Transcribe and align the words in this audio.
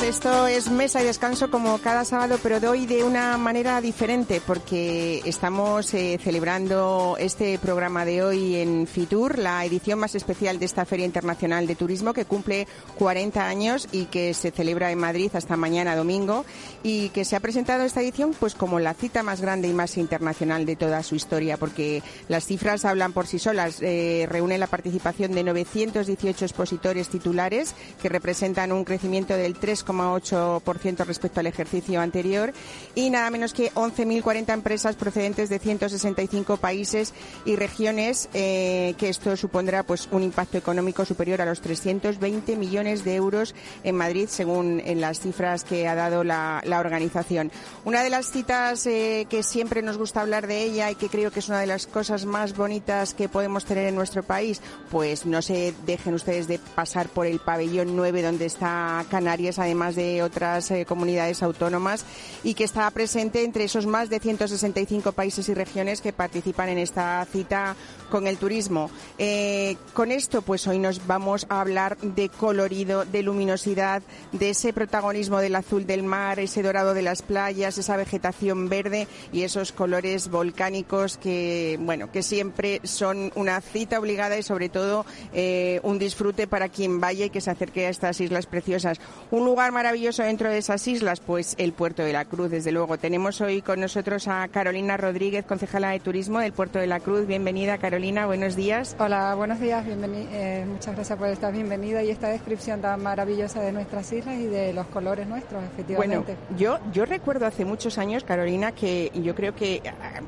Días, 0.00 0.16
esto 0.16 0.46
es 0.46 0.70
Mesa 0.70 1.00
y 1.00 1.04
Descanso 1.04 1.50
como 1.50 1.78
cada 1.78 2.04
sábado, 2.04 2.38
pero 2.42 2.60
de 2.60 2.68
hoy 2.68 2.86
de 2.86 3.04
una 3.04 3.36
manera 3.38 3.80
diferente 3.80 4.40
porque 4.44 5.22
estamos 5.24 5.92
eh, 5.94 6.18
celebrando 6.22 7.16
este 7.18 7.58
programa 7.58 8.04
de 8.04 8.22
hoy 8.22 8.56
en 8.56 8.86
Fitur, 8.86 9.38
la 9.38 9.64
edición 9.64 9.98
más 9.98 10.14
especial 10.14 10.58
de 10.58 10.66
esta 10.66 10.84
Feria 10.84 11.06
Internacional 11.06 11.66
de 11.66 11.74
Turismo 11.74 12.12
que 12.12 12.24
cumple 12.24 12.66
40 12.98 13.46
años 13.46 13.88
y 13.92 14.06
que 14.06 14.34
se 14.34 14.50
celebra 14.50 14.90
en 14.90 14.98
Madrid 14.98 15.30
hasta 15.34 15.56
mañana 15.56 15.96
domingo 15.96 16.44
y 16.82 17.08
que 17.10 17.24
se 17.24 17.36
ha 17.36 17.40
presentado 17.40 17.84
esta 17.84 18.00
edición 18.00 18.34
pues 18.38 18.54
como 18.54 18.80
la 18.80 18.94
cita 18.94 19.22
más 19.22 19.40
grande 19.40 19.68
y 19.68 19.72
más 19.72 19.96
internacional 19.96 20.66
de 20.66 20.76
toda 20.76 21.02
su 21.02 21.14
historia 21.14 21.56
porque 21.56 22.02
las 22.28 22.44
cifras 22.44 22.84
hablan 22.84 23.12
por 23.12 23.26
sí 23.26 23.38
solas. 23.38 23.78
Eh, 23.80 24.26
reúne 24.28 24.58
la 24.58 24.66
participación 24.66 25.32
de 25.32 25.44
918 25.44 26.44
expositores 26.44 27.08
titulares 27.08 27.74
que 28.02 28.08
representan 28.08 28.72
un 28.72 28.84
crecimiento 28.84 29.34
del 29.34 29.56
3,8% 29.92 31.04
respecto 31.04 31.40
al 31.40 31.46
ejercicio 31.46 32.00
anterior 32.00 32.52
y 32.94 33.10
nada 33.10 33.30
menos 33.30 33.52
que 33.52 33.72
11.040 33.72 34.52
empresas 34.52 34.96
procedentes 34.96 35.48
de 35.48 35.58
165 35.58 36.56
países 36.56 37.12
y 37.44 37.56
regiones, 37.56 38.28
eh, 38.34 38.94
que 38.98 39.08
esto 39.08 39.36
supondrá 39.36 39.82
pues 39.82 40.08
un 40.12 40.22
impacto 40.22 40.58
económico 40.58 41.04
superior 41.04 41.40
a 41.40 41.46
los 41.46 41.60
320 41.60 42.56
millones 42.56 43.04
de 43.04 43.14
euros 43.14 43.54
en 43.84 43.96
Madrid, 43.96 44.28
según 44.28 44.80
en 44.84 45.00
las 45.00 45.20
cifras 45.20 45.64
que 45.64 45.88
ha 45.88 45.94
dado 45.94 46.24
la, 46.24 46.62
organización. 46.80 47.52
Una 47.84 48.02
de 48.02 48.08
las 48.08 48.30
citas 48.30 48.86
eh, 48.86 49.26
que 49.28 49.42
siempre 49.42 49.82
nos 49.82 49.98
gusta 49.98 50.22
hablar 50.22 50.46
de 50.46 50.62
ella 50.62 50.90
y 50.90 50.94
que 50.94 51.08
creo 51.08 51.30
que 51.30 51.40
es 51.40 51.48
una 51.48 51.60
de 51.60 51.66
las 51.66 51.86
cosas 51.86 52.24
más 52.24 52.56
bonitas 52.56 53.12
que 53.12 53.28
podemos 53.28 53.66
tener 53.66 53.86
en 53.86 53.94
nuestro 53.94 54.22
país, 54.22 54.62
pues 54.90 55.26
no 55.26 55.42
se 55.42 55.74
dejen 55.84 56.14
ustedes 56.14 56.48
de 56.48 56.58
pasar 56.58 57.08
por 57.08 57.26
el 57.26 57.38
pabellón 57.38 57.96
9 57.96 58.22
donde 58.22 58.46
está 58.46 59.04
Canarias, 59.10 59.58
además 59.58 59.79
de 59.80 60.22
otras 60.22 60.70
eh, 60.70 60.84
comunidades 60.86 61.42
autónomas, 61.42 62.04
y 62.44 62.54
que 62.54 62.64
está 62.64 62.90
presente 62.90 63.44
entre 63.44 63.64
esos 63.64 63.86
más 63.86 64.10
de 64.10 64.20
165 64.20 65.12
países 65.12 65.48
y 65.48 65.54
regiones 65.54 66.00
que 66.00 66.12
participan 66.12 66.68
en 66.68 66.78
esta 66.78 67.26
cita 67.30 67.76
con 68.10 68.26
el 68.26 68.36
turismo. 68.36 68.90
Eh, 69.18 69.76
con 69.94 70.12
esto, 70.12 70.42
pues 70.42 70.66
hoy 70.66 70.78
nos 70.78 71.06
vamos 71.06 71.46
a 71.48 71.60
hablar 71.60 71.96
de 71.98 72.28
colorido, 72.28 73.04
de 73.04 73.22
luminosidad, 73.22 74.02
de 74.32 74.50
ese 74.50 74.72
protagonismo 74.72 75.38
del 75.38 75.56
azul 75.56 75.86
del 75.86 76.02
mar, 76.02 76.38
ese 76.40 76.62
dorado 76.62 76.94
de 76.94 77.02
las 77.02 77.22
playas, 77.22 77.78
esa 77.78 77.96
vegetación 77.96 78.68
verde 78.68 79.06
y 79.32 79.42
esos 79.42 79.72
colores 79.72 80.28
volcánicos 80.28 81.16
que, 81.16 81.78
bueno, 81.80 82.10
que 82.10 82.22
siempre 82.22 82.80
son 82.84 83.32
una 83.34 83.60
cita 83.60 83.98
obligada 83.98 84.36
y 84.38 84.42
sobre 84.42 84.68
todo 84.68 85.06
eh, 85.32 85.80
un 85.82 85.98
disfrute 85.98 86.46
para 86.46 86.68
quien 86.68 87.00
vaya 87.00 87.26
y 87.26 87.30
que 87.30 87.40
se 87.40 87.50
acerque 87.50 87.86
a 87.86 87.90
estas 87.90 88.20
islas 88.20 88.46
preciosas. 88.46 89.00
Un 89.30 89.44
lugar 89.44 89.69
maravilloso 89.70 90.22
dentro 90.22 90.50
de 90.50 90.58
esas 90.58 90.86
islas, 90.88 91.20
pues 91.20 91.54
el 91.58 91.72
Puerto 91.72 92.02
de 92.02 92.12
la 92.12 92.24
Cruz, 92.24 92.50
desde 92.50 92.72
luego. 92.72 92.98
Tenemos 92.98 93.40
hoy 93.40 93.62
con 93.62 93.80
nosotros 93.80 94.28
a 94.28 94.48
Carolina 94.48 94.96
Rodríguez, 94.96 95.44
concejala 95.44 95.90
de 95.90 96.00
Turismo 96.00 96.40
del 96.40 96.52
Puerto 96.52 96.78
de 96.78 96.86
la 96.86 97.00
Cruz. 97.00 97.26
Bienvenida, 97.26 97.78
Carolina, 97.78 98.26
buenos 98.26 98.56
días. 98.56 98.96
Hola, 98.98 99.34
buenos 99.34 99.60
días, 99.60 99.84
eh, 99.86 100.64
muchas 100.68 100.94
gracias 100.94 101.18
por 101.18 101.28
estar 101.28 101.52
bienvenida 101.52 102.02
y 102.02 102.10
esta 102.10 102.28
descripción 102.28 102.80
tan 102.80 103.02
maravillosa 103.02 103.60
de 103.60 103.72
nuestras 103.72 104.12
islas 104.12 104.36
y 104.38 104.46
de 104.46 104.72
los 104.72 104.86
colores 104.86 105.26
nuestros, 105.26 105.62
efectivamente. 105.64 106.36
Bueno, 106.48 106.58
yo, 106.58 106.78
yo 106.92 107.04
recuerdo 107.04 107.46
hace 107.46 107.64
muchos 107.64 107.98
años, 107.98 108.24
Carolina, 108.24 108.72
que 108.72 109.10
yo 109.14 109.34
creo 109.34 109.54
que 109.54 109.82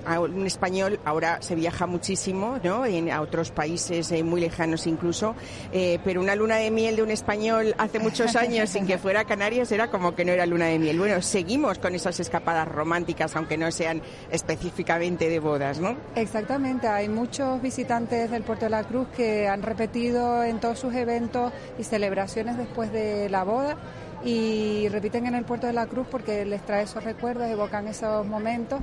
a, 0.07 0.21
un 0.21 0.47
español 0.47 1.01
ahora 1.05 1.41
se 1.43 1.55
viaja 1.55 1.87
muchísimo, 1.87 2.59
¿no? 2.63 2.85
En, 2.85 3.11
a 3.11 3.21
otros 3.21 3.51
países 3.51 4.11
eh, 4.13 4.23
muy 4.23 4.41
lejanos 4.41 4.87
incluso, 4.87 5.35
eh, 5.73 5.99
pero 6.05 6.21
una 6.21 6.35
luna 6.35 6.57
de 6.57 6.71
miel 6.71 6.97
de 6.97 7.03
un 7.03 7.11
español 7.11 7.75
hace 7.79 7.99
muchos 7.99 8.37
años 8.37 8.71
sin 8.71 8.87
que 8.87 8.99
fuera 8.99 9.25
Canarias 9.33 9.73
era 9.73 9.89
como 9.89 10.15
que 10.15 10.27
no 10.27 10.33
era 10.33 10.45
luna 10.45 10.67
de 10.67 10.79
miel. 10.79 10.99
Bueno, 10.99 11.23
seguimos 11.23 11.79
con 11.79 11.95
esas 11.95 12.21
escapadas 12.21 12.69
románticas, 12.69 13.35
aunque 13.35 13.57
no 13.57 13.71
sean 13.71 14.03
específicamente 14.31 15.31
de 15.31 15.39
bodas, 15.41 15.81
¿no? 15.81 15.97
Exactamente, 16.17 16.87
hay 16.87 17.09
muchos 17.09 17.63
visitantes 17.63 18.31
del 18.31 18.43
Puerto 18.43 18.67
de 18.67 18.71
la 18.73 18.85
Cruz 18.85 19.09
que 19.17 19.49
han 19.49 19.63
repetido 19.63 20.45
en 20.45 20.61
todos 20.61 20.79
sus 20.79 20.93
eventos 20.93 21.51
y 21.79 21.85
celebraciones 21.85 22.59
después 22.59 22.93
de 22.93 23.31
la 23.31 23.43
boda 23.43 23.79
y 24.23 24.89
repiten 24.91 25.25
en 25.25 25.35
el 25.35 25.47
Puerto 25.47 25.67
de 25.67 25.73
la 25.73 25.87
Cruz 25.87 26.07
porque 26.11 26.45
les 26.45 26.61
trae 26.67 26.83
esos 26.83 27.03
recuerdos, 27.03 27.49
evocan 27.49 27.89
esos 27.89 28.27
momentos 28.27 28.81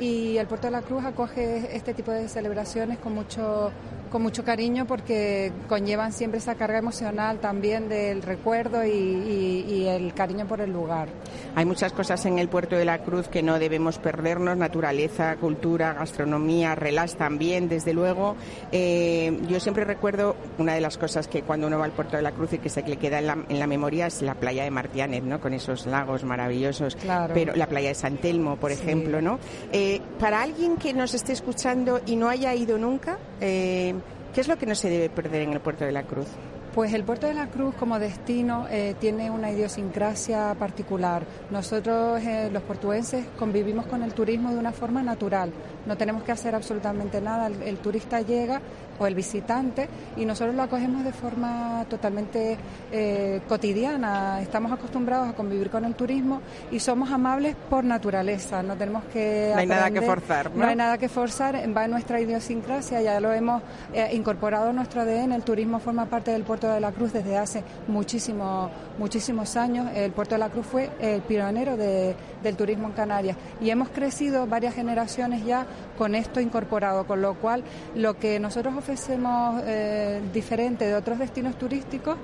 y 0.00 0.38
el 0.38 0.46
Puerto 0.46 0.68
de 0.68 0.70
la 0.70 0.80
Cruz 0.80 1.04
acoge 1.04 1.76
este 1.76 1.92
tipo 1.92 2.10
de 2.10 2.26
celebraciones 2.26 2.96
con 3.00 3.12
mucho 3.12 3.70
con 4.10 4.22
mucho 4.22 4.44
cariño 4.44 4.86
porque 4.86 5.52
conllevan 5.68 6.12
siempre 6.12 6.38
esa 6.38 6.54
carga 6.56 6.78
emocional 6.78 7.38
también 7.38 7.88
del 7.88 8.22
recuerdo 8.22 8.84
y, 8.84 8.90
y, 8.90 9.86
el 9.88 10.12
cariño 10.14 10.46
por 10.46 10.60
el 10.60 10.72
lugar. 10.72 11.08
Hay 11.54 11.64
muchas 11.64 11.92
cosas 11.92 12.24
en 12.26 12.38
el 12.38 12.48
Puerto 12.48 12.76
de 12.76 12.84
la 12.84 12.98
Cruz 12.98 13.28
que 13.28 13.42
no 13.42 13.58
debemos 13.58 13.98
perdernos, 13.98 14.56
naturaleza, 14.56 15.36
cultura, 15.36 15.92
gastronomía, 15.94 16.74
relax 16.74 17.16
también, 17.16 17.68
desde 17.68 17.92
luego. 17.92 18.36
Eh, 18.72 19.40
yo 19.48 19.60
siempre 19.60 19.84
recuerdo 19.84 20.36
una 20.58 20.74
de 20.74 20.80
las 20.80 20.98
cosas 20.98 21.28
que 21.28 21.42
cuando 21.42 21.66
uno 21.66 21.78
va 21.78 21.84
al 21.84 21.92
Puerto 21.92 22.16
de 22.16 22.22
la 22.22 22.32
Cruz 22.32 22.52
y 22.52 22.58
que 22.58 22.68
se 22.68 22.82
le 22.82 22.96
queda 22.96 23.18
en 23.20 23.26
la, 23.26 23.38
en 23.48 23.58
la 23.58 23.66
memoria 23.66 24.06
es 24.06 24.22
la 24.22 24.34
playa 24.34 24.64
de 24.64 24.70
Martianet, 24.70 25.22
¿no? 25.24 25.40
Con 25.40 25.54
esos 25.54 25.86
lagos 25.86 26.24
maravillosos. 26.24 26.96
Claro. 26.96 27.32
Pero 27.34 27.54
la 27.54 27.66
playa 27.68 27.88
de 27.88 27.94
San 27.94 28.16
Telmo, 28.18 28.56
por 28.56 28.70
Sí. 28.72 28.80
ejemplo, 28.82 29.20
¿no? 29.20 29.38
Eh, 29.72 30.00
para 30.18 30.42
alguien 30.42 30.76
que 30.76 30.92
nos 30.92 31.14
esté 31.14 31.32
escuchando 31.32 32.00
y 32.06 32.16
no 32.16 32.28
haya 32.28 32.54
ido 32.54 32.78
nunca, 32.78 33.18
eh, 33.40 33.94
¿qué 34.34 34.40
es 34.40 34.48
lo 34.48 34.56
que 34.56 34.66
no 34.66 34.74
se 34.74 34.88
debe 34.88 35.10
perder 35.10 35.42
en 35.42 35.52
el 35.52 35.60
Puerto 35.60 35.84
de 35.84 35.92
la 35.92 36.02
Cruz? 36.02 36.26
Pues 36.74 36.92
el 36.94 37.02
Puerto 37.02 37.26
de 37.26 37.34
la 37.34 37.48
Cruz 37.48 37.74
como 37.74 37.98
destino 37.98 38.68
eh, 38.70 38.94
tiene 39.00 39.28
una 39.28 39.50
idiosincrasia 39.50 40.54
particular. 40.56 41.24
Nosotros, 41.50 42.22
eh, 42.22 42.48
los 42.52 42.62
portuenses, 42.62 43.26
convivimos 43.36 43.86
con 43.86 44.04
el 44.04 44.14
turismo 44.14 44.52
de 44.52 44.58
una 44.58 44.70
forma 44.70 45.02
natural. 45.02 45.52
No 45.84 45.96
tenemos 45.96 46.22
que 46.22 46.30
hacer 46.30 46.54
absolutamente 46.54 47.20
nada. 47.20 47.48
El, 47.48 47.60
el 47.62 47.78
turista 47.78 48.20
llega 48.20 48.60
o 49.00 49.06
el 49.06 49.14
visitante 49.14 49.88
y 50.16 50.24
nosotros 50.26 50.54
lo 50.54 50.62
acogemos 50.62 51.02
de 51.04 51.12
forma 51.12 51.84
totalmente 51.88 52.58
eh, 52.92 53.40
cotidiana. 53.48 54.40
Estamos 54.42 54.70
acostumbrados 54.72 55.28
a 55.28 55.32
convivir 55.32 55.70
con 55.70 55.84
el 55.86 55.94
turismo 55.94 56.42
y 56.70 56.78
somos 56.80 57.10
amables 57.10 57.56
por 57.70 57.82
naturaleza. 57.82 58.62
No 58.62 58.76
tenemos 58.76 59.04
que 59.04 59.50
No 59.54 59.60
hay 59.60 59.66
nada 59.66 59.90
que 59.90 60.02
forzar, 60.02 60.50
¿no? 60.54 60.66
hay 60.66 60.76
nada 60.76 60.98
que 60.98 61.08
forzar, 61.08 61.56
va 61.76 61.84
en 61.86 61.90
nuestra 61.90 62.20
idiosincrasia, 62.20 63.00
ya 63.00 63.18
lo 63.20 63.32
hemos 63.32 63.62
eh, 63.94 64.10
incorporado 64.12 64.68
en 64.70 64.76
nuestro 64.76 65.00
ADN. 65.00 65.32
El 65.32 65.42
turismo 65.44 65.78
forma 65.80 66.04
parte 66.06 66.30
del 66.32 66.42
Puerto 66.42 66.68
de 66.70 66.80
la 66.80 66.92
Cruz 66.92 67.12
desde 67.12 67.38
hace 67.38 67.64
muchísimos 67.88 68.70
muchísimos 68.98 69.56
años. 69.56 69.88
El 69.94 70.12
Puerto 70.12 70.34
de 70.34 70.40
la 70.40 70.50
Cruz 70.50 70.66
fue 70.66 70.90
el 71.00 71.22
pionero 71.22 71.76
de- 71.78 72.14
del 72.42 72.56
turismo 72.56 72.88
en 72.88 72.92
Canarias 72.92 73.36
y 73.60 73.70
hemos 73.70 73.88
crecido 73.90 74.46
varias 74.46 74.74
generaciones 74.74 75.44
ya 75.44 75.66
con 76.00 76.14
esto 76.14 76.40
incorporado, 76.40 77.06
con 77.06 77.20
lo 77.20 77.34
cual 77.34 77.62
lo 77.94 78.18
que 78.18 78.40
nosotros 78.40 78.74
ofrecemos 78.74 79.62
eh, 79.66 80.22
diferente 80.32 80.86
de 80.86 80.94
otros 80.94 81.18
destinos 81.18 81.58
turísticos 81.58 82.16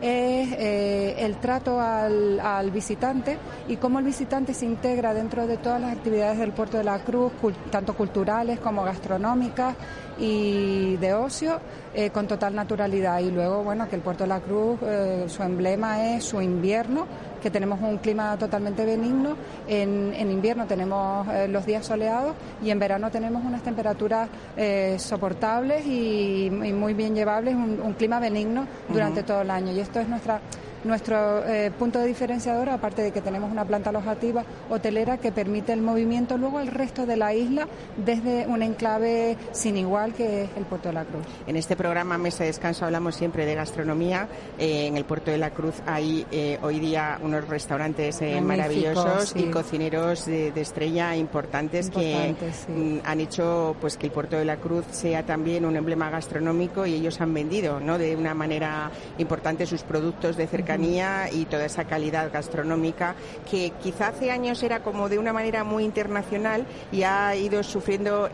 es 0.00 0.48
eh, 0.52 1.14
el 1.18 1.36
trato 1.36 1.78
al, 1.78 2.70
visitante 2.70 3.36
y 3.68 3.76
cómo 3.76 3.98
el 3.98 4.06
visitante 4.06 4.54
se 4.54 4.64
integra 4.64 5.12
dentro 5.12 5.46
de 5.46 5.58
todas 5.58 5.78
las 5.78 5.92
actividades 5.94 6.38
del 6.38 6.52
Puerto 6.52 6.78
de 6.78 6.84
la 6.84 7.00
Cruz, 7.00 7.32
tanto 7.70 7.94
culturales 7.94 8.60
como 8.60 8.82
gastronómicas 8.82 9.76
y 10.18 10.96
de 10.96 11.12
ocio, 11.12 11.60
eh, 11.92 12.08
con 12.08 12.26
total 12.26 12.54
naturalidad. 12.54 13.18
Y 13.18 13.30
luego, 13.30 13.62
bueno, 13.62 13.90
que 13.90 13.96
el 13.96 14.02
Puerto 14.02 14.24
de 14.24 14.28
la 14.28 14.40
Cruz, 14.40 14.78
su 15.26 15.42
emblema 15.42 16.14
es 16.14 16.24
su 16.24 16.40
invierno, 16.40 17.06
que 17.42 17.50
tenemos 17.50 17.80
un 17.80 17.98
clima 17.98 18.36
totalmente 18.36 18.84
benigno. 18.84 19.36
En, 19.66 20.12
en 20.14 20.30
invierno 20.30 20.66
tenemos 20.66 21.26
eh, 21.28 21.48
los 21.48 21.64
días 21.66 21.86
soleados 21.86 22.34
y 22.62 22.70
en 22.70 22.78
verano 22.78 23.10
tenemos 23.10 23.44
unas 23.44 23.62
temperaturas 23.62 24.28
eh, 24.56 24.96
soportables 24.98 25.86
y, 25.86 26.46
y 26.46 26.72
muy 26.72 26.94
bien 26.94 27.14
llevables, 27.14 27.54
un, 27.54 27.80
un 27.82 27.92
clima 27.94 28.20
benigno 28.20 28.66
durante 28.88 29.22
todo 29.22 29.42
el 29.42 29.50
año. 29.50 29.72
Y 29.72 29.80
esto 29.80 30.00
es 30.00 30.08
nuestra 30.08 30.40
nuestro 30.84 31.44
eh, 31.46 31.70
punto 31.78 31.98
de 31.98 32.06
diferenciador, 32.06 32.68
aparte 32.68 33.02
de 33.02 33.12
que 33.12 33.20
tenemos 33.20 33.50
una 33.50 33.64
planta 33.64 33.90
alojativa 33.90 34.44
hotelera 34.70 35.18
que 35.18 35.32
permite 35.32 35.72
el 35.72 35.82
movimiento 35.82 36.38
luego 36.38 36.58
al 36.58 36.68
resto 36.68 37.06
de 37.06 37.16
la 37.16 37.34
isla 37.34 37.66
desde 37.96 38.46
un 38.46 38.62
enclave 38.62 39.36
sin 39.52 39.76
igual 39.76 40.14
que 40.14 40.44
es 40.44 40.50
el 40.56 40.64
Puerto 40.64 40.88
de 40.88 40.94
la 40.94 41.04
Cruz. 41.04 41.24
En 41.46 41.56
este 41.56 41.76
programa 41.76 42.18
Mesa 42.18 42.44
de 42.44 42.48
Descanso 42.48 42.84
hablamos 42.84 43.14
siempre 43.14 43.46
de 43.46 43.54
gastronomía. 43.54 44.28
Eh, 44.58 44.86
en 44.86 44.96
el 44.96 45.04
Puerto 45.04 45.30
de 45.30 45.38
la 45.38 45.50
Cruz 45.50 45.74
hay 45.86 46.26
eh, 46.30 46.58
hoy 46.62 46.78
día 46.78 47.18
unos 47.22 47.48
restaurantes 47.48 48.20
maravillosos 48.42 49.34
y 49.36 49.44
cocineros 49.44 50.26
de, 50.26 50.52
estrella 50.58 51.14
importantes 51.14 51.88
que 51.88 52.34
mm, 52.68 52.98
han 53.04 53.20
hecho 53.20 53.76
pues 53.80 53.96
que 53.96 54.06
el 54.06 54.12
Puerto 54.12 54.36
de 54.36 54.44
la 54.44 54.56
Cruz 54.56 54.84
sea 54.90 55.24
también 55.24 55.64
un 55.64 55.76
emblema 55.76 56.10
gastronómico 56.10 56.84
y 56.84 56.94
ellos 56.94 57.20
han 57.20 57.32
vendido 57.32 57.80
¿no? 57.80 57.98
de 57.98 58.16
una 58.16 58.34
manera 58.34 58.90
importante 59.18 59.66
sus 59.66 59.82
productos 59.82 60.36
de 60.36 60.46
cercanía 60.68 61.30
y 61.32 61.46
toda 61.46 61.64
esa 61.64 61.84
calidad 61.84 62.30
gastronómica 62.30 63.14
que 63.50 63.72
quizá 63.82 64.08
hace 64.08 64.30
años 64.30 64.62
era 64.62 64.80
como 64.80 65.08
de 65.08 65.18
una 65.18 65.32
manera 65.32 65.64
muy 65.64 65.82
internacional 65.82 66.66
y 66.92 67.04
ha 67.04 67.34
ido 67.34 67.62
sufriendo 67.62 68.28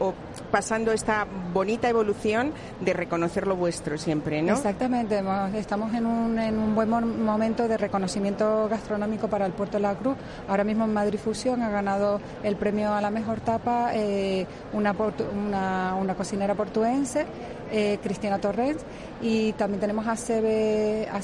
o, 0.00 0.12
pasando 0.50 0.92
esta 0.92 1.26
bonita 1.52 1.88
evolución 1.88 2.52
de 2.80 2.92
reconocer 2.92 3.46
lo 3.46 3.54
vuestro 3.54 3.96
siempre, 3.96 4.42
¿no? 4.42 4.54
Exactamente, 4.54 5.22
estamos 5.54 5.94
en 5.94 6.06
un, 6.06 6.38
en 6.38 6.58
un 6.58 6.74
buen 6.74 6.90
momento 6.90 7.68
de 7.68 7.76
reconocimiento 7.76 8.68
gastronómico 8.68 9.28
para 9.28 9.46
el 9.46 9.52
Puerto 9.52 9.76
de 9.76 9.82
la 9.82 9.94
Cruz. 9.94 10.16
Ahora 10.48 10.64
mismo 10.64 10.84
en 10.84 10.92
Madrid 10.92 11.18
Fusión 11.18 11.62
ha 11.62 11.70
ganado 11.70 12.20
el 12.42 12.56
premio 12.56 12.92
a 12.92 13.00
la 13.00 13.10
mejor 13.10 13.40
tapa 13.40 13.90
eh, 13.94 14.46
una, 14.72 14.94
una, 15.32 15.94
una 15.94 16.14
cocinera 16.14 16.54
portuense 16.54 17.26
eh, 17.70 17.98
Cristina 18.02 18.38
Torres, 18.38 18.76
y 19.20 19.52
también 19.52 19.80
tenemos 19.80 20.06
a 20.06 20.16
Sebe, 20.16 21.08
a 21.10 21.20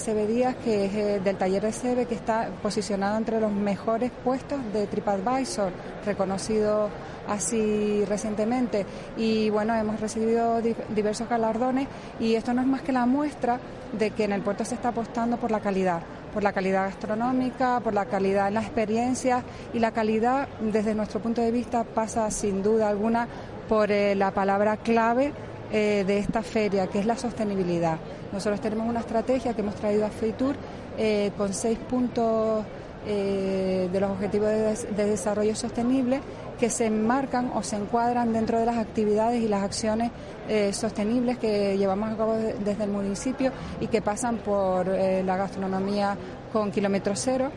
Que 0.53 0.85
es 0.85 0.95
eh, 0.95 1.21
del 1.25 1.37
taller 1.37 1.63
de 1.63 1.73
Sebe, 1.73 2.05
que 2.05 2.15
está 2.15 2.51
posicionado 2.63 3.17
entre 3.17 3.41
los 3.41 3.51
mejores 3.51 4.11
puestos 4.23 4.61
de 4.75 4.87
TripAdvisor, 4.87 5.73
reconocido 6.05 6.91
así 7.27 8.05
recientemente. 8.07 8.85
Y 9.17 9.49
bueno, 9.49 9.75
hemos 9.75 9.99
recibido 10.01 10.61
diversos 10.61 11.29
galardones 11.29 11.89
y 12.21 12.35
esto 12.35 12.53
no 12.53 12.61
es 12.61 12.67
más 12.67 12.83
que 12.83 12.93
la 12.93 13.07
muestra 13.07 13.59
de 13.99 14.11
que 14.11 14.25
en 14.25 14.33
el 14.33 14.43
puerto 14.43 14.67
se 14.67 14.75
está 14.75 14.89
apostando 14.89 15.39
por 15.39 15.51
la 15.51 15.61
calidad 15.61 16.03
por 16.35 16.43
la 16.43 16.53
calidad 16.53 16.87
gastronómica, 16.87 17.79
por 17.79 17.95
la 17.95 18.07
calidad 18.07 18.49
en 18.49 18.55
las 18.55 18.65
experiencias 18.65 19.45
y 19.73 19.79
la 19.79 19.93
calidad 19.93 20.49
desde 20.61 20.93
nuestro 20.93 21.21
punto 21.21 21.41
de 21.41 21.53
vista 21.53 21.85
pasa 21.85 22.29
sin 22.33 22.61
duda 22.61 22.89
alguna 22.89 23.29
por 23.69 23.93
eh, 23.93 24.17
la 24.17 24.33
palabra 24.33 24.77
clave 24.79 25.33
eh, 25.73 26.05
de 26.05 26.19
esta 26.19 26.43
feria, 26.43 26.89
que 26.89 26.99
es 26.99 27.07
la 27.07 27.17
sostenibilidad. 27.17 27.99
Nosotros 28.35 28.61
tenemos 28.61 28.89
una 28.89 28.99
estrategia 28.99 29.55
que 29.55 29.61
hemos 29.61 29.77
traído 29.77 30.05
a 30.05 30.11
FEITUR 30.11 30.57
eh, 30.99 31.31
con 31.37 31.55
seis 31.55 31.79
puntos 31.79 32.65
eh, 33.07 33.89
de 33.93 34.01
los 34.01 34.11
objetivos 34.11 34.49
de, 34.49 35.07
desarrollo 35.07 35.55
sostenible 35.55 36.21
que 36.59 36.69
se 36.69 36.87
enmarcan 36.87 37.53
o 37.55 37.63
se 37.63 37.77
encuadran 37.77 38.33
dentro 38.33 38.59
de 38.59 38.67
las 38.67 38.77
actividades 38.77 39.41
y 39.41 39.49
las 39.49 39.63
acciones 39.63 40.11
sostenibles 40.73 41.39
que 41.39 41.77
llevamos 41.79 42.13
a 42.13 42.17
cabo 42.17 42.35
desde 42.35 42.85
el 42.85 42.91
municipio 42.91 43.51
y 43.81 43.87
que 43.87 44.03
pasan 44.03 44.37
por 44.39 44.87
la 44.87 45.37
gastronomía 45.37 46.17
con 46.53 46.71
kilómetro 46.71 47.15
cero, 47.17 47.51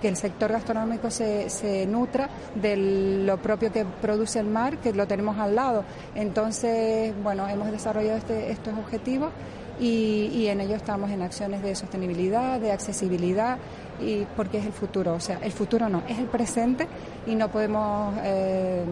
que 0.00 0.08
el 0.08 0.16
sector 0.16 0.52
gastronómico 0.52 1.10
se, 1.10 1.50
se 1.50 1.86
nutra 1.86 2.28
de 2.54 2.76
lo 3.24 3.38
propio 3.38 3.72
que 3.72 3.84
produce 3.84 4.38
el 4.38 4.46
mar, 4.46 4.78
que 4.78 4.92
lo 4.92 5.06
tenemos 5.06 5.38
al 5.38 5.54
lado. 5.54 5.84
Entonces, 6.14 7.14
bueno, 7.22 7.48
hemos 7.48 7.70
desarrollado 7.70 8.18
este, 8.18 8.50
estos 8.50 8.74
objetivos 8.78 9.30
y, 9.78 10.30
y, 10.34 10.48
en 10.48 10.60
ello 10.60 10.76
estamos 10.76 11.10
en 11.10 11.22
acciones 11.22 11.62
de 11.62 11.74
sostenibilidad, 11.74 12.60
de 12.60 12.70
accesibilidad, 12.70 13.56
y 13.98 14.26
porque 14.36 14.58
es 14.58 14.66
el 14.66 14.72
futuro. 14.72 15.14
O 15.14 15.20
sea, 15.20 15.38
el 15.42 15.52
futuro 15.52 15.88
no, 15.88 16.02
es 16.06 16.18
el 16.18 16.26
presente 16.26 16.86
y 17.26 17.34
no 17.34 17.48
podemos... 17.48 18.14
Eh, 18.22 18.84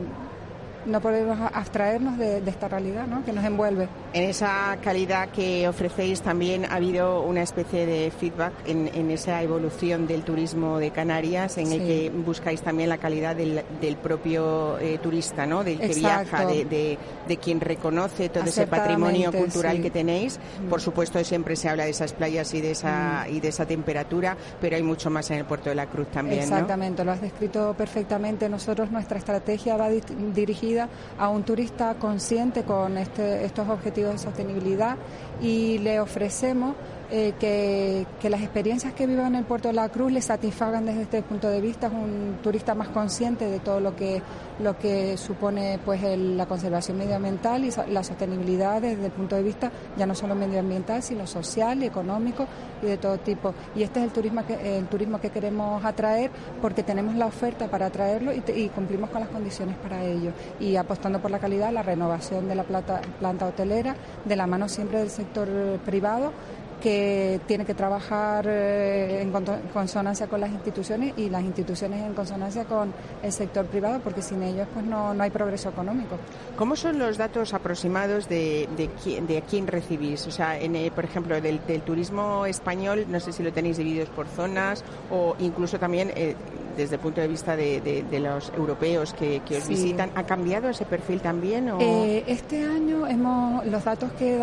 no 0.86 1.00
podemos 1.00 1.38
abstraernos 1.52 2.18
de, 2.18 2.38
esta 2.46 2.68
realidad 2.68 3.06
¿no? 3.06 3.24
que 3.24 3.32
nos 3.32 3.44
envuelve. 3.44 3.88
En 4.12 4.24
esa 4.24 4.76
calidad 4.82 5.28
que 5.28 5.68
ofrecéis 5.68 6.20
también 6.20 6.64
ha 6.64 6.74
habido 6.74 7.22
una 7.22 7.42
especie 7.42 7.86
de 7.86 8.10
feedback 8.10 8.52
en, 8.66 9.10
esa 9.10 9.42
evolución 9.42 10.06
del 10.06 10.22
turismo 10.22 10.78
de 10.78 10.90
Canarias, 10.90 11.58
en 11.58 11.72
el 11.72 11.78
que 11.80 12.10
buscáis 12.10 12.60
también 12.62 12.88
la 12.88 12.98
calidad 12.98 13.36
del, 13.36 13.96
propio 14.02 14.78
eh, 14.78 14.98
turista, 14.98 15.46
¿no? 15.46 15.64
del 15.64 15.78
que 15.78 15.94
viaja, 15.94 16.46
de, 16.46 16.98
quien 17.40 17.60
reconoce 17.60 18.28
todo 18.28 18.44
ese 18.44 18.66
patrimonio 18.66 19.32
cultural 19.32 19.80
que 19.80 19.90
tenéis. 19.90 20.38
Mm. 20.64 20.68
Por 20.68 20.80
supuesto, 20.80 21.22
siempre 21.24 21.56
se 21.56 21.68
habla 21.68 21.84
de 21.84 21.90
esas 21.90 22.12
playas 22.12 22.52
y 22.54 22.60
de 22.60 22.72
esa, 22.72 23.26
mm. 23.28 23.34
y 23.34 23.40
de 23.40 23.48
esa 23.48 23.66
temperatura, 23.66 24.36
pero 24.60 24.76
hay 24.76 24.82
mucho 24.82 25.10
más 25.10 25.30
en 25.30 25.38
el 25.38 25.44
Puerto 25.44 25.68
de 25.68 25.74
la 25.74 25.86
Cruz 25.86 26.08
también. 26.08 26.42
Exactamente, 26.42 27.04
lo 27.04 27.12
has 27.12 27.20
descrito 27.20 27.74
perfectamente. 27.76 28.48
Nosotros, 28.48 28.90
nuestra 28.90 29.18
estrategia 29.18 29.76
va 29.76 29.88
dirigida 29.88 30.77
a 31.18 31.28
un 31.28 31.42
turista 31.42 31.94
consciente 31.94 32.62
con 32.62 32.98
este, 32.98 33.44
estos 33.44 33.68
objetivos 33.68 34.12
de 34.12 34.18
sostenibilidad 34.18 34.96
y 35.40 35.78
le 35.78 36.00
ofrecemos 36.00 36.74
eh, 37.10 37.32
que, 37.40 38.28
las 38.28 38.42
experiencias 38.42 38.92
que 38.92 39.06
viva 39.06 39.26
en 39.26 39.34
el 39.34 39.44
puerto 39.44 39.68
de 39.68 39.74
la 39.74 39.88
Cruz 39.88 40.12
le 40.12 40.20
satisfagan 40.20 40.84
desde 40.84 41.02
este 41.02 41.22
punto 41.22 41.48
de 41.48 41.60
vista. 41.60 41.86
Es 41.86 41.92
un 41.94 42.38
turista 42.42 42.74
más 42.74 42.88
consciente 42.88 43.46
de 43.46 43.60
todo 43.60 43.80
lo 43.80 43.96
que, 43.96 44.20
lo 44.62 44.78
que 44.78 45.16
supone 45.16 45.78
pues 45.82 46.02
la 46.02 46.44
conservación 46.44 46.98
medioambiental 46.98 47.64
y 47.64 47.70
la 47.90 48.04
sostenibilidad 48.04 48.82
desde 48.82 49.06
el 49.06 49.12
punto 49.12 49.36
de 49.36 49.42
vista 49.42 49.72
ya 49.96 50.04
no 50.04 50.14
solo 50.14 50.34
medioambiental, 50.34 51.02
sino 51.02 51.26
social, 51.26 51.82
económico 51.82 52.46
y 52.82 52.86
de 52.86 52.98
todo 52.98 53.16
tipo. 53.18 53.54
Y 53.74 53.82
este 53.82 54.00
es 54.00 54.04
el 54.04 54.12
turismo 54.12 54.44
que, 54.46 54.78
el 54.78 54.86
turismo 54.86 55.18
que 55.18 55.30
queremos 55.30 55.82
atraer 55.84 56.30
porque 56.60 56.82
tenemos 56.82 57.14
la 57.14 57.24
oferta 57.24 57.68
para 57.68 57.86
atraerlo 57.86 58.34
y, 58.34 58.42
y 58.54 58.68
cumplimos 58.68 59.08
con 59.08 59.20
las 59.20 59.30
condiciones 59.30 59.76
para 59.76 60.04
ello. 60.04 60.32
Y 60.60 60.76
apostando 60.76 61.20
por 61.20 61.30
la 61.30 61.38
calidad, 61.38 61.72
la 61.72 61.82
renovación 61.82 62.48
de 62.48 62.54
la 62.54 62.64
planta, 62.64 63.00
planta 63.18 63.46
hotelera, 63.46 63.96
de 64.26 64.36
la 64.36 64.46
mano 64.46 64.68
siempre 64.68 64.98
del 64.98 65.10
sector 65.10 65.48
privado 65.86 66.32
que 66.80 67.40
tiene 67.46 67.64
que 67.64 67.74
trabajar 67.74 68.46
eh, 68.46 69.22
en 69.22 69.32
consonancia 69.72 70.26
con 70.26 70.40
las 70.40 70.50
instituciones 70.50 71.14
y 71.16 71.28
las 71.28 71.42
instituciones 71.42 72.04
en 72.04 72.14
consonancia 72.14 72.64
con 72.64 72.92
el 73.22 73.32
sector 73.32 73.66
privado, 73.66 74.00
porque 74.00 74.22
sin 74.22 74.42
ellos 74.42 74.66
pues 74.72 74.84
no, 74.84 75.14
no 75.14 75.22
hay 75.22 75.30
progreso 75.30 75.68
económico. 75.68 76.16
¿Cómo 76.56 76.76
son 76.76 76.98
los 76.98 77.18
datos 77.18 77.54
aproximados 77.54 78.28
de, 78.28 78.68
de, 78.76 78.88
de 79.20 79.42
quién 79.42 79.66
recibís? 79.66 80.26
O 80.26 80.30
sea, 80.30 80.58
en, 80.58 80.74
por 80.92 81.04
ejemplo, 81.04 81.40
del, 81.40 81.60
turismo 81.84 82.46
español, 82.46 83.06
no 83.08 83.20
sé 83.20 83.32
si 83.32 83.42
lo 83.42 83.52
tenéis 83.52 83.76
divididos 83.76 84.08
por 84.10 84.26
zonas 84.26 84.84
o 85.10 85.36
incluso 85.38 85.78
también 85.78 86.12
eh, 86.14 86.34
desde 86.76 86.96
el 86.96 87.00
punto 87.00 87.20
de 87.20 87.28
vista 87.28 87.56
de, 87.56 88.04
los 88.20 88.52
europeos 88.56 89.12
que, 89.14 89.40
os 89.56 89.68
visitan, 89.68 90.10
¿ha 90.14 90.24
cambiado 90.24 90.68
ese 90.68 90.84
perfil 90.84 91.20
también? 91.20 91.68
Eh, 91.80 92.24
este 92.26 92.62
año 92.62 93.06
hemos 93.06 93.66
los 93.66 93.84
datos 93.84 94.10
que 94.12 94.38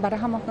barajamos 0.00 0.42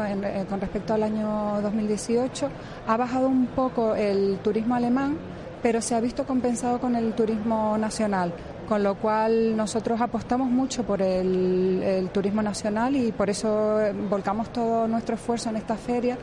con 0.49 0.61
respecto 0.61 0.93
a 0.93 0.97
la 0.97 1.04
año 1.05 1.61
2018 1.61 2.49
ha 2.87 2.97
bajado 2.97 3.27
un 3.27 3.47
poco 3.47 3.95
el 3.95 4.39
turismo 4.43 4.75
alemán, 4.75 5.17
pero 5.63 5.81
se 5.81 5.95
ha 5.95 5.99
visto 5.99 6.25
compensado 6.25 6.79
con 6.79 6.95
el 6.95 7.13
turismo 7.13 7.77
nacional 7.77 8.33
con 8.65 8.83
lo 8.83 8.95
cual 8.95 9.55
nosotros 9.55 10.01
apostamos 10.01 10.49
mucho 10.49 10.83
por 10.83 11.01
el, 11.01 12.09
turismo 12.11 12.41
nacional 12.41 12.95
y 12.95 13.11
por 13.11 13.29
eso 13.29 13.77
volcamos 14.09 14.51
todo 14.51 14.87
nuestro 14.87 15.15
esfuerzo 15.15 15.49
en 15.49 15.57
esta 15.57 15.75
feria 15.75 16.17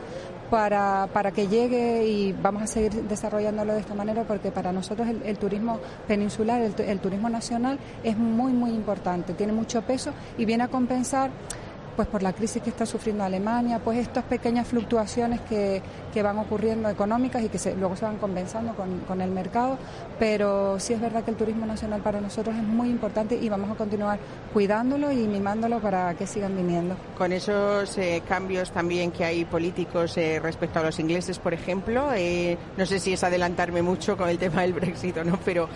para, 0.51 1.09
para 1.13 1.31
que 1.31 1.47
llegue 1.47 2.07
y 2.07 2.33
vamos 2.33 2.63
a 2.63 2.67
seguir 2.67 2.93
desarrollándolo 3.05 3.73
de 3.75 3.81
esta 3.81 3.95
manera 3.95 4.25
porque 4.25 4.51
para 4.51 4.73
nosotros 4.73 5.09
el, 5.09 5.39
turismo 5.39 5.81
peninsular, 6.07 6.61
el, 6.61 6.75
el 6.79 6.99
turismo 7.01 7.29
nacional 7.29 7.79
es 8.03 8.17
muy, 8.17 8.53
muy 8.53 8.71
importante, 8.71 9.35
tiene 9.35 9.53
mucho 9.53 9.83
peso 9.83 10.13
y 10.37 10.45
viene 10.45 10.65
a 10.65 10.69
compensar 10.69 11.31
pues 11.97 12.09
por 12.09 12.23
la 12.23 12.33
crisis 12.33 12.63
que 12.63 12.71
está 12.71 12.87
sufriendo 12.87 13.25
Alemania, 13.25 13.79
pues 13.79 13.99
estas 13.99 14.25
pequeñas 14.25 14.67
fluctuaciones 14.67 15.41
que, 15.43 15.83
que 16.13 16.23
van 16.23 16.39
ocurriendo 16.39 16.89
económicas 16.89 17.43
y 17.43 17.49
que 17.49 17.59
luego 17.75 17.97
se 17.97 18.05
van 18.05 18.19
compensando 18.19 18.75
con, 18.75 19.01
con, 19.01 19.21
el 19.21 19.31
mercado, 19.31 19.79
pero 20.19 20.79
sí 20.79 20.93
es 20.93 21.01
verdad 21.01 21.25
que 21.25 21.31
el 21.31 21.37
turismo 21.37 21.67
nacional 21.67 22.01
para 22.03 22.21
nosotros 22.21 22.55
es 22.55 22.63
muy 22.63 22.91
importante 22.91 23.35
y 23.35 23.49
vamos 23.49 23.71
a 23.71 23.75
continuar 23.75 24.19
cuidándolo 24.53 25.11
y 25.11 25.27
mimándolo 25.27 25.81
para 25.81 26.15
que 26.15 26.27
sigan 26.27 26.57
viniendo. 26.57 26.97
Con 27.17 27.33
esos 27.33 27.97
eh, 27.99 28.23
cambios 28.29 28.71
también 28.71 29.11
que 29.11 29.25
hay 29.25 29.45
políticos 29.45 30.17
eh, 30.17 30.39
respecto 30.41 30.79
a 30.79 30.83
los 30.83 30.99
ingleses, 30.99 31.39
por 31.39 31.55
ejemplo, 31.55 32.11
eh, 32.15 32.59
no 32.77 32.87
sé 32.87 32.99
si 32.99 33.13
es 33.13 33.25
adelantarme 33.25 33.83
mucho 33.83 34.17
con 34.17 34.29
el 34.29 34.39
tema 34.39 34.63
del 34.63 34.73
Brexit 34.73 35.17
o 35.17 35.25
no, 35.25 35.39
pero 35.45 35.69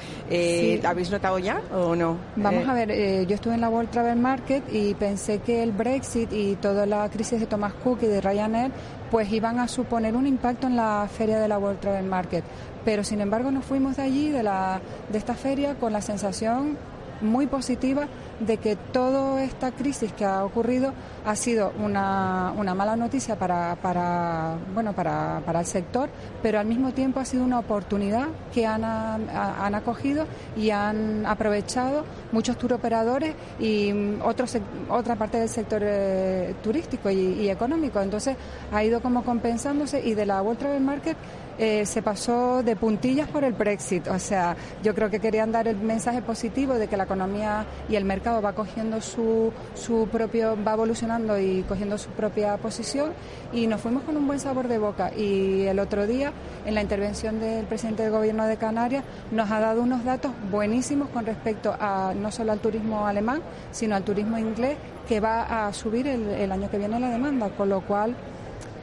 ¿habéis 0.85 1.11
notado 1.11 1.39
ya 1.39 1.61
o 1.75 1.97
no? 1.97 2.17
Vamos 2.37 2.69
a 2.69 2.75
ver, 2.75 3.27
yo 3.27 3.35
estuve 3.35 3.55
en 3.55 3.61
la 3.61 3.71
World 3.71 3.91
Travel 3.91 4.19
Market 4.19 4.65
y 4.73 4.95
pensé 4.95 5.39
que 5.39 5.63
el 5.63 5.73
Brexit 5.73 6.33
y 6.33 6.57
toda 6.57 6.87
la 6.87 7.09
crisis 7.09 7.41
de 7.41 7.47
Thomas 7.47 7.73
Cook 7.75 8.01
y 8.03 8.07
de 8.07 8.21
Ryanair 8.21 8.71
pues 9.11 9.31
iban 9.33 9.59
a 9.59 9.69
suponer 9.69 10.17
un 10.17 10.27
impacto 10.27 10.67
en 10.67 10.77
la 10.77 11.09
feria 11.11 11.39
de 11.39 11.49
la 11.49 11.59
World 11.59 11.81
Travel 11.81 12.07
Market. 12.07 12.45
Pero 12.85 13.05
sin 13.05 13.21
embargo 13.21 13.51
nos 13.51 13.65
fuimos 13.65 13.97
de 13.97 14.03
allí, 14.03 14.31
de, 14.31 14.43
la, 14.43 14.81
de 15.11 15.19
esta 15.19 15.35
feria, 15.35 15.75
con 15.75 15.93
la 15.93 16.01
sensación 16.01 16.77
muy 17.21 17.47
positiva 17.47 18.07
de 18.41 18.59
que 18.59 18.77
toda 18.77 19.43
esta 19.43 19.73
crisis 19.73 20.13
que 20.13 20.25
ha 20.25 20.45
ocurrido 20.45 20.93
ha 21.25 21.35
sido 21.37 21.73
una, 21.83 22.53
una 22.57 22.75
mala 22.75 22.97
noticia 22.97 23.37
para, 23.37 23.77
para, 23.77 24.57
bueno, 24.75 24.93
para, 24.93 25.43
para, 25.45 25.61
el 25.61 25.67
sector, 25.67 26.09
pero 26.43 26.61
al 26.61 26.67
mismo 26.67 26.93
tiempo 26.93 27.19
ha 27.21 27.25
sido 27.25 27.45
una 27.45 27.59
oportunidad 27.59 28.29
que 28.53 28.67
han, 28.67 28.85
han 28.85 29.75
acogido 29.75 30.27
y 30.57 30.71
han 30.71 31.25
aprovechado 31.27 32.05
muchos 32.33 32.59
turoperadores 32.59 33.35
y 33.59 33.93
otros, 34.23 34.57
otra 34.89 35.17
parte 35.17 35.39
del 35.39 35.49
sector 35.49 35.83
eh, 35.85 36.55
turístico 36.63 37.11
y, 37.11 37.17
y, 37.17 37.51
económico. 37.51 38.01
Entonces 38.01 38.37
ha 38.73 38.85
ido 38.85 39.01
como 39.01 39.25
compensándose 39.25 40.07
y 40.07 40.15
de 40.15 40.27
la 40.27 40.43
World 40.43 40.59
Travel 40.59 40.83
Market 40.83 41.17
eh, 41.59 41.87
se 41.87 42.03
pasó 42.03 42.63
de 42.63 42.77
puntillas 42.77 43.29
por 43.29 43.45
el 43.45 43.53
Brexit. 43.53 44.09
O 44.09 44.19
sea, 44.19 44.57
yo 44.83 44.95
creo 44.95 45.11
que 45.11 45.21
querían 45.21 45.53
dar 45.53 45.69
el 45.69 45.77
mensaje 45.77 46.23
positivo 46.23 46.75
de 46.75 46.89
que 46.89 46.97
la 46.97 47.05
economía 47.05 47.67
y 47.89 47.97
el 47.97 48.05
mercado 48.05 48.43
va 48.43 48.53
cogiendo 48.53 49.01
su, 49.01 49.53
su 49.75 50.09
propio, 50.11 50.57
va 50.63 50.75
evolucionando 50.75 51.39
y 51.39 51.63
cogiendo 51.63 51.99
su 51.99 52.11
propia 52.11 52.57
posición 52.59 53.13
y 53.53 53.67
nos 53.67 53.81
fuimos 53.81 54.03
con 54.03 54.17
un 54.17 54.27
buen 54.27 54.41
sabor 54.41 54.69
de 54.69 54.79
boca. 54.79 55.13
Y 55.15 55.63
el 55.63 55.79
otro 55.79 56.07
día, 56.07 56.33
en 56.65 56.75
la 56.75 56.83
intervención 56.83 57.41
del 57.41 57.67
presidente 57.67 58.03
del 58.03 58.13
gobierno 58.13 58.47
de 58.47 58.57
Canarias, 58.57 59.05
nos 59.31 59.51
ha 59.51 59.61
dado 59.61 59.83
unos 59.83 60.05
datos 60.05 60.33
buenísimos 60.51 61.09
con 61.11 61.27
respecto 61.27 61.75
a 61.79 62.13
no 62.15 62.31
solo 62.31 62.53
al 62.53 62.61
turismo 62.61 63.07
alemán, 63.07 63.41
sino 63.73 63.97
al 63.97 64.03
turismo 64.03 64.39
inglés, 64.39 64.77
que 65.09 65.21
va 65.21 65.67
a 65.67 65.73
subir 65.73 66.07
el, 66.07 66.29
el 66.29 66.53
año 66.53 66.71
que 66.71 66.79
viene 66.79 66.99
la 66.99 67.11
demanda, 67.11 67.49
con 67.51 67.69
lo 67.69 67.81
cual 67.81 68.17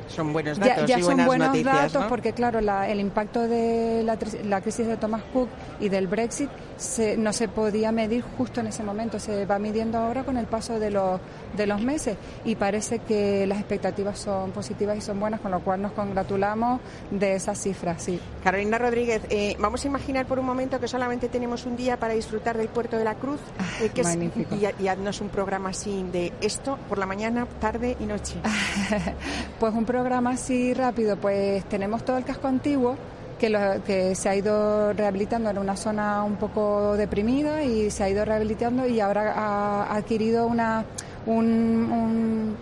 son 0.07 0.33
buenos 0.33 0.59
datos 0.59 0.87
ya, 0.87 0.99
y 0.99 1.01
son 1.01 1.11
buenas 1.11 1.27
buenos 1.27 1.47
noticias, 1.49 1.75
datos 1.75 2.03
¿no? 2.03 2.09
porque 2.09 2.33
claro 2.33 2.61
la, 2.61 2.89
el 2.89 2.99
impacto 2.99 3.47
de 3.47 4.03
la, 4.03 4.17
la, 4.45 4.61
crisis 4.61 4.87
de 4.87 4.97
Thomas 4.97 5.23
Cook 5.33 5.49
y 5.79 5.89
del 5.89 6.07
Brexit 6.07 6.49
se, 6.77 7.17
no 7.17 7.33
se 7.33 7.47
podía 7.47 7.91
medir 7.91 8.23
justo 8.37 8.59
en 8.59 8.67
ese 8.67 8.83
momento. 8.83 9.19
Se 9.19 9.45
va 9.45 9.59
midiendo 9.59 9.97
ahora 9.97 10.23
con 10.23 10.37
el 10.37 10.45
paso 10.45 10.79
de 10.79 10.91
los 10.91 11.19
de 11.55 11.67
los 11.67 11.81
meses 11.81 12.17
y 12.45 12.55
parece 12.55 12.99
que 12.99 13.45
las 13.45 13.59
expectativas 13.59 14.17
son 14.19 14.51
positivas 14.51 14.97
y 14.97 15.01
son 15.01 15.19
buenas 15.19 15.39
con 15.39 15.51
lo 15.51 15.59
cual 15.59 15.81
nos 15.81 15.91
congratulamos 15.91 16.81
de 17.11 17.35
esas 17.35 17.61
cifras 17.61 18.01
sí. 18.01 18.19
Carolina 18.43 18.77
Rodríguez 18.77 19.21
eh, 19.29 19.55
vamos 19.59 19.83
a 19.85 19.87
imaginar 19.87 20.25
por 20.25 20.39
un 20.39 20.45
momento 20.45 20.79
que 20.79 20.87
solamente 20.87 21.29
tenemos 21.29 21.65
un 21.65 21.75
día 21.75 21.97
para 21.97 22.13
disfrutar 22.13 22.57
del 22.57 22.69
puerto 22.69 22.97
de 22.97 23.03
la 23.03 23.15
Cruz. 23.15 23.39
Eh, 23.81 23.89
que. 23.93 24.01
Es, 24.01 24.15
y, 24.15 24.83
y 24.83 24.87
haznos 24.87 25.21
un 25.21 25.29
programa 25.29 25.69
así 25.69 26.03
de 26.11 26.33
esto 26.41 26.77
por 26.89 26.97
la 26.97 27.05
mañana 27.05 27.47
tarde 27.59 27.95
y 27.99 28.05
noche. 28.05 28.35
Pues 29.59 29.73
un 29.73 29.85
programa 29.85 30.31
así 30.31 30.73
rápido, 30.73 31.15
pues 31.15 31.63
tenemos 31.65 32.03
todo 32.03 32.17
el 32.17 32.25
casco 32.25 32.47
antiguo 32.47 32.97
que, 33.43 33.49
lo, 33.49 33.83
que 33.83 34.15
se 34.15 34.29
ha 34.29 34.35
ido 34.37 34.93
rehabilitando 34.93 35.49
en 35.49 35.57
una 35.57 35.75
zona 35.75 36.23
un 36.23 36.37
poco 36.37 36.95
deprimida 36.95 37.61
y 37.61 37.91
se 37.91 38.05
ha 38.05 38.09
ido 38.09 38.23
rehabilitando 38.23 38.87
y 38.87 39.01
ahora 39.01 39.33
ha 39.35 39.97
adquirido 39.97 40.47
una, 40.47 40.85
un, 41.25 41.45
un, 41.91 42.55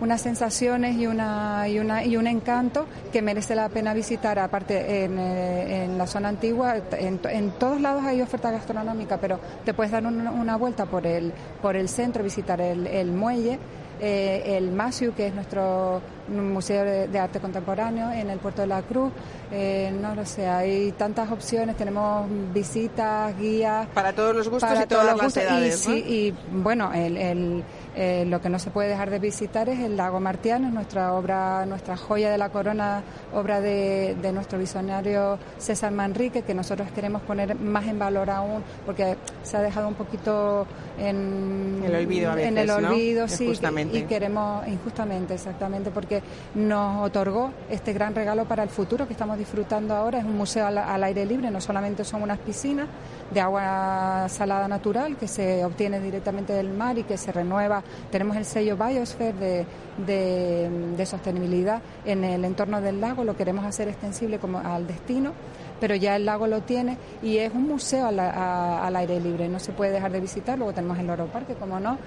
unas 0.00 0.20
sensaciones 0.20 0.94
y, 0.94 1.08
una, 1.08 1.68
y, 1.68 1.80
una, 1.80 2.04
y 2.04 2.16
un 2.16 2.28
encanto 2.28 2.86
que 3.12 3.20
merece 3.20 3.56
la 3.56 3.68
pena 3.68 3.92
visitar, 3.94 4.38
aparte 4.38 5.02
en, 5.02 5.18
en 5.18 5.98
la 5.98 6.06
zona 6.06 6.28
antigua, 6.28 6.76
en, 6.92 7.50
todos 7.58 7.80
lados 7.80 8.04
hay 8.04 8.22
oferta 8.22 8.52
gastronómica, 8.52 9.16
pero 9.16 9.40
te 9.64 9.74
puedes 9.74 9.90
dar 9.90 10.06
una 10.06 10.54
vuelta 10.54 10.86
por 10.86 11.04
el, 11.04 11.32
por 11.60 11.74
el 11.74 11.88
centro, 11.88 12.22
visitar 12.22 12.60
el, 12.60 12.86
el 12.86 13.10
muelle. 13.10 13.58
Eh, 14.00 14.56
el 14.56 14.70
MASIU, 14.70 15.12
que 15.12 15.26
es 15.26 15.34
nuestro 15.34 16.00
Museo 16.28 16.84
de, 16.84 17.18
Arte 17.18 17.40
Contemporáneo 17.40 18.10
en 18.10 18.30
el 18.30 18.38
Puerto 18.38 18.62
de 18.62 18.68
la 18.68 18.82
Cruz. 18.82 19.12
Eh, 19.50 19.92
no 20.00 20.14
lo 20.14 20.24
sé, 20.26 20.46
hay 20.46 20.92
tantas 20.92 21.30
opciones, 21.30 21.76
tenemos 21.76 22.26
visitas, 22.52 23.36
guías. 23.38 23.86
Para 23.88 24.12
todos 24.12 24.34
los 24.34 24.48
gustos 24.48 24.68
para 24.68 24.84
y 24.84 24.86
todas 24.86 25.04
todos 25.04 25.12
los 25.12 25.22
las 25.22 25.24
gustos. 25.24 25.42
edades. 25.42 25.86
Y, 25.86 25.88
¿no? 25.88 25.94
sí, 25.94 26.04
y 26.06 26.34
bueno, 26.52 26.92
el, 26.92 27.16
el 27.16 27.64
eh, 28.00 28.24
lo 28.26 28.40
que 28.40 28.48
no 28.48 28.60
se 28.60 28.70
puede 28.70 28.90
dejar 28.90 29.10
de 29.10 29.18
visitar 29.18 29.68
es 29.68 29.80
el 29.80 29.96
lago 29.96 30.20
Martiano, 30.20 30.70
nuestra 30.70 31.14
obra, 31.14 31.66
nuestra 31.66 31.96
joya 31.96 32.30
de 32.30 32.38
la 32.38 32.50
corona, 32.50 33.02
obra 33.34 33.60
de, 33.60 34.16
de, 34.22 34.32
nuestro 34.32 34.56
visionario 34.56 35.36
César 35.58 35.90
Manrique, 35.90 36.42
que 36.42 36.54
nosotros 36.54 36.92
queremos 36.92 37.22
poner 37.22 37.56
más 37.56 37.88
en 37.88 37.98
valor 37.98 38.30
aún, 38.30 38.62
porque 38.86 39.16
se 39.42 39.56
ha 39.56 39.62
dejado 39.62 39.88
un 39.88 39.94
poquito 39.94 40.64
en 40.96 41.82
el 41.84 41.94
olvido, 41.94 42.30
a 42.30 42.34
veces, 42.36 42.50
en 42.52 42.58
el 42.58 42.70
olvido, 42.70 43.22
¿no? 43.22 43.28
sí, 43.28 43.52
y 43.92 44.02
queremos 44.02 44.66
injustamente, 44.68 45.34
exactamente, 45.34 45.90
porque 45.90 46.17
nos 46.54 47.06
otorgó 47.06 47.50
este 47.70 47.92
gran 47.92 48.14
regalo 48.14 48.44
para 48.44 48.62
el 48.62 48.68
futuro 48.68 49.06
que 49.06 49.12
estamos 49.12 49.38
disfrutando 49.38 49.94
ahora. 49.94 50.18
Es 50.18 50.24
un 50.24 50.36
museo 50.36 50.66
al, 50.66 51.04
aire 51.04 51.26
libre, 51.26 51.50
no 51.50 51.60
solamente 51.60 52.04
son 52.04 52.22
unas 52.22 52.38
piscinas 52.38 52.86
de 53.32 53.40
agua 53.40 54.26
salada 54.28 54.68
natural 54.68 55.16
que 55.16 55.28
se 55.28 55.64
obtiene 55.64 56.00
directamente 56.00 56.52
del 56.52 56.70
mar 56.70 56.98
y 56.98 57.04
que 57.04 57.16
se 57.16 57.32
renueva. 57.32 57.82
Tenemos 58.10 58.36
el 58.36 58.44
sello 58.44 58.76
Biosphere 58.76 59.66
de, 60.06 61.06
sostenibilidad 61.06 61.80
en 62.04 62.24
el 62.24 62.44
entorno 62.44 62.80
del 62.80 63.00
lago, 63.00 63.24
lo 63.24 63.36
queremos 63.36 63.64
hacer 63.64 63.88
extensible 63.88 64.38
como 64.38 64.58
al 64.58 64.86
destino 64.86 65.32
pero 65.80 65.94
ya 65.94 66.16
el 66.16 66.24
lago 66.24 66.48
lo 66.48 66.62
tiene 66.62 66.98
y 67.22 67.36
es 67.38 67.54
un 67.54 67.68
museo 67.68 68.06
al, 68.06 68.18
al 68.18 68.96
aire 68.96 69.20
libre, 69.20 69.48
no 69.48 69.58
se 69.58 69.72
puede 69.72 69.92
dejar 69.92 70.10
de 70.10 70.20
visitar. 70.20 70.58
Luego 70.58 70.72
tenemos 70.72 70.98
el 70.98 71.06
Loro 71.06 71.26
Parque, 71.26 71.54
como 71.54 71.78
no, 71.78 71.98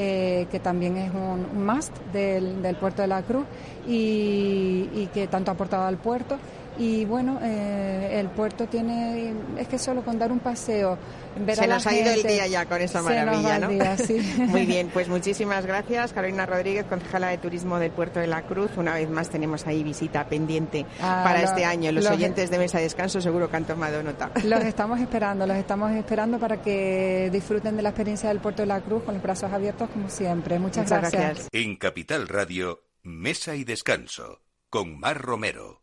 eh, 0.00 0.46
que 0.48 0.60
también 0.60 0.96
es 0.96 1.10
un, 1.12 1.44
un 1.56 1.66
must 1.66 1.92
del, 2.12 2.62
del, 2.62 2.76
puerto 2.76 3.02
de 3.02 3.08
la 3.08 3.22
Cruz 3.22 3.44
y, 3.84 4.88
y, 4.94 5.08
que 5.12 5.26
tanto 5.26 5.50
ha 5.50 5.54
aportado 5.54 5.86
al 5.86 5.96
puerto. 5.96 6.38
Y 6.78 7.04
bueno, 7.06 7.40
eh, 7.42 8.20
el 8.20 8.28
puerto 8.28 8.66
tiene, 8.68 9.34
es 9.58 9.66
que 9.66 9.78
solo 9.78 10.04
con 10.04 10.16
dar 10.18 10.30
un 10.30 10.38
paseo, 10.38 10.96
ver 11.44 11.56
se 11.56 11.64
a 11.64 11.66
la 11.66 11.74
nos 11.74 11.86
ha 11.86 11.90
gente, 11.90 12.10
ido 12.12 12.20
el 12.20 12.26
día 12.34 12.46
ya 12.46 12.66
con 12.66 12.80
esta 12.80 13.02
maravilla, 13.02 13.58
¿no? 13.58 13.68
Día, 13.68 13.96
sí. 13.96 14.18
Muy 14.38 14.64
bien, 14.64 14.88
pues 14.92 15.08
muchísimas 15.08 15.66
gracias, 15.66 16.12
Carolina 16.12 16.46
Rodríguez, 16.46 16.84
concejala 16.88 17.28
de 17.30 17.38
Turismo 17.38 17.78
del 17.80 17.90
Puerto 17.90 18.20
de 18.20 18.28
la 18.28 18.42
Cruz. 18.42 18.70
Una 18.76 18.94
vez 18.94 19.10
más 19.10 19.28
tenemos 19.28 19.66
ahí 19.66 19.82
visita 19.82 20.28
pendiente 20.28 20.86
Ah, 21.00 21.22
para 21.24 21.40
lo- 21.42 21.46
este 21.48 21.64
año. 21.64 21.90
Los 21.90 22.04
los- 22.04 22.12
oyentes 22.12 22.48
de 22.50 22.58
Mesa 22.58 22.78
de 22.78 22.84
Descanso 22.84 23.20
seguro 23.20 23.50
que 23.50 23.56
han 23.56 23.64
tomado 23.64 24.00
nota. 24.04 24.30
Los 24.44 24.62
estamos 24.64 25.00
esperando, 25.00 25.46
los 25.48 25.56
estamos 25.56 25.90
esperando 25.92 26.38
para 26.38 26.62
que 26.62 27.28
disfruten 27.32 27.76
de 27.76 27.82
la 27.82 27.88
experiencia 27.88 28.28
del 28.28 28.38
puerto 28.38 28.62
de 28.62 28.66
la 28.66 28.80
Cruz 28.82 29.02
con 29.02 29.14
los 29.14 29.22
brazos 29.22 29.52
abiertos 29.52 29.90
como 29.90 30.08
siempre. 30.08 30.60
Muchas, 30.60 30.84
Muchas 30.84 31.00
gracias. 31.00 31.22
gracias. 31.24 31.48
En 31.52 31.74
Capital 31.76 32.28
Radio, 32.28 32.84
Mesa 33.02 33.56
y 33.56 33.64
Descanso, 33.64 34.42
con 34.70 35.00
Mar 35.00 35.20
Romero. 35.20 35.82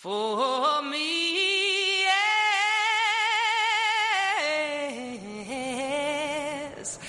for 0.00 0.82
me. 0.82 2.04
Yes. 6.76 7.00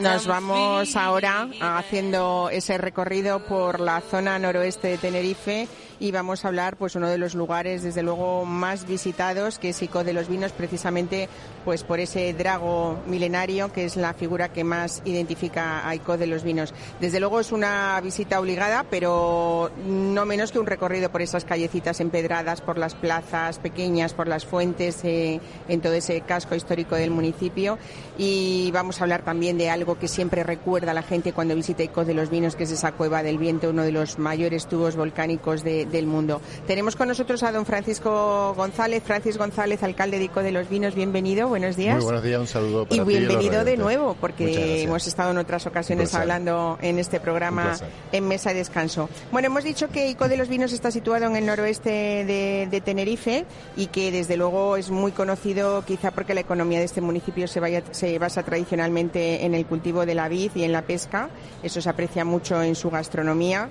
Nos 0.00 0.26
vamos 0.26 0.96
ahora 0.96 1.48
haciendo 1.60 2.50
ese 2.50 2.76
recorrido 2.76 3.44
por 3.44 3.78
la 3.80 4.00
zona 4.00 4.38
noroeste 4.38 4.88
de 4.88 4.98
Tenerife 4.98 5.68
y 6.00 6.12
vamos 6.12 6.44
a 6.44 6.48
hablar 6.48 6.76
pues 6.76 6.94
uno 6.94 7.08
de 7.08 7.18
los 7.18 7.34
lugares 7.34 7.82
desde 7.82 8.02
luego 8.02 8.44
más 8.44 8.86
visitados 8.86 9.58
que 9.58 9.70
es 9.70 9.82
Ico 9.82 10.04
de 10.04 10.12
los 10.12 10.28
Vinos 10.28 10.52
precisamente 10.52 11.28
pues 11.64 11.82
por 11.82 11.98
ese 12.00 12.32
drago 12.34 12.98
milenario 13.06 13.72
que 13.72 13.84
es 13.84 13.96
la 13.96 14.14
figura 14.14 14.52
que 14.52 14.64
más 14.64 15.02
identifica 15.04 15.88
a 15.88 15.94
Ico 15.94 16.16
de 16.16 16.26
los 16.26 16.44
Vinos. 16.44 16.72
Desde 17.00 17.20
luego 17.20 17.40
es 17.40 17.52
una 17.52 18.00
visita 18.00 18.38
obligada 18.38 18.84
pero 18.88 19.70
no 19.86 20.24
menos 20.24 20.52
que 20.52 20.58
un 20.58 20.66
recorrido 20.66 21.10
por 21.10 21.22
esas 21.22 21.44
callecitas 21.44 22.00
empedradas, 22.00 22.60
por 22.60 22.78
las 22.78 22.94
plazas 22.94 23.58
pequeñas, 23.58 24.14
por 24.14 24.28
las 24.28 24.46
fuentes 24.46 25.04
eh, 25.04 25.40
en 25.68 25.80
todo 25.80 25.94
ese 25.94 26.20
casco 26.20 26.54
histórico 26.54 26.94
del 26.94 27.10
municipio 27.10 27.78
y 28.16 28.70
vamos 28.72 29.00
a 29.00 29.04
hablar 29.04 29.22
también 29.22 29.58
de 29.58 29.70
algo 29.70 29.98
que 29.98 30.06
siempre 30.06 30.44
recuerda 30.44 30.92
a 30.92 30.94
la 30.94 31.02
gente 31.02 31.32
cuando 31.32 31.56
visita 31.56 31.82
Ico 31.82 32.04
de 32.04 32.14
los 32.14 32.30
Vinos 32.30 32.54
que 32.54 32.64
es 32.64 32.70
esa 32.70 32.92
cueva 32.92 33.22
del 33.22 33.38
viento, 33.38 33.70
uno 33.70 33.82
de 33.82 33.92
los 33.92 34.18
mayores 34.18 34.68
tubos 34.68 34.94
volcánicos 34.94 35.64
de, 35.64 35.87
del 35.90 36.06
mundo. 36.06 36.40
Tenemos 36.66 36.96
con 36.96 37.08
nosotros 37.08 37.42
a 37.42 37.52
don 37.52 37.66
Francisco 37.66 38.54
González, 38.56 39.02
Francis 39.04 39.36
González, 39.38 39.82
alcalde 39.82 40.18
de 40.18 40.24
ICO 40.24 40.42
de 40.42 40.52
los 40.52 40.68
Vinos. 40.68 40.94
Bienvenido, 40.94 41.48
buenos 41.48 41.76
días. 41.76 41.96
Muy 41.96 42.04
buenos 42.04 42.22
días, 42.22 42.40
un 42.40 42.46
saludo 42.46 42.84
para 42.86 42.96
Y 43.02 43.04
ti 43.04 43.04
bienvenido 43.18 43.64
de 43.64 43.76
nuevo, 43.76 44.16
porque 44.20 44.82
hemos 44.82 45.06
estado 45.06 45.30
en 45.30 45.38
otras 45.38 45.66
ocasiones 45.66 46.14
hablando 46.14 46.78
en 46.82 46.98
este 46.98 47.20
programa 47.20 47.76
en 48.12 48.28
Mesa 48.28 48.50
de 48.50 48.56
Descanso. 48.56 49.08
Bueno, 49.32 49.46
hemos 49.46 49.64
dicho 49.64 49.88
que 49.88 50.08
ICO 50.10 50.28
de 50.28 50.36
los 50.36 50.48
Vinos 50.48 50.72
está 50.72 50.90
situado 50.90 51.26
en 51.26 51.36
el 51.36 51.46
noroeste 51.46 51.90
de, 52.24 52.68
de 52.70 52.80
Tenerife 52.80 53.44
y 53.76 53.86
que 53.86 54.10
desde 54.12 54.36
luego 54.36 54.76
es 54.76 54.90
muy 54.90 55.12
conocido 55.12 55.84
quizá 55.84 56.10
porque 56.10 56.34
la 56.34 56.40
economía 56.40 56.78
de 56.78 56.84
este 56.84 57.00
municipio 57.00 57.48
se, 57.48 57.60
vaya- 57.60 57.82
se 57.92 58.18
basa 58.18 58.42
tradicionalmente 58.42 59.44
en 59.44 59.54
el 59.54 59.66
cultivo 59.66 60.04
de 60.06 60.14
la 60.14 60.28
vid 60.28 60.50
y 60.54 60.64
en 60.64 60.72
la 60.72 60.82
pesca. 60.82 61.28
Eso 61.62 61.80
se 61.80 61.88
aprecia 61.88 62.24
mucho 62.24 62.62
en 62.62 62.74
su 62.74 62.90
gastronomía. 62.90 63.68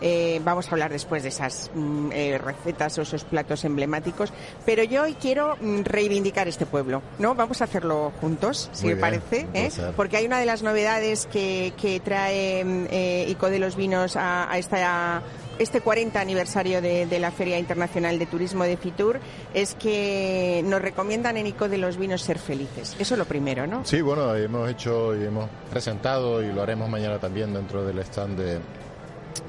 Eh, 0.00 0.40
vamos 0.44 0.68
a 0.68 0.70
hablar 0.72 0.90
después 0.92 1.22
de 1.22 1.28
esas 1.28 1.70
mm, 1.74 2.10
eh, 2.12 2.38
recetas 2.38 2.98
o 2.98 3.02
esos 3.02 3.24
platos 3.24 3.64
emblemáticos. 3.64 4.32
Pero 4.64 4.82
yo 4.84 5.02
hoy 5.02 5.14
quiero 5.14 5.56
mm, 5.60 5.82
reivindicar 5.84 6.48
este 6.48 6.66
pueblo, 6.66 7.02
¿no? 7.18 7.34
Vamos 7.34 7.60
a 7.60 7.64
hacerlo 7.64 8.12
juntos, 8.20 8.70
si 8.72 8.86
Muy 8.86 8.94
me 8.94 9.10
bien, 9.10 9.20
parece. 9.20 9.46
¿eh? 9.54 9.70
Porque 9.96 10.16
hay 10.16 10.26
una 10.26 10.38
de 10.38 10.46
las 10.46 10.62
novedades 10.62 11.26
que, 11.26 11.72
que 11.80 12.00
trae 12.00 12.64
mm, 12.64 12.86
eh, 12.90 13.26
ICO 13.28 13.50
de 13.50 13.58
los 13.58 13.76
Vinos 13.76 14.16
a, 14.16 14.50
a 14.50 14.58
esta 14.58 15.22
este 15.58 15.82
40 15.82 16.18
aniversario 16.18 16.80
de, 16.80 17.04
de 17.04 17.18
la 17.18 17.30
Feria 17.30 17.58
Internacional 17.58 18.18
de 18.18 18.24
Turismo 18.24 18.64
de 18.64 18.78
Fitur 18.78 19.20
es 19.52 19.74
que 19.74 20.62
nos 20.64 20.80
recomiendan 20.80 21.36
en 21.36 21.46
ICO 21.48 21.68
de 21.68 21.76
los 21.76 21.98
Vinos 21.98 22.22
ser 22.22 22.38
felices. 22.38 22.96
Eso 22.98 23.14
es 23.14 23.18
lo 23.18 23.26
primero, 23.26 23.66
¿no? 23.66 23.84
Sí, 23.84 24.00
bueno, 24.00 24.34
hemos 24.34 24.70
hecho 24.70 25.14
y 25.14 25.24
hemos 25.24 25.50
presentado 25.70 26.42
y 26.42 26.50
lo 26.50 26.62
haremos 26.62 26.88
mañana 26.88 27.18
también 27.18 27.52
dentro 27.52 27.84
del 27.84 27.98
stand 27.98 28.38
de, 28.38 28.58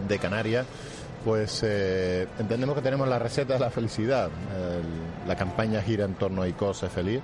de 0.08 0.20
Canarias. 0.20 0.66
Pues 1.24 1.62
eh, 1.64 2.28
entendemos 2.40 2.76
que 2.76 2.82
tenemos 2.82 3.08
la 3.08 3.20
receta 3.20 3.54
de 3.54 3.60
la 3.60 3.70
felicidad. 3.70 4.30
El- 4.56 5.28
la 5.28 5.36
campaña 5.36 5.82
gira 5.82 6.06
en 6.06 6.16
torno 6.16 6.42
a 6.42 6.48
ICO 6.48 6.74
Sé 6.74 6.90
Feliz. 6.90 7.22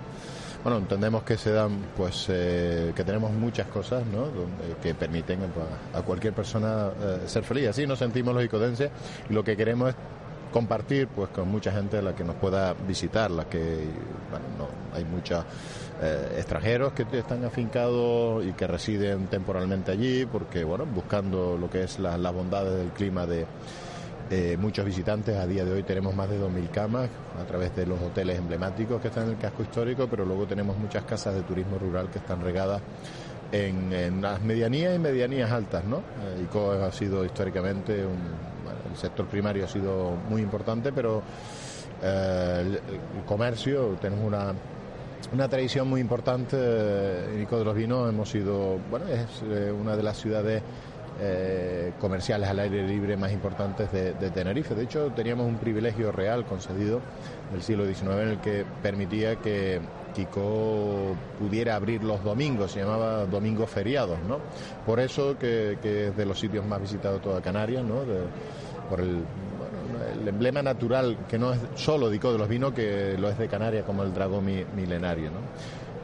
Bueno, 0.64 0.78
entendemos 0.80 1.24
que 1.24 1.38
se 1.38 1.52
dan, 1.52 1.80
pues, 1.96 2.26
eh, 2.30 2.92
que 2.96 3.04
tenemos 3.04 3.32
muchas 3.32 3.68
cosas, 3.68 4.04
¿no? 4.06 4.28
Que 4.82 4.94
permiten 4.94 5.40
pues, 5.40 5.66
a 5.94 6.02
cualquier 6.06 6.34
persona 6.34 6.90
eh, 7.02 7.20
ser 7.26 7.44
feliz. 7.44 7.70
Así 7.70 7.88
nos 7.88 8.00
sentimos 8.00 8.36
los 8.36 8.44
icodenses 8.44 8.92
y 9.30 9.34
lo 9.34 9.44
que 9.44 9.56
queremos 9.56 9.90
es 9.90 9.96
compartir 10.52 11.08
pues 11.10 11.30
con 11.30 11.50
mucha 11.50 11.72
gente 11.72 12.02
la 12.02 12.16
que 12.16 12.24
nos 12.24 12.36
pueda 12.36 12.74
visitar, 12.74 13.30
la 13.32 13.46
que 13.46 13.60
bueno, 14.30 14.46
no, 14.58 14.96
hay 14.98 15.04
muchos 15.06 15.44
eh, 16.02 16.36
extranjeros 16.38 16.94
que 16.94 17.06
están 17.18 17.44
afincados 17.44 18.46
y 18.46 18.54
que 18.54 18.68
residen 18.68 19.28
temporalmente 19.28 19.92
allí 19.92 20.26
porque 20.26 20.64
bueno 20.64 20.86
buscando 20.86 21.58
lo 21.58 21.70
que 21.70 21.84
es 21.84 21.98
la- 22.00 22.18
las 22.18 22.34
bondades 22.34 22.78
del 22.78 22.90
clima 22.90 23.26
de 23.26 23.46
muchos 24.60 24.86
visitantes. 24.86 25.38
A 25.38 25.48
día 25.48 25.64
de 25.64 25.72
hoy 25.72 25.84
tenemos 25.84 26.14
más 26.14 26.30
de 26.30 26.38
2.000 26.38 26.70
camas 26.70 27.10
a 27.42 27.46
través 27.46 27.74
de 27.78 27.86
los 27.86 27.98
hoteles 28.02 28.38
emblemáticos 28.38 29.02
que 29.02 29.08
están 29.08 29.24
en 29.24 29.30
el 29.32 29.38
casco 29.38 29.64
histórico, 29.64 30.08
pero 30.10 30.26
luego 30.26 30.46
tenemos 30.46 30.78
muchas 30.78 31.06
casas 31.06 31.34
de 31.34 31.44
turismo 31.44 31.78
rural 31.80 32.10
que 32.10 32.20
están 32.20 32.42
regadas 32.42 32.82
en, 33.54 33.94
en 33.94 34.22
las 34.22 34.42
medianías 34.42 34.94
y 34.94 35.00
medianías 35.00 35.50
altas, 35.50 35.86
¿no? 35.86 36.00
Eh, 36.36 36.84
ha 36.84 36.92
sido 36.92 37.24
históricamente 37.24 38.06
un, 38.06 38.18
bueno, 38.66 38.80
el 38.92 38.98
sector 38.98 39.26
primario 39.28 39.64
ha 39.64 39.70
sido 39.70 40.12
muy 40.30 40.42
importante, 40.42 40.92
pero 40.92 41.24
eh, 42.04 42.58
el, 42.66 42.74
el 42.76 43.24
comercio 43.26 43.96
tenemos 44.02 44.26
una 44.26 44.54
una 45.34 45.48
tradición 45.50 45.88
muy 45.88 46.02
importante 46.02 46.58
eh, 46.60 47.36
en 47.36 47.42
ICO 47.42 47.60
de 47.60 47.66
los 47.66 47.76
Vinos 47.76 48.10
hemos 48.10 48.30
sido 48.30 48.80
bueno 48.90 49.08
es 49.08 49.42
eh, 49.44 49.72
una 49.72 49.96
de 49.96 50.04
las 50.04 50.18
ciudades 50.18 50.62
eh, 51.20 51.94
comerciales 52.00 52.48
al 52.48 52.60
aire 52.60 52.88
libre 52.88 53.18
más 53.18 53.32
importantes 53.32 53.92
de, 53.92 54.14
Tenerife. 54.30 54.76
De 54.76 54.84
hecho, 54.84 55.12
teníamos 55.16 55.48
un 55.48 55.58
privilegio 55.58 56.12
real 56.12 56.46
concedido 56.46 57.02
del 57.52 57.64
siglo 57.64 57.88
XIX 57.88 58.12
en 58.12 58.28
el 58.28 58.38
que 58.40 58.66
permitía 58.84 59.38
que 59.38 59.82
Kiko 60.14 61.16
pudiera 61.40 61.76
abrir 61.76 62.04
los 62.04 62.24
domingos, 62.24 62.74
se 62.74 62.82
llamaba 62.82 63.26
domingos 63.26 63.68
feriados, 63.68 64.20
¿no? 64.28 64.38
Por 64.86 65.00
eso 65.00 65.40
que, 65.40 65.80
es 65.82 66.16
de 66.16 66.26
los 66.26 66.40
sitios 66.40 66.64
más 66.68 66.80
visitados 66.82 67.20
de 67.20 67.24
toda 67.24 67.42
Canarias, 67.42 67.84
¿no? 67.84 68.02
Por 68.88 69.00
el, 69.00 69.24
el 70.22 70.28
emblema 70.28 70.62
natural 70.62 71.18
que 71.30 71.38
no 71.38 71.54
es 71.54 71.60
solo 71.76 72.10
de 72.10 72.16
Ico 72.18 72.32
de 72.32 72.38
los 72.40 72.48
Vinos, 72.48 72.74
que 72.74 73.16
lo 73.18 73.30
es 73.30 73.38
de 73.38 73.48
Canarias 73.48 73.84
como 73.86 74.04
el 74.04 74.14
dragón 74.14 74.46
mi- 74.46 74.66
milenario, 74.76 75.32
¿no? 75.32 75.38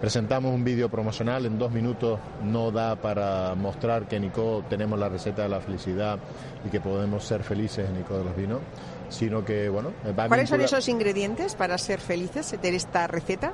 Presentamos 0.02 0.54
un 0.54 0.66
vídeo 0.66 0.90
promocional, 0.90 1.46
en 1.46 1.58
dos 1.58 1.72
minutos 1.72 2.20
no 2.44 2.72
da 2.72 2.98
para 2.98 3.56
mostrar 3.56 4.06
que 4.06 4.18
en 4.18 4.26
ICO 4.26 4.66
tenemos 4.70 5.00
la 5.00 5.08
receta 5.08 5.44
de 5.44 5.50
la 5.50 5.62
felicidad 5.62 6.20
y 6.66 6.70
que 6.70 6.82
podemos 6.82 7.24
ser 7.24 7.42
felices 7.44 7.90
en 7.90 8.02
ICO 8.02 8.18
de 8.18 8.24
los 8.26 8.36
Vinos, 8.36 8.60
sino 9.08 9.46
que, 9.46 9.70
bueno, 9.70 9.94
va 10.20 10.28
¿Cuáles 10.28 10.50
son 10.50 10.60
esos 10.60 10.90
ingredientes 10.90 11.56
para 11.56 11.78
ser 11.78 12.02
felices 12.02 12.54
de 12.62 12.76
esta 12.76 13.08
receta? 13.08 13.54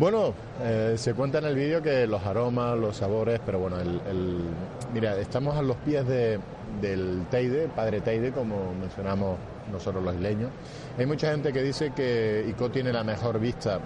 Bueno, 0.00 0.32
eh, 0.62 0.94
se 0.96 1.12
cuenta 1.12 1.38
en 1.38 1.44
el 1.44 1.54
vídeo 1.54 1.82
que 1.82 2.06
los 2.06 2.24
aromas, 2.24 2.76
los 2.78 2.96
sabores, 2.96 3.38
pero 3.44 3.58
bueno, 3.58 3.78
el, 3.78 4.00
el- 4.10 4.38
mira, 4.94 5.16
estamos 5.18 5.56
a 5.56 5.62
los 5.62 5.76
pies 5.76 6.06
de- 6.08 6.38
del 6.80 7.26
Teide, 7.30 7.68
Padre 7.68 8.00
Teide, 8.00 8.32
como 8.32 8.72
mencionamos 8.80 9.36
nosotros 9.70 10.02
los 10.02 10.14
isleños. 10.14 10.50
Hay 10.98 11.04
mucha 11.04 11.30
gente 11.30 11.52
que 11.52 11.62
dice 11.62 11.92
que 11.94 12.46
Ico 12.48 12.70
tiene 12.70 12.94
la 12.94 13.04
mejor 13.04 13.38
vista 13.38 13.78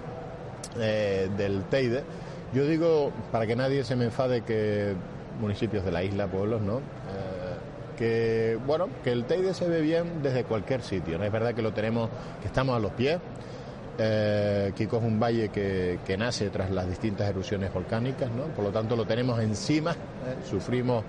eh, 0.79 1.29
del 1.37 1.63
Teide. 1.65 2.03
Yo 2.53 2.65
digo, 2.65 3.11
para 3.33 3.45
que 3.45 3.57
nadie 3.57 3.83
se 3.83 3.97
me 3.97 4.05
enfade, 4.05 4.41
que 4.43 4.93
municipios 5.41 5.83
de 5.83 5.91
la 5.91 6.01
isla, 6.01 6.27
pueblos, 6.27 6.61
¿no? 6.61 6.77
Eh, 6.77 6.81
que 7.97 8.57
bueno, 8.65 8.87
que 9.03 9.11
el 9.11 9.25
Teide 9.25 9.53
se 9.53 9.67
ve 9.67 9.81
bien 9.81 10.23
desde 10.23 10.45
cualquier 10.45 10.81
sitio. 10.81 11.17
¿no? 11.17 11.25
Es 11.25 11.31
verdad 11.31 11.53
que 11.53 11.61
lo 11.61 11.73
tenemos, 11.73 12.09
que 12.41 12.47
estamos 12.47 12.73
a 12.75 12.79
los 12.79 12.91
pies. 12.93 13.19
Eh, 13.97 14.73
Kiko 14.75 14.97
es 14.97 15.03
un 15.03 15.19
valle 15.19 15.49
que, 15.49 15.99
nace 16.17 16.49
tras 16.49 16.69
las 16.71 16.87
distintas 16.87 17.29
erupciones 17.29 17.71
volcánicas, 17.73 18.29
¿no? 18.31 18.43
Por 18.47 18.65
lo 18.65 18.71
tanto 18.71 18.95
lo 18.95 19.05
tenemos 19.05 19.39
encima, 19.41 19.91
¿eh? 19.91 20.35
sufrimos 20.49 21.03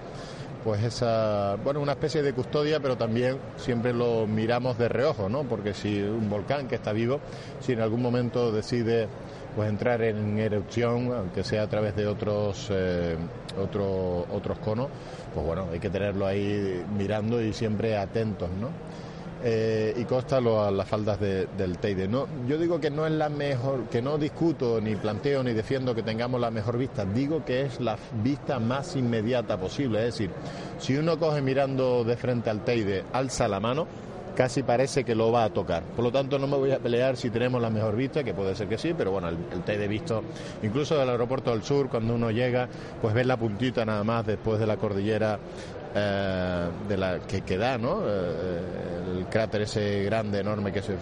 pues 0.63 0.83
esa, 0.83 1.57
bueno, 1.63 1.81
una 1.81 1.93
especie 1.93 2.23
de 2.23 2.33
custodia, 2.33 2.81
pero 2.81 2.97
también 2.97 3.39
siempre 3.57 3.93
lo 3.93 4.27
miramos 4.27 4.77
de 4.79 4.89
reojo, 4.89 5.29
¿no? 5.29 5.45
Porque 5.45 5.75
si 5.75 6.01
un 6.03 6.29
volcán 6.29 6.67
que 6.67 6.75
está 6.75 6.93
vivo, 6.93 7.21
si 7.61 7.73
en 7.73 7.81
algún 7.81 8.03
momento 8.03 8.51
decide 8.51 9.07
pues 9.55 9.69
entrar 9.69 10.03
en 10.03 10.39
erupción, 10.39 11.13
aunque 11.13 11.45
sea 11.45 11.63
a 11.63 11.67
través 11.69 11.95
de 11.97 12.07
otros 12.07 12.67
eh, 12.71 13.17
otro- 13.59 14.27
otros 14.33 14.59
conos, 14.59 14.89
pues 15.35 15.47
bueno, 15.47 15.67
hay 15.73 15.79
que 15.79 15.89
tenerlo 15.89 16.27
ahí 16.27 16.85
mirando 16.99 17.41
y 17.41 17.53
siempre 17.53 17.97
atentos, 17.97 18.51
¿no? 18.61 18.69
Eh, 19.49 19.95
y 19.97 20.05
consta 20.07 20.41
lo- 20.41 20.61
a 20.65 20.73
las 20.73 20.89
faldas 20.89 21.21
de- 21.21 21.47
del 21.57 21.79
Teide. 21.79 22.09
No, 22.09 22.27
yo 22.49 22.59
digo 22.59 22.81
que 22.81 22.91
no 22.91 23.07
es 23.07 23.13
la 23.13 23.29
mejor, 23.29 23.85
que 23.85 24.03
no 24.03 24.19
discuto 24.19 24.81
ni 24.81 24.97
planteo 24.97 25.45
ni 25.45 25.53
defiendo 25.53 25.95
que 25.95 26.03
tengamos 26.03 26.41
la 26.41 26.51
mejor 26.51 26.77
vista, 26.79 27.05
digo 27.05 27.45
que 27.45 27.61
es 27.63 27.79
la 27.79 27.97
vista 28.25 28.59
más 28.59 28.97
inmediata 28.97 29.57
posible. 29.57 30.01
Es 30.01 30.05
decir, 30.19 30.31
si 30.81 30.97
uno 30.97 31.17
coge 31.17 31.43
mirando 31.43 32.03
de 32.03 32.17
frente 32.17 32.51
al 32.51 32.65
Teide, 32.65 33.05
alza 33.13 33.47
la 33.47 33.61
mano, 33.61 33.87
casi 34.35 34.63
parece 34.65 35.05
que 35.05 35.15
lo 35.15 35.31
va 35.31 35.45
a 35.45 35.51
tocar. 35.51 35.83
Por 35.95 36.05
lo 36.05 36.11
tanto, 36.13 36.39
no 36.41 36.47
me 36.49 36.57
voy 36.57 36.73
a 36.73 36.79
pelear 36.79 37.17
si 37.17 37.31
tenemos 37.31 37.63
la 37.63 37.71
mejor 37.71 37.95
vista, 37.97 38.23
que 38.25 38.35
puede 38.35 38.55
ser 38.57 38.67
que 38.69 38.77
sí, 38.77 38.95
pero 38.99 39.13
bueno, 39.13 39.29
el, 39.29 39.37
el 39.53 39.63
Teide 39.63 39.87
visto, 39.89 40.23
incluso 40.63 40.99
del 40.99 41.09
aeropuerto 41.09 41.53
del 41.53 41.63
sur, 41.63 41.89
cuando 41.89 42.15
uno 42.17 42.31
llega, 42.33 42.69
pues 43.01 43.15
ves 43.15 43.27
la 43.27 43.37
puntita 43.39 43.85
nada 43.87 44.03
más 44.03 44.27
después 44.27 44.59
de 44.59 44.67
la 44.67 44.77
cordillera 44.77 45.39
eh, 45.99 46.69
de 46.89 46.97
la 46.97 47.21
que, 47.21 47.41
que 47.41 47.57
da, 47.57 47.79
¿no? 47.79 48.03
Eh, 48.07 49.19
el 49.19 49.27
cráter 49.27 49.63
ese 49.63 50.03
grande, 50.03 50.41
enorme 50.41 50.71
que, 50.71 50.83
se, 50.83 50.95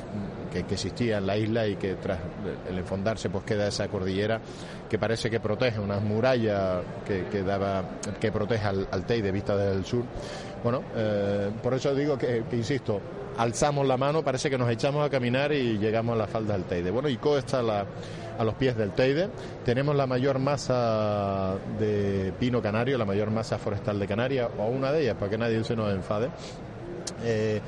que, 0.52 0.60
existía 0.60 1.18
en 1.18 1.26
la 1.26 1.36
isla 1.36 1.66
y 1.66 1.74
que 1.74 1.94
tras 1.96 2.20
el 2.70 2.78
enfondarse 2.78 3.28
pues 3.28 3.44
queda 3.44 3.66
esa 3.66 3.88
cordillera 3.88 4.40
que 4.88 4.96
parece 4.96 5.30
que 5.30 5.40
protege, 5.40 5.80
una 5.80 5.98
muralla 5.98 6.80
que, 7.04 7.42
daba, 7.42 7.82
que 8.20 8.30
protege 8.30 8.64
al, 8.64 8.86
al 8.90 9.04
Teide 9.04 9.32
vista 9.32 9.56
desde 9.56 9.78
el 9.78 9.84
sur. 9.84 10.04
Bueno, 10.64 10.82
eh, 10.96 11.50
por 11.62 11.74
eso 11.74 11.94
digo 11.94 12.16
que, 12.16 12.42
que, 12.48 12.56
insisto, 12.56 13.00
alzamos 13.36 13.86
la 13.86 13.98
mano, 13.98 14.22
parece 14.22 14.48
que 14.48 14.56
nos 14.56 14.70
echamos 14.70 15.04
a 15.04 15.10
caminar 15.10 15.52
y 15.52 15.78
llegamos 15.78 16.14
a 16.14 16.18
la 16.18 16.26
falda 16.26 16.54
del 16.54 16.64
Teide. 16.64 16.90
Bueno, 16.90 17.10
Ico 17.10 17.36
está 17.36 17.60
a, 17.60 18.44
los 18.44 18.54
pies 18.54 18.74
del 18.74 18.92
Teide. 18.92 19.28
Tenemos 19.64 19.94
la 19.94 20.06
mayor 20.06 20.38
masa 20.38 21.56
de 21.78 22.32
pino 22.40 22.62
canario, 22.62 22.96
la 22.96 23.04
mayor 23.04 23.30
masa 23.30 23.58
forestal 23.58 23.98
de 23.98 24.06
Canarias, 24.06 24.48
o 24.58 24.64
una 24.66 24.90
de 24.90 25.02
ellas, 25.02 25.16
para 25.16 25.30
que 25.30 25.38
nadie 25.38 25.62
se 25.64 25.76
nos 25.76 25.92
enfade. 25.92 26.30
Eh, 27.22 27.60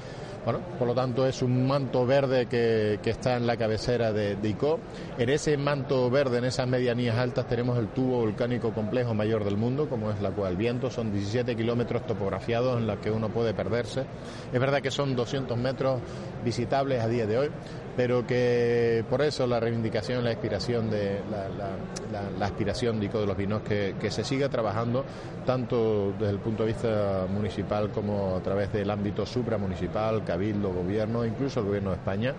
bueno, 0.47 0.61
por 0.79 0.87
lo 0.87 0.95
tanto 0.95 1.27
es 1.27 1.43
un 1.43 1.67
manto 1.67 2.07
verde 2.07 2.47
que, 2.47 3.01
está 3.05 3.37
en 3.37 3.49
la 3.49 3.57
cabecera 3.57 4.13
de, 4.13 4.37
de, 4.37 4.49
ICO. 4.49 4.79
En 5.19 5.29
ese 5.29 5.57
manto 5.57 6.09
verde, 6.09 6.39
en 6.39 6.45
esas 6.45 6.69
medianías 6.69 7.17
altas, 7.17 7.49
tenemos 7.49 7.77
el 7.79 7.89
tubo 7.89 8.21
volcánico 8.21 8.73
complejo 8.73 9.13
mayor 9.13 9.45
del 9.45 9.57
mundo, 9.57 9.89
como 9.89 10.13
es 10.13 10.23
la 10.23 10.31
Cueva 10.31 10.51
del 10.51 10.57
Viento. 10.57 10.89
Son 10.89 11.13
17 11.13 11.57
kilómetros 11.57 12.07
topografiados 12.07 12.79
en 12.79 12.87
los 12.87 13.01
que 13.01 13.11
uno 13.11 13.29
puede 13.29 13.55
perderse. 13.55 14.05
Es 14.53 14.61
verdad 14.61 14.81
que 14.81 14.93
son 14.93 15.17
200 15.17 15.59
metros 15.59 16.01
visitables 16.45 17.03
a 17.03 17.09
día 17.09 17.27
de 17.27 17.39
hoy, 17.39 17.51
pero 17.97 18.27
que 18.27 19.05
por 19.09 19.23
eso 19.23 19.47
la 19.47 19.59
reivindicación, 19.59 20.23
la 20.23 20.31
aspiración 20.31 20.91
de 20.91 21.21
la, 21.31 21.49
la, 21.49 22.31
la, 22.39 22.47
aspiración 22.47 23.01
de 23.01 23.07
de 23.09 23.27
los 23.27 23.37
Vinos 23.37 23.63
que, 23.63 23.95
que, 23.99 24.11
se 24.11 24.25
siga 24.25 24.49
trabajando 24.49 25.05
tanto 25.47 26.13
desde 26.19 26.33
el 26.33 26.39
punto 26.39 26.65
de 26.65 26.73
vista 26.73 27.27
municipal 27.31 27.91
como 27.91 28.37
a 28.37 28.43
través 28.43 28.73
del 28.73 28.91
ámbito 28.91 29.25
supramunicipal, 29.25 30.25
cabildo, 30.25 30.73
gobierno, 30.73 31.25
incluso 31.25 31.61
el 31.61 31.67
gobierno 31.67 31.91
de 31.91 31.97
España. 31.97 32.35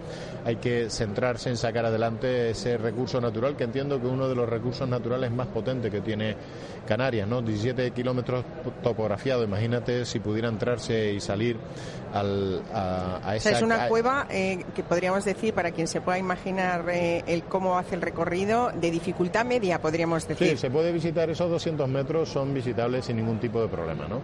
Hay 0.46 0.58
que 0.58 0.90
centrarse 0.90 1.50
en 1.50 1.58
sacar 1.58 1.86
adelante 1.86 2.52
ese 2.52 2.78
recurso 2.78 3.20
natural 3.22 3.56
que 3.56 3.64
entiendo 3.64 4.00
que 4.00 4.08
uno 4.08 4.28
de 4.28 4.36
los 4.36 4.48
recursos 4.48 4.88
naturales 4.88 5.32
más 5.32 5.48
potentes 5.48 5.92
que 5.92 6.02
tiene 6.02 6.36
Canarias, 6.88 7.28
¿no? 7.28 7.42
17 7.42 7.92
kilómetros 7.92 8.46
topografiados, 8.82 9.46
imagínate 9.46 10.06
si 10.06 10.20
pudiera 10.20 10.48
entrarse 10.48 11.14
y 11.14 11.20
salir 11.20 11.58
al, 12.14 12.62
a, 12.74 13.36
esa... 13.36 13.52
es 13.52 13.62
una 13.62 13.88
cueva 13.88 14.26
eh, 14.30 14.64
que 14.74 14.84
podríamos 14.84 15.26
decir, 15.26 15.47
para 15.52 15.72
quien 15.72 15.88
se 15.88 16.02
pueda 16.02 16.18
imaginar 16.18 16.86
eh, 16.90 17.24
el 17.28 17.44
cómo 17.44 17.78
hace 17.78 17.96
el 17.96 18.02
recorrido, 18.02 18.72
de 18.74 18.92
dificultad 18.92 19.46
media, 19.46 19.82
podríamos 19.82 20.28
decir. 20.28 20.50
Sí, 20.50 20.58
se 20.58 20.70
puede 20.70 20.92
visitar 20.92 21.30
esos 21.30 21.50
200 21.50 21.88
metros, 21.90 22.30
son 22.30 22.54
visitables 22.54 23.06
sin 23.06 23.18
ningún 23.18 23.40
tipo 23.40 23.62
de 23.62 23.68
problema, 23.68 24.08
¿no? 24.08 24.22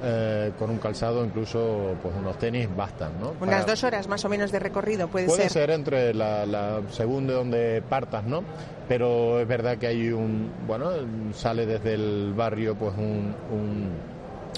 Eh, 0.00 0.52
con 0.56 0.70
un 0.70 0.78
calzado, 0.78 1.24
incluso 1.24 1.96
pues 2.00 2.14
unos 2.14 2.38
tenis 2.38 2.68
bastan, 2.76 3.18
¿no? 3.20 3.34
Unas 3.40 3.66
dos 3.66 3.82
horas 3.82 4.06
más 4.06 4.24
o 4.24 4.28
menos 4.28 4.52
de 4.52 4.60
recorrido, 4.60 5.08
puede, 5.08 5.26
ser. 5.26 5.36
Puede 5.36 5.48
ser 5.48 5.70
entre 5.70 6.14
la, 6.14 6.46
la 6.46 6.82
según 6.92 7.26
de 7.26 7.32
donde 7.32 7.82
partas, 7.82 8.22
¿no? 8.22 8.44
Pero 8.86 9.40
es 9.40 9.48
verdad 9.48 9.76
que 9.76 9.88
hay 9.88 10.10
un, 10.10 10.52
bueno, 10.68 10.90
sale 11.34 11.66
desde 11.66 11.94
el 11.94 12.32
barrio 12.32 12.76
pues 12.76 12.96
un, 12.96 13.34
un 13.50 13.90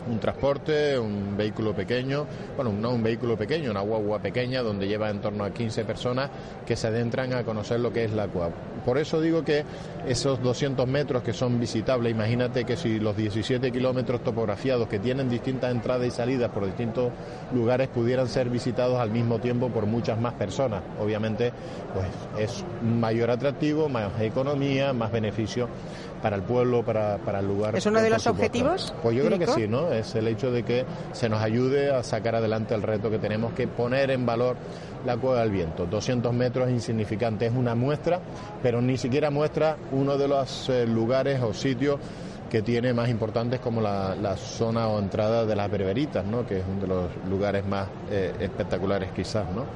un 0.08 0.18
transporte, 0.18 0.98
un 0.98 1.36
vehículo 1.36 1.74
pequeño, 1.74 2.26
bueno, 2.56 2.72
no 2.72 2.90
un 2.90 3.02
vehículo 3.02 3.36
pequeño, 3.36 3.70
una 3.70 3.80
guagua 3.80 4.18
pequeña 4.20 4.62
donde 4.62 4.88
lleva 4.88 5.10
en 5.10 5.20
torno 5.20 5.44
a 5.44 5.50
15 5.50 5.84
personas 5.84 6.30
que 6.66 6.76
se 6.76 6.86
adentran 6.86 7.32
a 7.34 7.44
conocer 7.44 7.80
lo 7.80 7.92
que 7.92 8.04
es 8.04 8.12
la 8.12 8.26
cueva. 8.28 8.50
Por 8.84 8.98
eso 8.98 9.20
digo 9.20 9.44
que 9.44 9.64
esos 10.08 10.42
200 10.42 10.86
metros 10.88 11.22
que 11.22 11.32
son 11.32 11.60
visitables, 11.60 12.12
imagínate 12.12 12.64
que 12.64 12.76
si 12.76 12.98
los 12.98 13.16
17 13.16 13.70
kilómetros 13.70 14.24
topografiados 14.24 14.88
que 14.88 14.98
tienen 14.98 15.28
distintas 15.28 15.70
entradas 15.70 16.06
y 16.06 16.10
salidas 16.10 16.50
por 16.50 16.64
distintos 16.64 17.12
lugares 17.54 17.88
pudieran 17.88 18.28
ser 18.28 18.48
visitados 18.48 18.98
al 18.98 19.10
mismo 19.10 19.38
tiempo 19.38 19.68
por 19.68 19.86
muchas 19.86 20.18
más 20.18 20.34
personas. 20.34 20.82
Obviamente, 21.00 21.52
pues 21.92 22.06
es 22.38 22.64
mayor 22.82 23.30
atractivo, 23.30 23.88
más 23.88 24.18
economía, 24.20 24.92
más 24.92 25.12
beneficio 25.12 25.68
para 26.22 26.36
el 26.36 26.42
pueblo, 26.42 26.84
para, 26.84 27.18
para 27.18 27.40
el 27.40 27.46
lugar. 27.46 27.76
¿Es 27.76 27.86
uno 27.86 28.00
de 28.00 28.10
los 28.10 28.26
objetivos? 28.26 28.94
Pues 29.02 29.16
yo 29.16 29.24
creo 29.24 29.38
que 29.38 29.46
sí, 29.46 29.68
¿no? 29.68 29.92
Es 29.92 30.14
el 30.14 30.28
hecho 30.28 30.50
de 30.50 30.62
que 30.62 30.84
se 31.12 31.28
nos 31.28 31.42
ayude 31.42 31.90
a 31.90 32.02
sacar 32.02 32.34
adelante 32.34 32.74
el 32.74 32.82
reto 32.82 33.10
que 33.10 33.18
tenemos 33.18 33.52
que 33.52 33.66
poner 33.66 34.10
en 34.10 34.26
valor 34.26 34.56
la 35.04 35.16
Cueva 35.16 35.40
del 35.40 35.50
Viento. 35.50 35.86
200 35.86 36.32
metros 36.32 36.68
es 36.68 36.74
insignificante, 36.74 37.46
es 37.46 37.52
una 37.54 37.74
muestra, 37.74 38.20
pero 38.62 38.80
ni 38.82 38.96
siquiera 38.96 39.30
muestra 39.30 39.76
uno 39.92 40.16
de 40.16 40.28
los 40.28 40.68
eh, 40.68 40.86
lugares 40.86 41.40
o 41.42 41.54
sitios 41.54 41.98
que 42.50 42.62
tiene 42.62 42.92
más 42.92 43.08
importantes 43.08 43.60
como 43.60 43.80
la, 43.80 44.16
la, 44.16 44.36
zona 44.36 44.88
o 44.88 44.98
entrada 44.98 45.46
de 45.46 45.54
las 45.54 45.70
berberitas, 45.70 46.24
¿no? 46.24 46.44
que 46.44 46.58
es 46.58 46.64
uno 46.68 46.80
de 46.80 46.86
los 46.88 47.06
lugares 47.28 47.64
más 47.64 47.86
eh, 48.10 48.34
espectaculares 48.40 49.10
quizás. 49.12 49.46
¿no? 49.54 49.66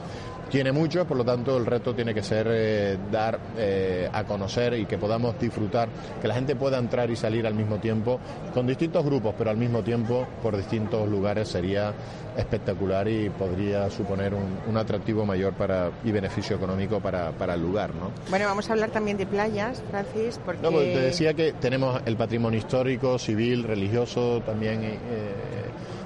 Tiene 0.50 0.72
mucho, 0.72 1.04
por 1.04 1.16
lo 1.16 1.24
tanto 1.24 1.56
el 1.56 1.66
reto 1.66 1.94
tiene 1.94 2.14
que 2.14 2.22
ser 2.22 2.46
eh, 2.50 2.98
dar 3.10 3.38
eh, 3.56 4.08
a 4.12 4.24
conocer 4.24 4.74
y 4.74 4.86
que 4.86 4.98
podamos 4.98 5.38
disfrutar, 5.38 5.88
que 6.20 6.28
la 6.28 6.34
gente 6.34 6.56
pueda 6.56 6.78
entrar 6.78 7.10
y 7.10 7.16
salir 7.16 7.46
al 7.46 7.54
mismo 7.54 7.78
tiempo, 7.78 8.20
con 8.52 8.66
distintos 8.66 9.04
grupos, 9.04 9.34
pero 9.36 9.50
al 9.50 9.56
mismo 9.56 9.82
tiempo 9.82 10.26
por 10.42 10.56
distintos 10.56 11.08
lugares 11.08 11.48
sería 11.48 11.92
espectacular 12.36 13.06
y 13.08 13.30
podría 13.30 13.88
suponer 13.90 14.34
un, 14.34 14.76
atractivo 14.76 15.24
mayor 15.24 15.54
para, 15.54 15.90
y 16.04 16.10
beneficio 16.10 16.56
económico 16.56 17.00
para, 17.00 17.30
para, 17.30 17.54
el 17.54 17.62
lugar. 17.62 17.94
¿no? 17.94 18.10
Bueno, 18.28 18.46
vamos 18.46 18.68
a 18.68 18.72
hablar 18.72 18.90
también 18.90 19.16
de 19.16 19.26
playas, 19.26 19.82
Francis, 19.90 20.40
porque... 20.44 20.62
No, 20.62 20.72
pues 20.72 20.92
te 20.92 21.00
decía 21.00 21.34
que 21.34 21.52
tenemos 21.52 22.02
el 22.06 22.16
patrimonio 22.16 22.58
histórico, 22.58 23.18
civil, 23.18 23.62
religioso, 23.62 24.42
también... 24.44 24.82
Eh, 24.82 24.98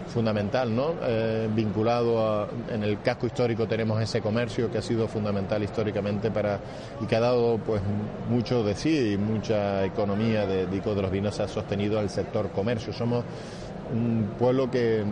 fundamental, 0.08 0.74
¿no? 0.74 0.94
Eh, 1.02 1.48
vinculado 1.54 2.20
a, 2.20 2.48
en 2.70 2.82
el 2.82 3.00
casco 3.00 3.26
histórico 3.26 3.66
tenemos 3.66 4.00
ese 4.00 4.20
comercio 4.20 4.70
que 4.70 4.78
ha 4.78 4.82
sido 4.82 5.06
fundamental 5.08 5.62
históricamente 5.62 6.30
para 6.30 6.58
y 7.00 7.06
que 7.06 7.16
ha 7.16 7.20
dado 7.20 7.58
pues 7.58 7.80
mucho 8.28 8.64
de 8.64 8.74
sí 8.74 9.12
y 9.14 9.18
mucha 9.18 9.84
economía 9.84 10.46
de 10.46 10.66
Dico 10.66 10.94
de 10.94 11.02
los 11.02 11.10
Vinos 11.10 11.36
se 11.36 11.42
ha 11.42 11.48
sostenido 11.48 11.98
al 11.98 12.10
sector 12.10 12.50
comercio. 12.50 12.92
Somos 12.92 13.24
un 13.92 14.34
pueblo 14.38 14.70
que, 14.70 15.02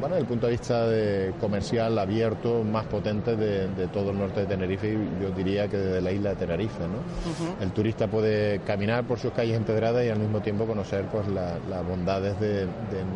bueno, 0.00 0.14
desde 0.14 0.20
el 0.20 0.26
punto 0.26 0.46
de 0.46 0.52
vista 0.52 0.86
de 0.86 1.34
comercial 1.40 1.98
abierto, 1.98 2.64
más 2.64 2.86
potente 2.86 3.36
de, 3.36 3.86
todo 3.88 4.10
el 4.10 4.18
norte 4.18 4.40
de 4.40 4.46
Tenerife 4.46 4.88
y 4.88 5.22
yo 5.22 5.30
diría 5.30 5.68
que 5.68 5.76
de 5.76 6.00
la 6.00 6.10
isla 6.10 6.30
de 6.30 6.36
Tenerife. 6.36 6.80
¿no? 6.80 7.62
El 7.62 7.70
turista 7.72 8.06
puede 8.08 8.60
caminar 8.60 9.04
por 9.04 9.18
sus 9.18 9.32
calles 9.32 9.56
empedradas 9.56 10.04
y 10.04 10.08
al 10.08 10.18
mismo 10.18 10.40
tiempo 10.40 10.66
conocer 10.66 11.06
pues, 11.06 11.26
las 11.28 11.86
bondades 11.86 12.38
de, 12.40 12.66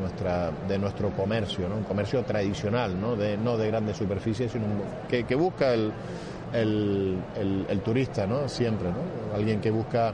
nuestra, 0.00 0.50
de 0.68 0.78
nuestro 0.78 1.10
comercio, 1.10 1.68
¿no? 1.68 1.76
un 1.76 1.84
comercio 1.84 2.22
tradicional, 2.22 3.00
no 3.00 3.16
de, 3.16 3.36
no 3.36 3.56
de 3.56 3.68
grandes 3.68 3.96
superficies, 3.96 4.52
sino 4.52 4.64
que, 5.08 5.24
que 5.24 5.34
busca 5.34 5.74
el, 5.74 5.92
el, 6.52 7.66
el, 7.68 7.80
turista, 7.80 8.26
¿no? 8.26 8.48
siempre, 8.48 8.88
¿no? 8.88 9.34
alguien 9.34 9.60
que 9.60 9.70
busca 9.70 10.12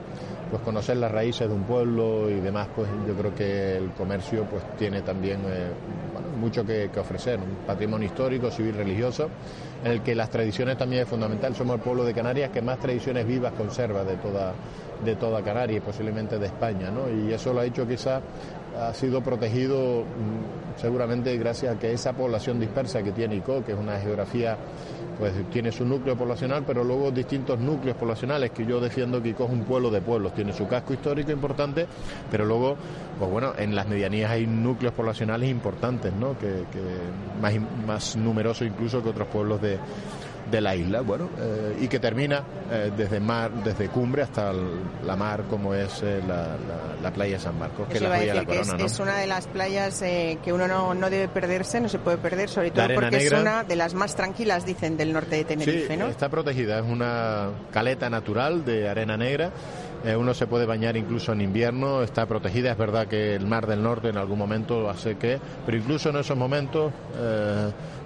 pues 0.50 0.62
conocer 0.62 0.96
las 0.96 1.11
raíces 1.11 1.48
de 1.48 1.54
un 1.54 1.64
pueblo 1.64 2.30
y 2.30 2.40
demás, 2.40 2.68
pues 2.74 2.88
yo 3.06 3.14
creo 3.14 3.34
que 3.34 3.76
el 3.76 3.90
comercio 3.90 4.44
pues 4.44 4.62
tiene 4.76 5.02
también 5.02 5.40
eh, 5.46 5.70
mucho 6.38 6.64
que, 6.64 6.90
ofrecer, 6.98 7.38
un 7.38 7.66
patrimonio 7.66 8.06
histórico, 8.06 8.50
civil, 8.50 8.74
religioso, 8.74 9.28
en 9.84 9.92
el 9.92 10.02
que 10.02 10.14
las 10.14 10.30
tradiciones 10.30 10.78
también 10.78 11.02
es 11.02 11.08
fundamental. 11.08 11.54
Somos 11.54 11.76
el 11.76 11.82
pueblo 11.82 12.04
de 12.04 12.14
Canarias 12.14 12.50
que 12.50 12.62
más 12.62 12.78
tradiciones 12.78 13.26
vivas 13.26 13.52
conserva 13.52 14.04
de 14.04 14.16
toda, 14.16 14.54
de 15.04 15.16
toda 15.16 15.42
Canarias 15.42 15.82
posiblemente 15.84 16.38
de 16.38 16.46
España, 16.46 16.90
¿no? 16.90 17.11
Y 17.11 17.32
eso 17.32 17.52
lo 17.52 17.61
ha 17.61 17.64
hecho 17.64 17.87
quizá 17.87 18.20
ha 18.78 18.94
sido 18.94 19.22
protegido 19.22 20.02
mm, 20.02 20.80
seguramente 20.80 21.37
gracias 21.37 21.76
a 21.76 21.78
que 21.78 21.92
esa 21.92 22.12
población 22.12 22.61
dispersa 22.61 23.02
que 23.02 23.12
tiene 23.12 23.37
ICO, 23.37 23.64
que 23.64 23.72
es 23.72 23.78
una 23.78 23.98
geografía 23.98 24.56
pues 25.18 25.33
tiene 25.50 25.72
su 25.72 25.85
núcleo 25.85 26.16
poblacional, 26.16 26.62
pero 26.64 26.85
luego 26.85 27.11
distintos 27.11 27.59
núcleos 27.59 27.96
poblacionales, 27.96 28.52
que 28.52 28.64
yo 28.64 28.81
defiendo 28.81 29.20
que 29.20 29.31
es 29.31 29.40
un 29.40 29.64
pueblo 29.64 29.90
de 29.90 30.00
pueblos, 30.00 30.33
tiene 30.35 30.52
su 30.52 30.68
casco 30.68 30.92
histórico 30.94 31.33
importante, 31.33 31.87
pero 32.31 32.44
luego, 32.44 32.76
pues 33.18 33.31
bueno, 33.31 33.52
en 33.59 33.74
las 33.74 33.88
medianías 33.88 34.31
hay 34.31 34.46
núcleos 34.46 34.94
poblacionales 34.94 35.50
importantes, 35.50 36.12
¿no? 36.12 36.38
Que, 36.38 36.64
más, 37.40 37.54
más 37.87 38.16
numerosos 38.16 38.66
incluso 38.66 39.02
que 39.02 39.09
otros 39.09 39.28
pueblos 39.28 39.61
de, 39.61 39.78
de 40.50 40.61
la 40.61 40.74
isla, 40.74 41.00
bueno, 41.00 41.28
eh, 41.38 41.78
y 41.80 41.88
que 41.88 41.98
termina 41.98 42.42
eh, 42.70 42.90
desde 42.96 43.20
mar, 43.20 43.50
desde 43.64 43.88
cumbre 43.88 44.22
hasta 44.22 44.52
la 44.52 45.16
mar, 45.16 45.44
como 45.48 45.74
es 45.74 46.02
eh, 46.02 46.22
la, 46.26 46.56
la, 47.02 47.11
playa 47.12 47.34
de 47.34 47.40
San 47.40 47.58
Marcos, 47.58 47.88
que 47.88 47.96
es 47.96 48.02
la 48.02 48.08
playa 48.08 48.34
de 48.34 48.40
la 48.40 48.44
Corona. 48.44 48.84
Es, 48.84 48.98
una 48.98 49.16
de 49.16 49.26
las 49.26 49.46
playas 49.46 49.98
que 50.00 50.52
uno 50.52 50.68
no, 50.68 50.94
no, 50.94 51.11
debe 51.11 51.28
perderse, 51.28 51.80
no 51.80 51.88
se 51.88 51.98
puede 51.98 52.18
perder, 52.18 52.48
sobre 52.48 52.70
todo 52.70 52.87
porque 52.94 53.16
es 53.16 53.32
una 53.32 53.64
de 53.64 53.76
las 53.76 53.94
más 53.94 54.14
tranquilas, 54.14 54.64
dicen, 54.64 54.96
del 54.96 55.12
norte 55.12 55.37
de 55.37 55.44
Tenerife, 55.44 55.88
sí, 55.88 55.96
¿no? 55.96 56.06
Está 56.06 56.28
protegida, 56.28 56.78
es 56.78 56.84
una 56.84 57.50
caleta 57.72 58.08
natural 58.11 58.64
de 58.64 58.88
arena 58.88 59.16
negra. 59.16 59.50
uno 60.16 60.32
se 60.34 60.46
puede 60.46 60.66
bañar 60.66 60.96
incluso 60.96 61.32
en 61.32 61.40
invierno, 61.40 62.02
está 62.02 62.26
protegida. 62.26 62.72
Es 62.72 62.78
verdad 62.78 63.06
que 63.06 63.34
el 63.34 63.46
mar 63.46 63.66
del 63.66 63.82
norte 63.82 64.08
en 64.08 64.16
algún 64.16 64.38
momento 64.38 64.88
hace 64.88 65.16
que, 65.16 65.38
pero 65.66 65.76
incluso 65.76 66.11
en 66.11 66.16
esos 66.16 66.37
momentos 66.37 66.92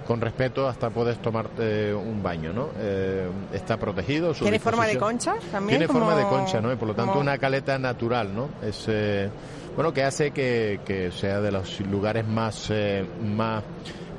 con 0.05 0.21
respeto 0.21 0.67
hasta 0.67 0.89
puedes 0.89 1.17
tomarte 1.19 1.93
un 1.93 2.21
baño, 2.21 2.53
¿no? 2.53 2.69
Eh, 2.77 3.27
está 3.53 3.77
protegido. 3.77 4.33
¿Tiene 4.33 4.59
forma 4.59 4.85
de 4.85 4.97
concha 4.97 5.35
también? 5.51 5.79
Tiene 5.79 5.91
forma 5.91 6.15
de 6.15 6.23
concha, 6.23 6.61
¿no? 6.61 6.71
Y 6.71 6.75
por 6.75 6.89
lo 6.89 6.95
tanto 6.95 7.19
una 7.19 7.37
caleta 7.37 7.77
natural, 7.77 8.33
¿no? 8.33 8.49
Es, 8.61 8.85
eh, 8.87 9.29
bueno, 9.75 9.93
que 9.93 10.03
hace 10.03 10.31
que, 10.31 10.81
que, 10.85 11.11
sea 11.11 11.41
de 11.41 11.51
los 11.51 11.79
lugares 11.81 12.27
más, 12.27 12.69
eh, 12.69 13.05
más, 13.23 13.63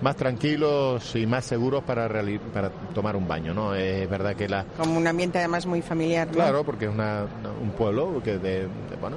más 0.05 0.17
tranquilos 0.17 1.17
y 1.17 1.27
más 1.27 1.47
seguros 1.47 1.83
para, 1.83 2.07
para 2.53 2.69
tomar 2.95 3.17
un 3.17 3.27
baño, 3.27 3.55
¿no? 3.55 3.75
Es 3.75 4.09
verdad 4.09 4.37
que 4.37 4.47
la... 4.49 4.65
Como 4.77 4.99
un 4.99 5.07
ambiente 5.07 5.39
además 5.39 5.65
muy 5.65 5.81
familiar, 5.81 6.29
¿no? 6.29 6.35
Claro, 6.35 6.63
porque 6.63 6.85
es 6.85 6.91
una, 6.91 7.25
un 7.61 7.71
pueblo 7.71 8.21
que 8.23 8.37
de, 8.39 8.69
bueno, 9.01 9.17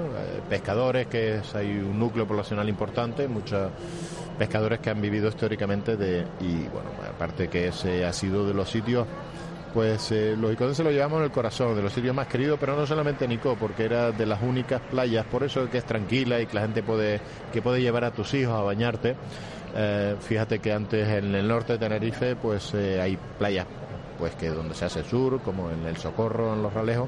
pescadores, 0.50 1.08
que 1.08 1.36
es, 1.36 1.56
hay 1.56 1.72
un 1.72 2.00
núcleo 2.00 2.26
poblacional 2.26 2.70
importante, 2.70 3.28
mucha 3.28 3.70
pescadores 4.40 4.80
que 4.80 4.90
han 4.90 5.02
vivido 5.02 5.28
históricamente 5.28 5.98
de 5.98 6.22
y 6.40 6.68
bueno 6.68 6.92
aparte 7.10 7.48
que 7.48 7.70
ese 7.70 8.06
ha 8.06 8.14
sido 8.14 8.48
de 8.48 8.54
los 8.54 8.70
sitios 8.70 9.08
pues 9.74 10.12
eh, 10.12 10.36
los 10.40 10.54
icones 10.54 10.78
se 10.78 10.84
lo 10.84 10.92
llevamos 10.92 11.20
en 11.20 11.26
el 11.26 11.32
corazón, 11.32 11.76
de 11.76 11.82
los 11.82 11.94
sitios 11.94 12.16
más 12.16 12.28
queridos, 12.28 12.58
pero 12.60 12.76
no 12.76 12.88
solamente 12.88 13.26
en 13.26 13.34
Ico, 13.34 13.56
porque 13.60 13.86
era 13.86 14.12
de 14.12 14.26
las 14.26 14.42
únicas 14.42 14.82
playas, 14.82 15.26
por 15.26 15.44
eso 15.44 15.70
que 15.70 15.78
es 15.78 15.86
tranquila 15.86 16.42
y 16.42 16.48
que 16.48 16.56
la 16.56 16.62
gente 16.62 16.82
puede, 16.82 17.20
que 17.54 17.62
puede 17.62 17.82
llevar 17.82 18.04
a 18.06 18.12
tus 18.12 18.34
hijos 18.34 18.54
a 18.54 18.62
bañarte. 18.62 19.16
Eh, 19.80 20.16
fíjate 20.20 20.58
que 20.58 20.74
antes 20.74 21.08
en 21.08 21.36
el 21.36 21.48
norte 21.48 21.74
de 21.74 21.80
Tenerife, 21.80 22.36
pues 22.36 22.74
eh, 22.74 23.00
hay 23.00 23.18
playas 23.38 23.68
pues 24.18 24.34
que 24.34 24.50
donde 24.50 24.74
se 24.74 24.86
hace 24.86 25.04
sur, 25.04 25.40
como 25.42 25.70
en 25.70 25.86
el 25.86 25.98
Socorro, 25.98 26.56
en 26.56 26.64
los 26.64 26.74
Ralejos, 26.74 27.08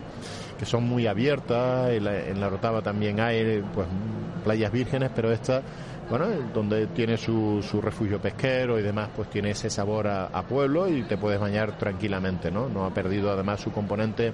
que 0.60 0.66
son 0.66 0.84
muy 0.84 1.08
abiertas, 1.08 1.90
en 1.90 2.04
la, 2.04 2.20
en 2.28 2.40
la 2.40 2.50
Rotava 2.50 2.84
también 2.84 3.20
hay 3.20 3.64
pues 3.74 3.88
playas 4.44 4.72
vírgenes, 4.72 5.10
pero 5.16 5.32
esta 5.32 5.64
bueno, 6.10 6.28
donde 6.54 6.88
tiene 6.88 7.18
su, 7.18 7.64
su 7.68 7.82
refugio 7.82 8.20
pesquero 8.20 8.80
y 8.80 8.84
demás, 8.84 9.10
pues 9.16 9.30
tiene 9.30 9.52
ese 9.52 9.70
sabor 9.70 10.08
a, 10.08 10.26
a 10.26 10.44
pueblo 10.44 10.88
y 10.88 11.04
te 11.04 11.18
puedes 11.18 11.40
bañar 11.40 11.78
tranquilamente, 11.78 12.50
¿no? 12.50 12.68
No 12.68 12.86
ha 12.86 12.94
perdido 12.94 13.32
además 13.32 13.62
su 13.62 13.72
componente 13.72 14.34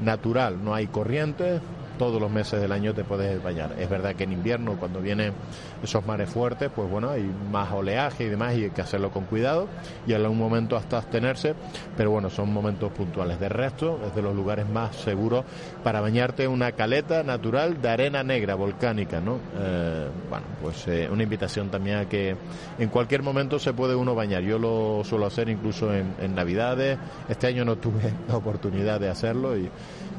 natural, 0.00 0.62
no 0.62 0.74
hay 0.74 0.86
corriente, 0.86 1.60
todos 1.98 2.20
los 2.20 2.30
meses 2.30 2.60
del 2.60 2.72
año 2.72 2.94
te 2.94 3.04
puedes 3.04 3.42
bañar. 3.42 3.74
Es 3.78 3.90
verdad 3.90 4.14
que 4.14 4.24
en 4.24 4.32
invierno, 4.32 4.76
cuando 4.78 5.00
vienen 5.00 5.34
esos 5.82 6.06
mares 6.06 6.30
fuertes, 6.30 6.70
pues 6.74 6.88
bueno, 6.88 7.10
hay 7.10 7.28
más 7.50 7.70
oleaje 7.72 8.24
y 8.24 8.28
demás 8.28 8.56
y 8.56 8.64
hay 8.64 8.70
que 8.70 8.80
hacerlo 8.80 9.10
con 9.10 9.24
cuidado 9.24 9.68
y 10.06 10.12
en 10.12 10.22
algún 10.22 10.38
momento 10.38 10.76
hasta 10.76 10.96
abstenerse, 10.96 11.54
pero 11.96 12.10
bueno, 12.10 12.30
son 12.30 12.52
momentos 12.52 12.92
puntuales. 12.92 13.38
De 13.38 13.48
resto, 13.48 14.00
es 14.06 14.14
de 14.14 14.22
los 14.22 14.34
lugares 14.34 14.66
más 14.68 14.96
seguros 14.96 15.44
para 15.82 16.00
bañarte 16.00 16.48
una 16.48 16.72
caleta 16.72 17.22
natural 17.22 17.82
de 17.82 17.88
arena 17.88 18.22
negra, 18.22 18.54
volcánica, 18.54 19.20
¿no? 19.20 19.38
Eh, 19.58 20.08
bueno, 20.30 20.46
pues 20.62 20.86
eh, 20.88 21.08
una 21.10 21.24
invitación 21.24 21.68
también 21.68 21.98
a 21.98 22.08
que 22.08 22.36
en 22.78 22.88
cualquier 22.88 23.22
momento 23.22 23.58
se 23.58 23.72
puede 23.72 23.96
uno 23.96 24.14
bañar. 24.14 24.42
Yo 24.42 24.58
lo 24.58 25.02
suelo 25.04 25.26
hacer 25.26 25.48
incluso 25.48 25.92
en, 25.92 26.14
en 26.20 26.34
Navidades. 26.34 26.98
Este 27.28 27.48
año 27.48 27.64
no 27.64 27.76
tuve 27.76 28.12
la 28.28 28.36
oportunidad 28.36 29.00
de 29.00 29.08
hacerlo 29.08 29.56
y 29.56 29.68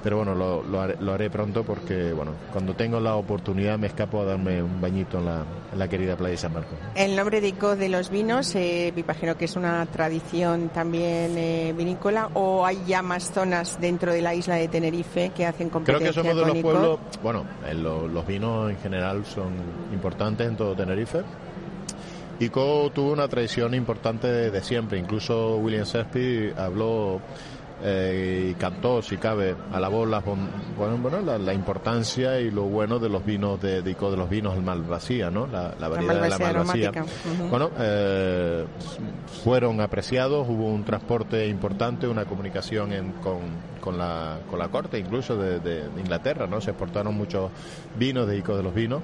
pero 0.04 0.18
bueno, 0.18 0.34
lo, 0.34 0.64
lo, 0.64 0.82
haré, 0.82 0.96
lo, 1.00 1.14
haré, 1.14 1.30
pronto 1.30 1.64
porque, 1.64 2.14
bueno, 2.14 2.32
cuando 2.52 2.74
tengo 2.74 3.00
la 3.00 3.16
oportunidad 3.16 3.78
me 3.78 3.88
escapo 3.88 4.22
a 4.22 4.26
darme 4.26 4.64
un 4.64 4.80
bañito 4.80 5.20
en 5.20 5.26
la, 5.26 5.44
en 5.74 5.80
la 5.80 5.88
querida 5.88 6.16
playa 6.16 6.32
de 6.32 6.38
San 6.38 6.54
Marcos. 6.54 6.78
El 6.96 7.16
nombre 7.16 7.42
de 7.42 7.50
ICO 7.50 7.76
de 7.76 7.90
los 7.90 8.10
vinos, 8.10 8.56
eh, 8.56 8.92
me 8.96 9.02
imagino 9.02 9.38
que 9.38 9.46
es 9.46 9.56
una 9.56 9.86
tradición 9.88 10.70
también 10.70 11.38
eh, 11.38 11.74
vinícola, 11.78 12.30
o 12.34 12.66
hay 12.66 12.82
ya 12.88 13.02
más 13.02 13.32
zonas 13.32 13.80
dentro 13.82 14.14
de 14.14 14.22
la 14.22 14.34
isla 14.34 14.56
de 14.56 14.68
Tenerife 14.68 15.32
que 15.36 15.46
hacen 15.46 15.70
competencia 15.70 16.12
Creo 16.12 16.24
que 16.24 16.30
somos 16.30 16.48
de 16.48 16.54
los 16.54 16.62
pueblos, 16.64 17.00
bueno, 17.22 17.46
lo, 17.76 18.08
los 18.08 18.26
vinos 18.26 18.72
en 18.72 18.78
general 18.78 19.26
son 19.26 19.54
importantes 19.94 20.48
en 20.48 20.56
todo 20.56 20.76
Tenerife. 20.76 21.20
ICO 22.40 22.90
tuvo 22.96 23.12
una 23.12 23.28
tradición 23.28 23.74
importante 23.74 24.28
de, 24.28 24.50
de 24.50 24.64
siempre, 24.64 24.98
incluso 24.98 25.58
William 25.58 25.84
Shakespeare 25.84 26.54
habló 26.58 27.20
eh, 27.84 28.50
y 28.52 28.54
cantó, 28.56 29.02
si 29.02 29.18
cabe, 29.18 29.56
alabó 29.72 30.06
la, 30.06 30.20
bueno, 30.20 30.98
bueno, 31.02 31.22
la, 31.22 31.38
la, 31.38 31.54
importancia 31.54 32.40
y 32.40 32.52
lo 32.52 32.64
bueno 32.64 33.00
de 33.00 33.10
los 33.10 33.26
vinos, 33.26 33.62
de, 33.62 33.82
de, 33.82 33.94
de 33.94 34.18
los 34.18 34.30
vinos 34.30 34.58
Malvasía, 34.62 35.30
¿no? 35.30 35.48
La, 35.48 35.74
la 35.80 35.88
variedad 35.88 36.16
la 36.16 36.24
de 36.24 36.30
la 36.30 36.38
Malvasía. 36.40 36.92
Uh 36.92 36.94
-huh. 36.94 37.50
Bueno, 37.50 37.70
eh, 37.80 38.66
fueron 39.44 39.82
apreciados, 39.82 40.48
hubo 40.50 40.66
un 40.68 40.84
transporte 40.84 41.48
importante, 41.48 42.08
una 42.08 42.26
comunicación 42.26 42.92
en, 42.92 43.12
con, 43.14 43.40
con, 43.80 43.98
la, 43.98 44.40
con 44.50 44.60
la 44.60 44.68
corte, 44.68 45.00
incluso 45.00 45.38
de, 45.38 45.60
de, 45.60 45.90
de 45.90 46.02
Inglaterra, 46.02 46.48
¿no? 46.48 46.60
Se 46.62 46.72
exportaron 46.72 47.16
muchos 47.16 47.50
vinos 47.98 48.28
de 48.28 48.38
Ico 48.38 48.56
de 48.58 48.64
los 48.64 48.74
Vinos. 48.74 49.02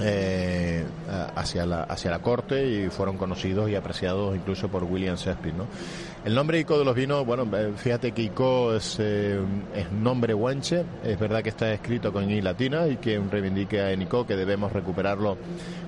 Eh, 0.00 0.84
hacia, 1.34 1.66
la, 1.66 1.82
hacia 1.82 2.10
la 2.12 2.20
corte 2.20 2.64
y 2.64 2.88
fueron 2.88 3.18
conocidos 3.18 3.68
y 3.68 3.74
apreciados 3.74 4.34
incluso 4.36 4.68
por 4.68 4.84
William 4.84 5.16
Shakespeare. 5.16 5.54
¿no? 5.54 5.66
El 6.22 6.34
nombre 6.34 6.60
Ico 6.60 6.78
de 6.78 6.84
los 6.84 6.94
vinos, 6.94 7.24
bueno, 7.24 7.48
fíjate 7.76 8.12
que 8.12 8.22
Ico 8.22 8.74
es, 8.74 8.98
eh, 9.00 9.40
es 9.74 9.90
nombre 9.90 10.34
guanche, 10.34 10.84
es 11.02 11.18
verdad 11.18 11.42
que 11.42 11.48
está 11.48 11.72
escrito 11.72 12.12
con 12.12 12.30
I 12.30 12.42
latina 12.42 12.86
y 12.88 12.96
que 12.96 13.18
reivindica 13.18 13.90
en 13.90 14.02
Ico 14.02 14.26
que 14.26 14.36
debemos 14.36 14.70
recuperarlo 14.70 15.38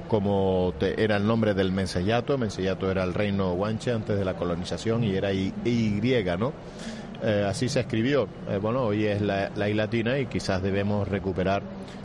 como 0.08 0.72
te, 0.78 1.02
era 1.02 1.18
el 1.18 1.26
nombre 1.26 1.52
del 1.52 1.70
Mensellato, 1.70 2.38
Mensellato 2.38 2.90
era 2.90 3.04
el 3.04 3.12
reino 3.12 3.52
guanche 3.54 3.92
antes 3.92 4.18
de 4.18 4.24
la 4.24 4.34
colonización 4.34 5.04
y 5.04 5.14
era 5.14 5.32
Y, 5.32 5.52
y 5.64 6.00
¿no? 6.38 6.52
Eh, 7.22 7.46
así 7.46 7.68
se 7.68 7.80
escribió. 7.80 8.26
Eh, 8.48 8.58
bueno, 8.58 8.82
hoy 8.82 9.06
es 9.06 9.20
la, 9.20 9.50
la, 9.54 9.68
I 9.68 9.74
latina 9.74 10.18
y 10.18 10.26
quizás 10.26 10.62
debemos 10.62 11.06
recuperar 11.08 11.62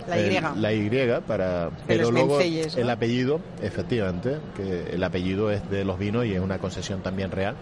la 0.08 0.20
Y, 0.20 0.36
el, 0.36 0.62
la 0.62 0.74
y 0.74 0.90
para. 1.26 1.72
Pero 1.88 2.12
luego 2.12 2.40
el 2.40 2.90
apellido, 2.90 3.42
efectivamente, 3.62 4.38
que 4.56 4.94
el 4.94 5.04
apellido 5.04 5.52
es 5.52 5.70
de 5.70 5.84
los 5.84 5.98
vinos 5.98 6.26
y 6.26 6.34
es 6.34 6.40
una 6.40 6.60
concesión 6.60 7.02
también 7.02 7.32
real. 7.32 7.56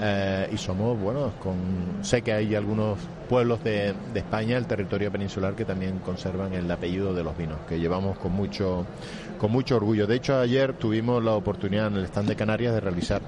Eh, 0.00 0.50
y 0.52 0.58
somos, 0.58 0.98
bueno, 0.98 1.32
con, 1.42 1.56
sé 2.02 2.20
que 2.20 2.32
hay 2.32 2.54
algunos 2.54 2.98
pueblos 3.28 3.64
de, 3.64 3.94
España, 4.14 4.58
el 4.58 4.66
territorio 4.66 5.10
peninsular, 5.10 5.54
que 5.54 5.64
también 5.64 5.98
conservan 6.00 6.52
el 6.52 6.70
apellido 6.70 7.14
de 7.14 7.24
los 7.24 7.36
vinos, 7.36 7.58
que 7.68 7.78
llevamos 7.78 8.18
con 8.18 8.32
mucho, 8.32 8.86
con 9.38 9.50
mucho 9.50 9.76
orgullo. 9.76 10.06
De 10.06 10.16
hecho, 10.16 10.38
ayer 10.38 10.74
tuvimos 10.74 11.24
la 11.24 11.32
oportunidad 11.32 11.86
en 11.86 11.96
el 11.96 12.04
stand 12.04 12.28
de 12.28 12.36
Canarias 12.36 12.74
de 12.74 12.80
realizar 12.80 13.22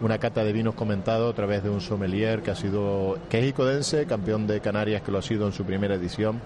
una 0.00 0.18
cata 0.18 0.44
de 0.44 0.52
vinos 0.52 0.74
comentado 0.74 1.28
a 1.28 1.34
través 1.34 1.62
de 1.64 1.70
un 1.70 1.80
sommelier 1.80 2.42
que 2.42 2.52
ha 2.52 2.56
sido, 2.56 3.18
que 3.28 3.40
es 3.40 3.46
icodense, 3.46 4.06
campeón 4.06 4.46
de 4.46 4.60
Canarias, 4.60 5.02
que 5.02 5.10
lo 5.10 5.18
ha 5.18 5.22
sido 5.22 5.46
en 5.46 5.52
su 5.52 5.64
primera 5.64 5.96
edición 5.96 6.40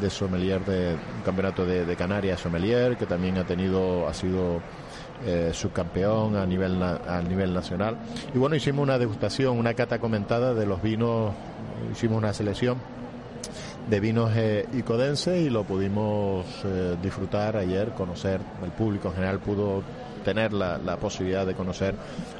de 0.00 0.08
sommelier 0.08 0.64
de 0.64 0.96
campeonato 1.24 1.66
de, 1.66 1.84
de 1.84 1.96
Canarias 1.96 2.40
sommelier, 2.40 2.96
que 2.96 3.04
también 3.04 3.36
ha 3.36 3.44
tenido, 3.44 4.08
ha 4.08 4.14
sido 4.14 4.60
eh, 5.24 5.50
subcampeón 5.52 6.36
a 6.36 6.46
nivel, 6.46 6.82
a 6.82 7.22
nivel 7.22 7.52
nacional. 7.52 7.96
Y 8.34 8.38
bueno, 8.38 8.56
hicimos 8.56 8.82
una 8.82 8.98
degustación, 8.98 9.58
una 9.58 9.74
cata 9.74 9.98
comentada 9.98 10.54
de 10.54 10.66
los 10.66 10.82
vinos, 10.82 11.32
hicimos 11.92 12.18
una 12.18 12.32
selección 12.32 12.78
de 13.88 14.00
vinos 14.00 14.30
eh, 14.36 14.66
icodenses 14.74 15.40
y 15.40 15.50
lo 15.50 15.64
pudimos 15.64 16.46
eh, 16.64 16.96
disfrutar 17.02 17.56
ayer, 17.56 17.90
conocer, 17.90 18.40
el 18.62 18.70
público 18.70 19.08
en 19.08 19.14
general 19.14 19.40
pudo 19.40 19.82
tener 20.24 20.52
la, 20.52 20.78
la, 20.78 20.96
posibilidad 20.98 21.46
de 21.46 21.54
conocer 21.54 21.94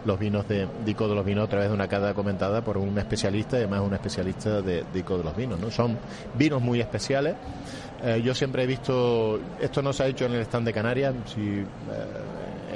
los 0.04 0.18
vinos 0.18 0.46
de, 0.46 0.68
de 0.84 0.90
Ico 0.90 1.08
de 1.08 1.14
los 1.14 1.24
Vinos 1.24 1.46
a 1.46 1.50
través 1.50 1.68
de 1.68 1.74
una 1.74 1.88
cata 1.88 2.12
comentada 2.12 2.62
por 2.62 2.76
un 2.76 2.98
especialista, 2.98 3.56
además 3.56 3.80
un 3.80 3.94
especialista 3.94 4.60
de, 4.60 4.84
de 4.92 4.98
Ico 4.98 5.16
de 5.16 5.24
los 5.24 5.34
Vinos. 5.34 5.58
¿no? 5.58 5.70
Son 5.70 5.96
vinos 6.34 6.60
muy 6.60 6.80
especiales. 6.80 7.36
Eh, 8.02 8.22
yo 8.22 8.34
siempre 8.34 8.62
he 8.62 8.66
visto, 8.66 9.40
esto 9.60 9.82
no 9.82 9.92
se 9.92 10.02
ha 10.02 10.06
hecho 10.06 10.26
en 10.26 10.32
el 10.32 10.42
stand 10.42 10.66
de 10.66 10.72
Canarias, 10.72 11.14
si, 11.26 11.64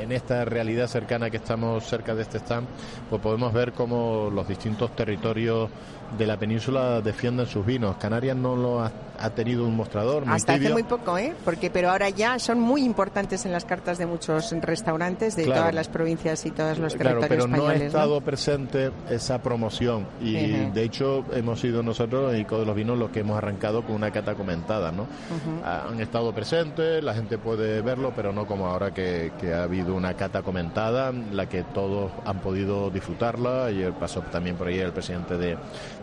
en 0.04 0.12
esta 0.12 0.44
realidad 0.44 0.86
cercana 0.86 1.30
que 1.30 1.38
estamos 1.38 1.84
cerca 1.84 2.14
de 2.14 2.22
este 2.22 2.38
stand, 2.38 2.68
pues 3.08 3.20
podemos 3.22 3.52
ver 3.52 3.72
cómo 3.72 4.30
los 4.30 4.46
distintos 4.46 4.94
territorios 4.94 5.70
de 6.18 6.26
la 6.26 6.36
península 6.36 7.00
defienden 7.00 7.46
sus 7.46 7.64
vinos. 7.66 7.96
Canarias 7.96 8.36
no 8.36 8.54
lo 8.56 8.80
ha, 8.80 8.92
ha 9.18 9.30
tenido 9.30 9.64
un 9.66 9.76
mostrador. 9.76 10.24
Hasta 10.26 10.54
hace 10.54 10.70
muy 10.70 10.82
poco, 10.84 11.18
¿eh? 11.18 11.34
Porque, 11.44 11.70
pero 11.70 11.90
ahora 11.90 12.08
ya 12.10 12.38
son 12.38 12.60
muy 12.60 12.82
importantes 12.84 13.44
en 13.46 13.52
las 13.52 13.64
cartas 13.64 13.98
de 13.98 14.06
muchos 14.06 14.52
restaurantes 14.60 15.36
de 15.36 15.44
Claro. 15.44 15.62
todas 15.62 15.74
las 15.74 15.88
provincias 15.88 16.44
y 16.46 16.50
todos 16.50 16.78
los 16.78 16.94
Claro, 16.94 17.20
territorios 17.20 17.46
pero 17.50 17.62
no 17.62 17.68
ha 17.68 17.74
estado 17.74 18.20
presente 18.20 18.90
esa 19.10 19.42
promoción 19.42 20.06
y 20.20 20.46
de 20.70 20.82
hecho 20.82 21.24
hemos 21.32 21.60
sido 21.60 21.82
nosotros 21.82 22.34
Ico 22.36 22.58
de 22.60 22.66
los 22.66 22.74
Vinos 22.76 22.98
los 22.98 23.10
que 23.10 23.20
hemos 23.20 23.36
arrancado 23.38 23.82
con 23.84 23.94
una 23.96 24.10
cata 24.10 24.34
comentada, 24.34 24.92
¿no? 24.92 25.02
Ujú. 25.02 25.64
Han 25.64 26.00
estado 26.00 26.32
presentes, 26.32 27.02
la 27.02 27.14
gente 27.14 27.38
puede 27.38 27.80
verlo, 27.82 28.12
pero 28.14 28.32
no 28.32 28.46
como 28.46 28.66
ahora 28.66 28.92
que, 28.92 29.32
que 29.40 29.52
ha 29.52 29.64
habido 29.64 29.94
una 29.94 30.14
cata 30.14 30.42
comentada, 30.42 31.12
la 31.12 31.48
que 31.48 31.62
todos 31.64 32.10
han 32.24 32.38
podido 32.40 32.90
disfrutarla. 32.90 33.66
Ayer 33.66 33.92
pasó 33.92 34.20
también 34.22 34.56
por 34.56 34.68
ahí 34.68 34.78
el 34.78 34.92
presidente 34.92 35.36
de, 35.36 35.56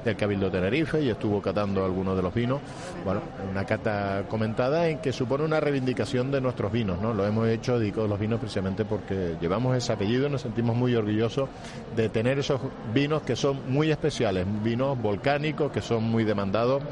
del 0.03 0.15
Cabildo 0.15 0.45
de 0.49 0.51
Tenerife 0.59 1.01
y 1.01 1.09
estuvo 1.09 1.41
catando 1.41 1.83
algunos 1.85 2.15
de 2.15 2.21
los 2.21 2.33
vinos. 2.33 2.59
Bueno, 3.03 3.21
una 3.49 3.65
cata 3.65 4.23
comentada 4.27 4.87
en 4.87 4.99
que 4.99 5.11
supone 5.11 5.43
una 5.43 5.59
reivindicación 5.59 6.31
de 6.31 6.41
nuestros 6.41 6.71
vinos, 6.71 7.01
¿no? 7.01 7.13
Lo 7.13 7.25
hemos 7.25 7.47
hecho 7.47 7.79
de 7.79 7.87
Ico 7.87 8.03
de 8.03 8.07
los 8.07 8.19
Vinos 8.19 8.39
precisamente 8.39 8.85
porque 8.85 9.35
llevamos 9.39 9.75
ese 9.75 9.93
apellido 9.93 10.27
y 10.27 10.29
nos 10.29 10.41
sentimos 10.41 10.75
muy 10.75 10.95
orgullosos 10.95 11.49
de 11.95 12.09
tener 12.09 12.39
esos 12.39 12.61
vinos 12.93 13.21
que 13.23 13.35
son 13.35 13.71
muy 13.71 13.91
especiales, 13.91 14.45
vinos 14.63 15.01
volcánicos 15.01 15.71
que 15.71 15.81
son 15.81 16.03
muy 16.03 16.23
demandados 16.23 16.83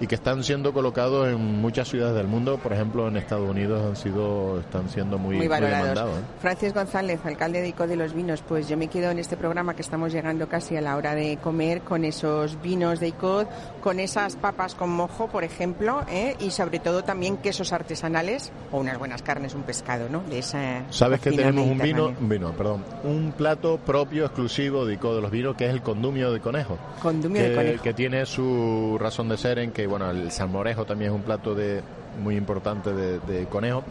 y 0.00 0.06
que 0.06 0.14
están 0.14 0.42
siendo 0.44 0.72
colocados 0.72 1.28
en 1.28 1.60
muchas 1.60 1.88
ciudades 1.88 2.16
del 2.16 2.28
mundo, 2.28 2.58
por 2.58 2.72
ejemplo 2.72 3.08
en 3.08 3.16
Estados 3.16 3.48
Unidos 3.48 3.84
han 3.84 3.96
sido 3.96 4.60
están 4.60 4.88
siendo 4.88 5.18
muy, 5.18 5.36
muy 5.36 5.48
valorados. 5.48 5.80
demandados. 5.80 6.18
¿eh? 6.18 6.22
Francis 6.40 6.74
González, 6.74 7.20
alcalde 7.24 7.60
de 7.60 7.68
Ico 7.68 7.86
de 7.86 7.96
los 7.96 8.14
Vinos, 8.14 8.42
pues 8.46 8.68
yo 8.68 8.76
me 8.76 8.88
quedo 8.88 9.10
en 9.10 9.18
este 9.18 9.36
programa 9.36 9.74
que 9.74 9.82
estamos 9.82 10.12
llegando 10.12 10.48
casi 10.48 10.76
a 10.76 10.80
la 10.80 10.96
hora 10.96 11.14
de 11.14 11.38
comer 11.38 11.80
con 11.82 12.04
esos 12.04 12.57
vinos 12.62 13.00
de 13.00 13.08
Icod, 13.08 13.46
con 13.82 14.00
esas 14.00 14.36
papas 14.36 14.74
con 14.74 14.90
mojo, 14.90 15.28
por 15.28 15.44
ejemplo, 15.44 16.02
¿eh? 16.10 16.36
y 16.40 16.50
sobre 16.50 16.78
todo 16.78 17.04
también 17.04 17.38
quesos 17.38 17.72
artesanales 17.72 18.52
o 18.72 18.78
unas 18.78 18.98
buenas 18.98 19.22
carnes, 19.22 19.54
un 19.54 19.62
pescado, 19.62 20.08
¿no? 20.08 20.22
De 20.22 20.38
esa 20.38 20.82
Sabes 20.90 21.20
que 21.20 21.30
tenemos 21.30 21.66
un 21.66 21.78
vino, 21.78 22.14
vino, 22.20 22.52
perdón, 22.52 22.84
un 23.04 23.32
plato 23.36 23.78
propio 23.78 24.26
exclusivo 24.26 24.84
de 24.84 24.94
Ico 24.94 25.14
de 25.14 25.22
los 25.22 25.30
Vinos 25.30 25.56
que 25.56 25.66
es 25.66 25.70
el 25.72 25.82
condumio 25.82 26.32
de 26.32 26.40
conejo. 26.40 26.78
Condumio 27.02 27.42
que, 27.42 27.48
de 27.48 27.54
conejo. 27.54 27.82
que 27.82 27.94
tiene 27.94 28.26
su 28.26 28.96
razón 29.00 29.28
de 29.28 29.36
ser 29.36 29.58
en 29.58 29.72
que 29.72 29.86
bueno 29.86 30.10
el 30.10 30.30
salmorejo 30.30 30.84
también 30.84 31.12
es 31.12 31.16
un 31.16 31.22
plato 31.22 31.54
de 31.54 31.82
muy 32.18 32.36
importante 32.36 32.92
de, 32.92 33.46
conejo 33.46 33.84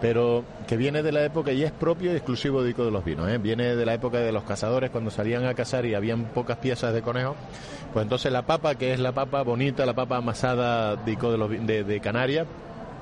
pero 0.00 0.44
que 0.66 0.76
viene 0.76 1.02
de 1.02 1.12
la 1.12 1.24
época 1.24 1.52
y 1.52 1.62
es 1.62 1.70
propio 1.70 2.12
y 2.12 2.16
exclusivo 2.16 2.62
de 2.62 2.70
Ico 2.70 2.84
de 2.84 2.90
los 2.90 3.04
Vinos 3.04 3.28
¿eh? 3.28 3.38
viene 3.38 3.76
de 3.76 3.86
la 3.86 3.94
época 3.94 4.18
de 4.18 4.32
los 4.32 4.44
cazadores 4.44 4.90
cuando 4.90 5.10
salían 5.10 5.44
a 5.44 5.54
cazar 5.54 5.86
y 5.86 5.94
habían 5.94 6.24
pocas 6.24 6.58
piezas 6.58 6.92
de 6.92 7.02
conejo 7.02 7.36
pues 7.92 8.04
entonces 8.04 8.32
la 8.32 8.42
papa 8.42 8.74
que 8.74 8.92
es 8.92 9.00
la 9.00 9.12
papa 9.12 9.42
bonita 9.42 9.86
la 9.86 9.94
papa 9.94 10.16
amasada 10.16 10.96
de 10.96 11.12
Ico 11.12 11.30
de, 11.30 11.38
los, 11.38 11.50
de, 11.50 11.84
de 11.84 12.00
Canarias 12.00 12.46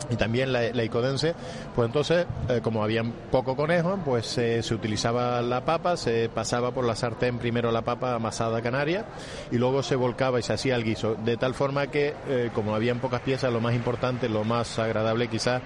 y 0.09 0.17
también 0.17 0.53
la, 0.53 0.83
icodense, 0.83 1.35
pues 1.75 1.87
entonces, 1.87 2.27
eh, 2.49 2.61
como 2.63 2.83
había 2.83 3.05
poco 3.31 3.57
conejo, 3.57 3.99
pues 4.05 4.39
eh, 4.39 4.63
se 4.63 4.75
utilizaba 4.75 5.43
la 5.43 5.65
papa, 5.65 5.97
se 5.97 6.29
pasaba 6.29 6.73
por 6.73 6.85
la 6.85 6.97
sartén 6.97 7.39
primero 7.39 7.71
la 7.71 7.83
papa 7.83 8.15
amasada 8.15 8.63
canaria 8.63 9.05
y 9.51 9.59
luego 9.59 9.83
se 9.83 9.97
volcaba 9.97 10.39
y 10.39 10.43
se 10.43 10.53
hacía 10.53 10.77
el 10.77 10.85
guiso, 10.85 11.17
de 11.17 11.37
tal 11.37 11.55
forma 11.55 11.89
que, 11.89 12.15
eh, 12.29 12.51
como 12.55 12.75
habían 12.75 13.01
pocas 13.01 13.21
piezas, 13.21 13.53
lo 13.53 13.61
más 13.61 13.75
importante, 13.75 14.29
lo 14.29 14.45
más 14.45 14.79
agradable 14.79 15.29
quizás 15.29 15.63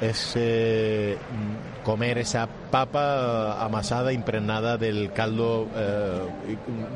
es 0.00 0.32
eh, 0.36 1.16
comer 1.84 2.18
esa 2.18 2.46
papa 2.46 3.62
amasada, 3.64 4.12
impregnada 4.12 4.76
del 4.76 5.12
caldo, 5.12 5.68
eh, 5.76 6.18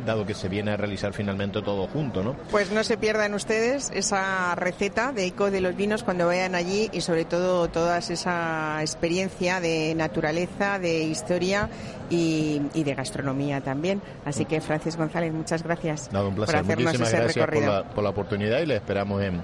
dado 0.05 0.27
que 0.27 0.35
se 0.35 0.49
viene 0.49 0.73
a 0.73 0.77
realizar 0.77 1.13
finalmente 1.13 1.63
todo 1.63 1.87
junto, 1.87 2.23
¿no? 2.23 2.35
Pues 2.51 2.73
no 2.73 2.83
se 2.83 2.97
pierdan 2.97 3.35
ustedes 3.35 3.91
esa 3.95 4.55
receta 4.55 5.13
de 5.13 5.27
Ico 5.27 5.51
de 5.51 5.61
los 5.61 5.77
Vinos 5.77 6.03
cuando 6.03 6.27
vayan 6.27 6.55
allí 6.55 6.91
y 6.93 7.03
sobre 7.03 7.25
todo 7.25 7.69
toda 7.69 7.99
esa 7.99 8.79
experiencia 8.81 9.61
de 9.61 9.95
naturaleza, 9.95 10.79
de 10.79 11.03
historia 11.03 11.69
y, 12.11 12.61
de 12.75 12.95
gastronomía 12.95 13.61
también. 13.61 14.01
Así 14.25 14.45
que 14.47 14.61
Francis 14.61 14.97
González, 14.97 15.33
muchas 15.33 15.63
gracias 15.63 16.11
Nada, 16.13 16.27
un 16.27 16.35
placer. 16.35 16.57
por 16.57 16.65
hacernos 16.65 16.85
Muchísimas 16.85 17.09
ese 17.09 17.19
gracias 17.19 17.47
recorrido. 17.47 17.67
por 17.67 17.75
la, 17.75 17.95
por 17.95 18.05
la 18.05 18.11
oportunidad 18.11 18.61
y 18.61 18.67
le 18.67 18.77
esperamos 18.77 19.23
en, 19.23 19.43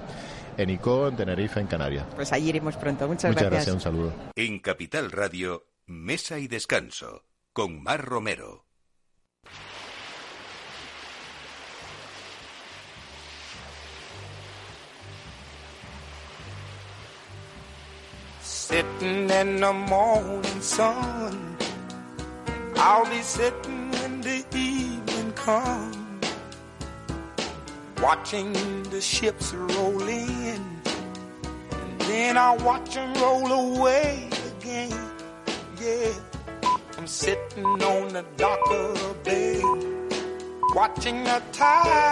en 0.57 0.69
ICO, 0.69 1.07
en 1.07 1.15
Tenerife, 1.15 1.59
en 1.59 1.67
Canarias. 1.67 2.05
Pues 2.15 2.31
allí 2.33 2.49
iremos 2.49 2.75
pronto. 2.77 3.07
Muchas, 3.07 3.31
Muchas 3.31 3.49
gracias, 3.49 3.75
un 3.75 3.81
saludo. 3.81 4.13
En 4.35 4.59
Capital 4.59 5.11
Radio, 5.11 5.67
Mesa 5.85 6.39
y 6.39 6.47
Descanso, 6.47 7.25
con 7.53 7.81
Mar 7.83 8.03
Romero. 8.03 8.65
Sitting 18.41 19.29
in 19.29 19.59
the 19.59 19.71
morning 19.73 20.61
sun. 20.61 21.57
I'll 22.77 23.05
be 23.05 23.21
sitting 23.21 23.91
when 23.91 24.21
the 24.21 24.43
evening 24.53 25.31
comes. 25.33 26.04
Watching 28.01 28.53
the 28.83 29.01
ships 29.01 29.53
roll 29.53 30.01
in. 30.01 30.61
And 30.85 32.01
then 32.01 32.37
I'll 32.37 32.57
watch 32.57 32.95
them 32.95 33.13
roll 33.15 33.51
away 33.51 34.29
again. 34.59 34.91
Yeah. 35.81 36.11
I'm 36.97 37.07
sitting 37.07 37.65
on 37.65 38.13
the 38.13 38.25
dock 38.37 38.59
of 38.71 38.99
the 38.99 39.15
bay. 39.23 40.04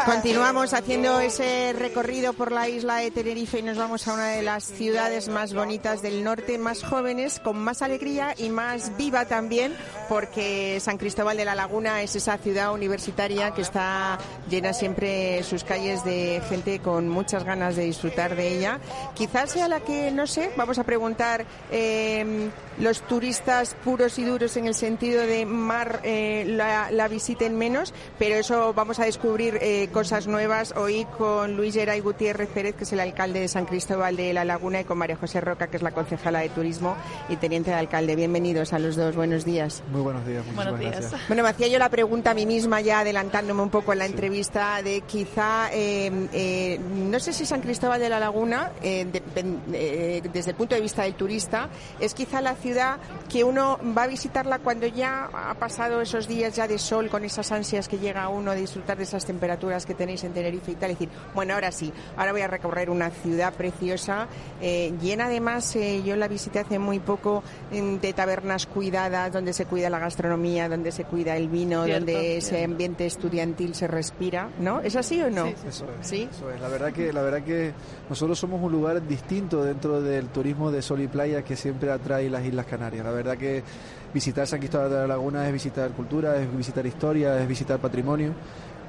Continuamos 0.06 0.74
haciendo 0.74 1.20
ese 1.20 1.74
recorrido 1.78 2.32
por 2.32 2.54
la 2.54 2.70
isla 2.70 2.96
de 2.96 3.12
Tenerife 3.12 3.60
y 3.60 3.62
nos 3.62 3.78
vamos 3.78 4.08
a 4.08 4.14
una 4.14 4.28
de 4.28 4.42
las 4.42 4.64
ciudades 4.64 5.28
más 5.28 5.54
bonitas 5.54 6.02
del 6.02 6.24
norte, 6.24 6.58
más 6.58 6.82
jóvenes, 6.82 7.42
con 7.42 7.60
más 7.60 7.82
alegría 7.82 8.34
y 8.38 8.48
más 8.48 8.96
viva 8.96 9.26
también, 9.26 9.76
porque 10.08 10.80
San 10.80 10.98
Cristóbal 10.98 11.36
de 11.36 11.44
la 11.44 11.56
Laguna 11.56 12.04
es 12.04 12.16
esa 12.16 12.38
ciudad 12.38 12.74
universitaria 12.74 13.52
que 13.52 13.64
está 13.64 14.18
llena 14.50 14.72
siempre 14.72 15.44
sus 15.44 15.66
calles 15.66 16.06
de 16.06 16.42
gente 16.48 16.80
con 16.80 17.10
muchas 17.10 17.44
ganas 17.44 17.76
de 17.76 17.84
disfrutar 17.84 18.38
de 18.38 18.60
ella. 18.60 18.80
Quizás 19.14 19.52
sea 19.52 19.68
la 19.68 19.82
que, 19.82 20.10
no 20.12 20.26
sé, 20.26 20.52
vamos 20.56 20.80
a 20.80 20.86
preguntar 20.86 21.46
eh, 21.70 22.50
los 22.80 23.02
turistas 23.02 23.76
puros 23.84 24.18
y 24.20 24.24
duros 24.24 24.56
en 24.56 24.68
el 24.68 24.74
sentido 24.74 25.22
de 25.28 25.46
mar 25.46 26.00
eh, 26.04 26.46
la, 26.48 26.92
la 26.92 27.10
visiten 27.10 27.58
menos, 27.58 27.94
pero 28.18 28.36
eso 28.36 28.53
vamos 28.76 29.00
a 29.00 29.06
descubrir 29.06 29.58
eh, 29.62 29.90
cosas 29.92 30.28
nuevas 30.28 30.74
hoy 30.78 31.06
con 31.18 31.56
Luis 31.58 31.74
Geray 31.74 32.00
Gutiérrez 32.02 32.50
Pérez, 32.50 32.76
que 32.76 32.84
es 32.84 32.94
el 32.94 33.00
alcalde 33.00 33.40
de 33.40 33.48
San 33.48 33.66
Cristóbal 33.66 34.16
de 34.16 34.32
la 34.34 34.46
Laguna, 34.46 34.82
y 34.82 34.84
con 34.84 34.98
María 34.98 35.16
José 35.18 35.42
Roca, 35.42 35.68
que 35.68 35.78
es 35.78 35.84
la 35.84 35.92
concejala 35.92 36.40
de 36.42 36.50
Turismo 36.50 36.96
y 37.30 37.36
teniente 37.38 37.72
de 37.72 37.78
alcalde. 37.78 38.16
Bienvenidos 38.16 38.72
a 38.74 38.80
los 38.80 38.96
dos, 38.96 39.16
buenos 39.16 39.44
días. 39.44 39.82
Muy 39.92 40.02
buenos 40.02 40.26
días, 40.26 40.46
muchísimas 40.46 40.66
Buenos 40.66 40.80
días. 40.80 41.00
gracias. 41.00 41.28
Bueno, 41.28 41.44
me 41.44 41.50
hacía 41.50 41.68
yo 41.68 41.80
la 41.80 41.90
pregunta 41.90 42.32
a 42.32 42.34
mí 42.34 42.46
misma, 42.46 42.82
ya 42.82 43.00
adelantándome 43.00 43.62
un 43.64 43.70
poco 43.70 43.94
en 43.94 44.00
la 44.00 44.06
entrevista, 44.06 44.82
de 44.84 45.02
quizá, 45.02 45.70
eh, 45.74 46.12
eh, 46.34 46.80
no 46.80 47.20
sé 47.20 47.34
si 47.34 47.46
San 47.46 47.62
Cristóbal 47.62 48.00
de 48.00 48.10
la 48.10 48.20
Laguna, 48.20 48.72
eh, 48.82 49.06
de- 49.06 49.42
de- 49.42 50.18
eh, 50.18 50.22
desde 50.32 50.52
el 50.52 50.58
punto 50.58 50.76
de 50.76 50.82
vista 50.82 51.04
del 51.04 51.16
turista, 51.16 51.70
es 52.00 52.14
quizá 52.14 52.40
la 52.42 52.56
ciudad 52.56 52.98
que 53.32 53.44
uno 53.44 53.80
va 53.98 54.04
a 54.04 54.08
visitarla 54.08 54.60
cuando 54.60 54.86
ya 54.88 55.30
ha 55.34 55.54
pasado 55.56 56.02
esos 56.02 56.28
días 56.28 56.56
ya 56.56 56.68
de 56.68 56.78
sol, 56.78 57.10
con 57.10 57.24
esas 57.26 57.52
ansias 57.52 57.88
que 57.88 57.98
llega 57.98 58.24
a 58.24 58.30
uno 58.30 58.43
a 58.52 58.56
disfrutar 58.56 58.98
de 58.98 59.04
esas 59.04 59.26
temperaturas 59.26 59.86
que 59.86 59.94
tenéis 59.94 60.24
en 60.24 60.34
Tenerife 60.34 60.72
y 60.72 60.76
tal, 60.76 60.92
y 60.92 60.94
decir, 60.94 61.10
bueno, 61.34 61.54
ahora 61.54 61.72
sí, 61.72 61.92
ahora 62.18 62.32
voy 62.32 62.42
a 62.42 62.48
recorrer 62.48 62.90
una 62.90 63.10
ciudad 63.10 63.54
preciosa, 63.54 64.28
eh, 64.62 64.94
llena 65.02 65.26
además, 65.26 65.76
eh, 65.76 66.02
yo 66.04 66.16
la 66.16 66.28
visité 66.28 66.60
hace 66.60 66.80
muy 66.80 67.00
poco, 67.00 67.44
de 67.72 68.14
tabernas 68.14 68.66
cuidadas, 68.66 69.32
donde 69.32 69.54
se 69.54 69.66
cuida 69.66 69.90
la 69.90 70.00
gastronomía, 70.00 70.70
donde 70.70 70.92
se 70.92 71.06
cuida 71.06 71.36
el 71.38 71.50
vino, 71.50 71.86
Cierto, 71.86 72.06
donde 72.06 72.38
ese 72.38 72.64
ambiente 72.64 73.06
estudiantil 73.06 73.76
se 73.76 73.88
respira, 73.88 74.50
¿no? 74.60 74.82
¿Es 74.82 74.96
así 74.96 75.22
o 75.22 75.30
no? 75.30 75.48
Sí, 75.48 75.56
Eso 75.68 75.86
es, 76.00 76.08
¿Sí? 76.08 76.28
eso 76.32 76.52
es. 76.52 76.62
La 76.62 76.68
verdad 76.68 76.92
que 76.92 77.12
la 77.12 77.22
verdad 77.22 77.44
que 77.44 77.74
nosotros 78.10 78.38
somos 78.38 78.62
un 78.62 78.72
lugar 78.72 79.06
distinto 79.08 79.64
dentro 79.64 80.02
del 80.02 80.28
turismo 80.28 80.72
de 80.72 80.82
sol 80.82 81.02
y 81.02 81.08
playa 81.08 81.44
que 81.44 81.56
siempre 81.56 81.92
atrae 81.92 82.30
las 82.30 82.46
Islas 82.46 82.66
Canarias. 82.66 83.06
La 83.06 83.12
verdad 83.12 83.38
que 83.38 83.64
visitar 84.14 84.46
San 84.48 84.60
Cristóbal 84.60 84.90
de 84.90 84.96
la 84.98 85.08
Laguna 85.08 85.46
es 85.48 85.54
visitar 85.54 85.90
cultura, 85.92 86.38
es 86.38 86.56
visitar 86.56 86.86
historia, 86.86 87.40
es 87.42 87.48
visitar 87.48 87.80
patrimonio. 87.80 88.32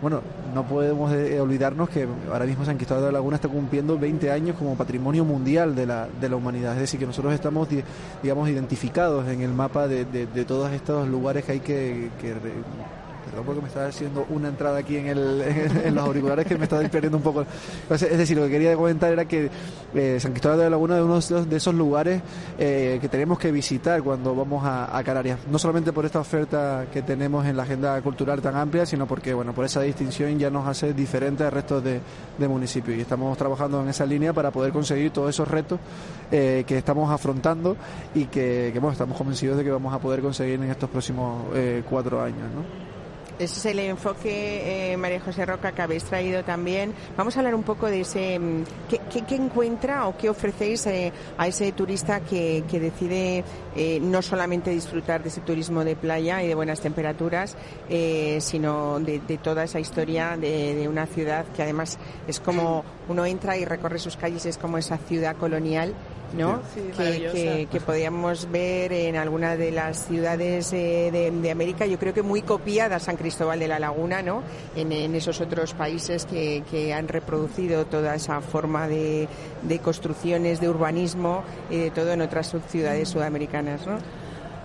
Bueno, 0.02 0.20
no 0.54 0.64
podemos 0.64 1.12
eh, 1.14 1.40
olvidarnos 1.40 1.88
que 1.88 2.06
ahora 2.30 2.44
mismo 2.44 2.64
San 2.64 2.76
Cristóbal 2.76 3.04
de 3.04 3.08
la 3.08 3.18
Laguna 3.18 3.36
está 3.36 3.48
cumpliendo 3.48 3.98
20 3.98 4.30
años 4.30 4.56
como 4.58 4.74
patrimonio 4.76 5.24
mundial 5.24 5.74
de 5.74 5.86
la, 5.86 6.08
de 6.20 6.28
la 6.28 6.36
humanidad. 6.36 6.74
Es 6.74 6.80
decir, 6.80 7.00
que 7.00 7.06
nosotros 7.06 7.32
estamos, 7.32 7.68
di- 7.68 7.82
digamos, 8.22 8.48
identificados 8.48 9.26
en 9.28 9.40
el 9.40 9.52
mapa 9.54 9.86
de, 9.88 10.04
de- 10.04 10.44
todos 10.44 10.70
estos 10.72 11.08
lugares 11.08 11.44
que 11.44 11.52
hay 11.52 11.60
que... 11.60 12.10
que 12.20 12.34
Porque 13.42 13.60
me 13.60 13.68
estaba 13.68 13.86
haciendo 13.86 14.26
una 14.30 14.48
entrada 14.48 14.78
aquí 14.78 14.96
en, 14.96 15.06
el, 15.06 15.40
en, 15.42 15.86
en 15.86 15.94
los 15.94 16.04
auriculares 16.04 16.46
que 16.46 16.56
me 16.56 16.64
estaba 16.64 16.82
perdiendo 16.88 17.18
un 17.18 17.22
poco. 17.22 17.46
Es 17.90 18.18
decir, 18.18 18.36
lo 18.36 18.44
que 18.44 18.50
quería 18.50 18.74
comentar 18.76 19.12
era 19.12 19.24
que 19.26 19.50
eh, 19.94 20.18
San 20.20 20.32
Cristóbal 20.32 20.58
de 20.58 20.64
la 20.64 20.70
Laguna 20.70 20.96
es 20.96 21.02
uno 21.30 21.44
de 21.44 21.56
esos, 21.56 21.74
lugares 21.74 22.22
eh, 22.58 22.98
que 23.00 23.08
tenemos 23.08 23.38
que 23.38 23.52
visitar 23.52 24.02
cuando 24.02 24.34
vamos 24.34 24.62
a, 24.64 25.02
Canarias. 25.04 25.40
No 25.50 25.58
solamente 25.58 25.92
por 25.92 26.04
esta 26.06 26.20
oferta 26.20 26.86
que 26.92 27.02
tenemos 27.02 27.44
en 27.46 27.56
la 27.56 27.64
agenda 27.64 28.00
cultural 28.00 28.40
tan 28.40 28.56
amplia, 28.56 28.86
sino 28.86 29.06
porque, 29.06 29.34
bueno, 29.34 29.52
por 29.52 29.64
esa 29.64 29.82
distinción 29.82 30.38
ya 30.38 30.50
nos 30.50 30.66
hace 30.66 30.94
diferentes 30.94 31.46
al 31.46 31.52
resto 31.52 31.80
de, 31.80 32.00
de 32.38 32.48
municipios. 32.48 32.96
Y 32.96 33.02
estamos 33.02 33.36
trabajando 33.36 33.82
en 33.82 33.88
esa 33.88 34.06
línea 34.06 34.32
para 34.32 34.50
poder 34.50 34.72
conseguir 34.72 35.10
todos 35.10 35.30
esos 35.30 35.46
retos 35.46 35.78
eh, 36.32 36.64
que 36.66 36.78
estamos 36.78 37.10
afrontando 37.10 37.76
y 38.14 38.26
que, 38.26 38.70
bueno, 38.74 38.92
estamos 38.92 39.16
convencidos 39.18 39.58
de 39.58 39.64
que 39.64 39.70
vamos 39.70 39.92
a 39.92 39.98
poder 39.98 40.20
conseguir 40.20 40.54
en 40.54 40.70
estos 40.70 40.88
próximos 40.88 41.44
cuatro 41.88 42.22
años. 42.22 42.48
Ese 43.36 43.58
es 43.58 43.66
el 43.66 43.80
enfoque, 43.80 44.92
eh, 44.92 44.96
María 44.96 45.18
José 45.20 45.44
Roca, 45.44 45.72
que 45.72 45.82
habéis 45.82 46.04
traído 46.04 46.44
también. 46.44 46.94
Vamos 47.16 47.36
a 47.36 47.40
hablar 47.40 47.54
un 47.56 47.64
poco 47.64 47.86
de 47.86 48.02
ese. 48.02 48.38
mm, 48.38 48.62
¿Qué, 48.88 49.00
qué- 49.26 49.34
encuentra 49.34 50.06
o 50.06 50.16
qué 50.16 50.30
ofrecéis 50.30 50.86
eh, 50.86 51.12
a 51.36 51.48
ese 51.48 51.72
turista 51.72 52.20
que, 52.20 52.62
que 52.70 52.78
decide 52.78 53.42
eh, 53.74 53.98
no 54.00 54.22
solamente 54.22 54.70
disfrutar 54.70 55.22
de 55.24 55.30
ese 55.30 55.40
turismo 55.40 55.82
de 55.84 55.96
playa 55.96 56.42
y 56.44 56.46
de 56.46 56.54
buenas 56.54 56.80
temperaturas, 56.80 57.56
eh, 57.90 58.38
sino 58.40 59.00
de, 59.00 59.18
de 59.18 59.38
toda 59.38 59.64
esa 59.64 59.80
historia 59.80 60.36
de 60.36 60.86
una 60.88 61.06
ciudad 61.06 61.44
que 61.56 61.62
además 61.64 61.98
es 62.28 62.38
como 62.38 62.84
uno 63.08 63.24
entra 63.26 63.56
y 63.56 63.64
recorre 63.64 63.98
sus 63.98 64.16
calles, 64.16 64.46
es 64.46 64.58
como 64.58 64.78
esa 64.78 64.98
ciudad 64.98 65.36
colonial. 65.36 65.94
¿no? 66.36 66.62
Sí, 66.74 66.80
que, 66.96 66.98
maravillosa. 66.98 67.34
que- 67.34 67.68
que 67.70 67.80
podíamos 67.80 68.50
ver 68.50 68.92
en 68.92 69.14
alguna 69.14 69.54
de 69.54 69.70
las 69.70 70.04
ciudades 70.08 70.72
eh, 70.72 71.10
de, 71.12 71.30
de 71.30 71.50
América, 71.52 71.86
yo 71.86 71.96
creo 71.96 72.12
que 72.12 72.22
muy 72.22 72.42
copiada 72.42 72.98
San 72.98 73.14
Cristóbal 73.16 73.60
de 73.60 73.68
la 73.68 73.78
Laguna, 73.78 74.20
¿no? 74.20 74.42
En, 74.74 74.90
en 74.90 75.14
esos 75.14 75.40
otros 75.40 75.74
países 75.74 76.24
que, 76.24 76.64
que 76.72 76.92
han 76.92 77.06
reproducido 77.06 77.86
toda 77.86 78.16
esa 78.16 78.40
forma 78.40 78.88
de, 78.88 79.28
de 79.62 79.78
construcciones, 79.78 80.60
de 80.60 80.68
urbanismo 80.68 81.44
y 81.70 81.78
de 81.78 81.90
todo 81.92 82.10
en 82.10 82.22
otras 82.22 82.52
ciudades 82.68 83.10
sudamericanas, 83.10 83.86
¿no? 83.86 83.98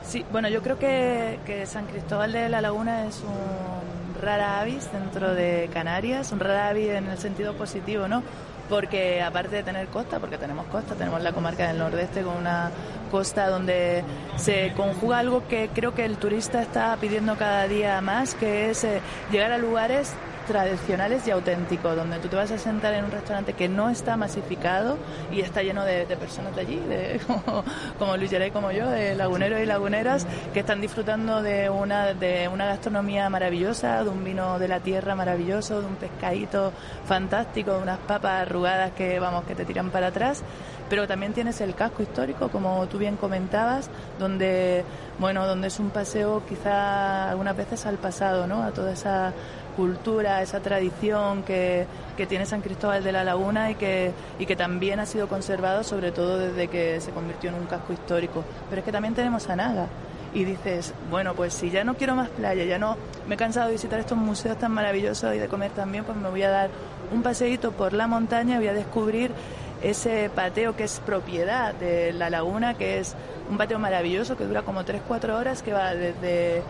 Sí, 0.03 0.25
bueno, 0.31 0.49
yo 0.49 0.63
creo 0.63 0.79
que, 0.79 1.37
que 1.45 1.67
San 1.67 1.85
Cristóbal 1.85 2.31
de 2.31 2.49
la 2.49 2.61
Laguna 2.61 3.05
es 3.05 3.17
un 3.21 3.98
rara 4.19 4.59
avis 4.59 4.91
dentro 4.91 5.33
de 5.33 5.69
Canarias, 5.73 6.31
un 6.31 6.39
rara 6.39 6.69
avis 6.69 6.89
en 6.89 7.07
el 7.07 7.17
sentido 7.17 7.53
positivo, 7.53 8.07
¿no? 8.07 8.23
Porque 8.69 9.21
aparte 9.21 9.55
de 9.57 9.63
tener 9.63 9.87
costa, 9.87 10.19
porque 10.19 10.37
tenemos 10.37 10.67
costa, 10.67 10.95
tenemos 10.95 11.21
la 11.23 11.31
comarca 11.31 11.67
del 11.67 11.79
nordeste 11.79 12.21
con 12.21 12.37
una 12.37 12.71
costa 13.09 13.49
donde 13.49 14.03
se 14.37 14.73
conjuga 14.77 15.19
algo 15.19 15.47
que 15.47 15.69
creo 15.73 15.95
que 15.95 16.05
el 16.05 16.17
turista 16.17 16.61
está 16.61 16.95
pidiendo 16.97 17.35
cada 17.35 17.67
día 17.67 17.99
más, 18.01 18.35
que 18.35 18.69
es 18.69 18.83
eh, 18.83 19.01
llegar 19.31 19.51
a 19.51 19.57
lugares 19.57 20.13
tradicionales 20.49 21.27
y 21.27 21.31
auténticos, 21.31 21.95
donde 21.95 22.17
tú 22.17 22.27
te 22.27 22.35
vas 22.35 22.49
a 22.49 22.57
sentar 22.57 22.95
en 22.95 23.05
un 23.05 23.11
restaurante 23.11 23.53
que 23.53 23.69
no 23.69 23.87
está 23.91 24.17
masificado 24.17 24.97
y 25.31 25.41
está 25.41 25.61
lleno 25.61 25.85
de, 25.85 26.07
personas 26.17 26.55
de 26.55 26.61
allí, 26.61 26.79
de, 26.79 27.21
como, 27.27 27.63
como 27.99 28.17
Luis 28.17 28.31
Geray, 28.31 28.49
como 28.49 28.71
yo, 28.71 28.89
de 28.89 29.13
laguneros 29.13 29.61
y 29.61 29.67
laguneras, 29.67 30.25
que 30.51 30.61
están 30.61 30.81
disfrutando 30.81 31.43
de 31.43 31.69
una, 31.69 32.15
de 32.15 32.47
una 32.47 32.65
gastronomía 32.65 33.29
maravillosa, 33.29 34.03
de 34.03 34.09
un 34.09 34.23
vino 34.23 34.57
de 34.57 34.67
la 34.67 34.79
tierra 34.79 35.13
maravilloso, 35.13 35.81
de 35.81 35.85
un 35.85 35.95
pescadito 35.97 36.73
fantástico, 37.05 37.73
de 37.73 37.83
unas 37.83 37.99
papas 37.99 38.41
arrugadas 38.41 38.91
que, 38.93 39.19
vamos, 39.19 39.43
que 39.43 39.53
te 39.53 39.65
tiran 39.65 39.91
para 39.91 40.07
atrás 40.07 40.43
pero 40.89 41.07
también 41.07 41.33
tienes 41.33 41.61
el 41.61 41.75
casco 41.75 42.01
histórico, 42.01 42.49
como 42.49 42.85
tú 42.87 42.97
bien 42.97 43.15
comentabas, 43.15 43.89
donde, 44.17 44.83
bueno, 45.19 45.45
donde 45.45 45.67
es 45.67 45.79
un 45.79 45.91
paseo 45.91 46.41
quizá 46.47 47.29
algunas 47.29 47.55
veces 47.55 47.85
al 47.85 47.97
pasado, 47.97 48.47
¿no? 48.47 48.63
A 48.63 48.71
toda 48.71 48.93
esa 48.93 49.33
cultura, 49.75 50.41
esa 50.41 50.59
tradición 50.59 51.43
que, 51.43 51.85
que 52.17 52.25
tiene 52.25 52.45
San 52.45 52.61
Cristóbal 52.61 53.03
de 53.03 53.11
la 53.11 53.23
Laguna 53.23 53.71
y 53.71 53.75
que, 53.75 54.11
y 54.37 54.45
que 54.45 54.55
también 54.55 54.99
ha 54.99 55.05
sido 55.05 55.27
conservado 55.27 55.83
sobre 55.83 56.11
todo 56.11 56.37
desde 56.37 56.67
que 56.67 56.99
se 56.99 57.11
convirtió 57.11 57.49
en 57.49 57.55
un 57.55 57.65
casco 57.65 57.93
histórico. 57.93 58.43
Pero 58.69 58.79
es 58.79 58.85
que 58.85 58.91
también 58.91 59.13
tenemos 59.13 59.47
Anaga 59.49 59.87
y 60.33 60.43
dices, 60.43 60.93
bueno, 61.09 61.33
pues 61.33 61.53
si 61.53 61.69
ya 61.69 61.83
no 61.83 61.95
quiero 61.95 62.15
más 62.15 62.29
playa, 62.29 62.63
ya 62.65 62.77
no 62.77 62.97
me 63.27 63.35
he 63.35 63.37
cansado 63.37 63.67
de 63.67 63.73
visitar 63.73 63.99
estos 63.99 64.17
museos 64.17 64.57
tan 64.57 64.71
maravillosos 64.71 65.33
y 65.35 65.39
de 65.39 65.47
comer 65.47 65.71
también, 65.71 66.03
pues 66.03 66.17
me 66.17 66.29
voy 66.29 66.43
a 66.43 66.49
dar 66.49 66.69
un 67.11 67.23
paseíto 67.23 67.71
por 67.71 67.93
la 67.93 68.07
montaña, 68.07 68.57
voy 68.57 68.67
a 68.67 68.73
descubrir 68.73 69.31
ese 69.81 70.29
pateo 70.33 70.75
que 70.75 70.83
es 70.83 70.99
propiedad 71.05 71.73
de 71.73 72.13
la 72.13 72.29
laguna, 72.29 72.75
que 72.75 72.99
es 72.99 73.15
un 73.49 73.57
pateo 73.57 73.79
maravilloso 73.79 74.37
que 74.37 74.45
dura 74.45 74.61
como 74.61 74.83
3-4 74.83 75.29
horas, 75.35 75.61
que 75.61 75.73
va 75.73 75.93
desde 75.93 76.61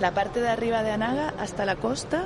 la 0.00 0.12
parte 0.12 0.40
de 0.40 0.48
arriba 0.48 0.82
de 0.82 0.92
Anaga 0.92 1.34
hasta 1.38 1.64
la 1.64 1.76
costa 1.76 2.24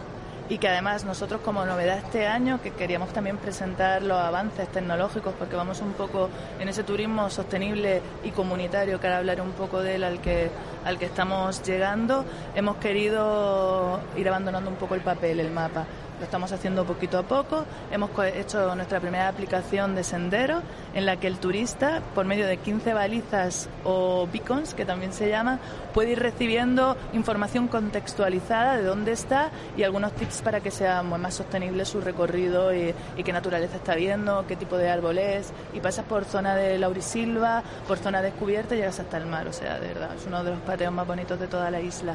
y 0.48 0.58
que 0.58 0.68
además 0.68 1.04
nosotros 1.04 1.40
como 1.40 1.64
novedad 1.64 1.98
este 1.98 2.26
año 2.26 2.60
que 2.62 2.70
queríamos 2.72 3.12
también 3.12 3.38
presentar 3.38 4.02
los 4.02 4.18
avances 4.18 4.68
tecnológicos 4.68 5.34
porque 5.38 5.56
vamos 5.56 5.80
un 5.80 5.92
poco 5.94 6.28
en 6.60 6.68
ese 6.68 6.84
turismo 6.84 7.30
sostenible 7.30 8.02
y 8.24 8.30
comunitario 8.30 9.00
que 9.00 9.06
ahora 9.06 9.18
hablaré 9.18 9.40
un 9.40 9.52
poco 9.52 9.80
de 9.80 9.94
él 9.94 10.04
al 10.04 10.20
que 10.20 10.50
al 10.84 10.98
que 10.98 11.06
estamos 11.06 11.62
llegando 11.62 12.26
hemos 12.54 12.76
querido 12.76 14.00
ir 14.16 14.28
abandonando 14.28 14.68
un 14.68 14.76
poco 14.76 14.94
el 14.94 15.00
papel 15.00 15.40
el 15.40 15.50
mapa 15.50 15.86
lo 16.18 16.24
estamos 16.24 16.52
haciendo 16.52 16.84
poquito 16.84 17.18
a 17.18 17.22
poco. 17.22 17.64
Hemos 17.90 18.10
hecho 18.34 18.74
nuestra 18.74 19.00
primera 19.00 19.28
aplicación 19.28 19.94
de 19.94 20.04
sendero 20.04 20.62
en 20.94 21.06
la 21.06 21.16
que 21.16 21.26
el 21.26 21.38
turista, 21.38 22.02
por 22.14 22.24
medio 22.24 22.46
de 22.46 22.56
15 22.58 22.94
balizas 22.94 23.68
o 23.84 24.28
beacons, 24.32 24.74
que 24.74 24.84
también 24.84 25.12
se 25.12 25.28
llama, 25.28 25.58
puede 25.92 26.12
ir 26.12 26.20
recibiendo 26.20 26.96
información 27.12 27.68
contextualizada 27.68 28.76
de 28.76 28.84
dónde 28.84 29.12
está 29.12 29.50
y 29.76 29.82
algunos 29.82 30.12
tips 30.12 30.42
para 30.42 30.60
que 30.60 30.70
sea 30.70 31.02
más 31.02 31.34
sostenible 31.34 31.84
su 31.84 32.00
recorrido 32.00 32.74
y, 32.74 32.94
qué 33.24 33.32
naturaleza 33.32 33.76
está 33.76 33.94
viendo, 33.94 34.44
qué 34.46 34.56
tipo 34.56 34.76
de 34.76 34.90
árbol 34.90 35.18
es. 35.18 35.52
Y 35.72 35.80
pasas 35.80 36.04
por 36.04 36.24
zona 36.24 36.54
de 36.54 36.78
laurisilva, 36.78 37.62
por 37.88 37.98
zona 37.98 38.22
descubierta 38.22 38.74
y 38.74 38.78
llegas 38.78 39.00
hasta 39.00 39.16
el 39.16 39.26
mar. 39.26 39.48
O 39.48 39.52
sea, 39.52 39.78
de 39.80 39.88
verdad, 39.88 40.10
es 40.16 40.26
uno 40.26 40.44
de 40.44 40.50
los 40.50 40.60
pateos 40.60 40.92
más 40.92 41.06
bonitos 41.06 41.40
de 41.40 41.46
toda 41.46 41.70
la 41.70 41.80
isla. 41.80 42.14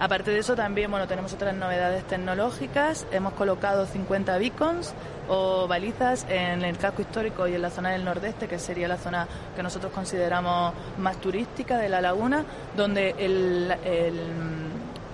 Aparte 0.00 0.32
de 0.32 0.38
eso, 0.40 0.56
también 0.56 0.90
bueno, 0.90 1.06
tenemos 1.06 1.32
otras 1.32 1.54
novedades 1.54 2.04
tecnológicas. 2.04 3.06
Hemos 3.12 3.32
colocado 3.34 3.86
50 3.86 4.36
beacons 4.38 4.92
o 5.28 5.66
balizas 5.68 6.26
en 6.28 6.62
el 6.62 6.76
casco 6.76 7.02
histórico 7.02 7.46
y 7.46 7.54
en 7.54 7.62
la 7.62 7.70
zona 7.70 7.90
del 7.90 8.04
nordeste, 8.04 8.48
que 8.48 8.58
sería 8.58 8.88
la 8.88 8.98
zona 8.98 9.28
que 9.54 9.62
nosotros 9.62 9.92
consideramos 9.92 10.74
más 10.98 11.16
turística 11.18 11.78
de 11.78 11.88
la 11.88 12.00
laguna, 12.00 12.44
donde 12.76 13.14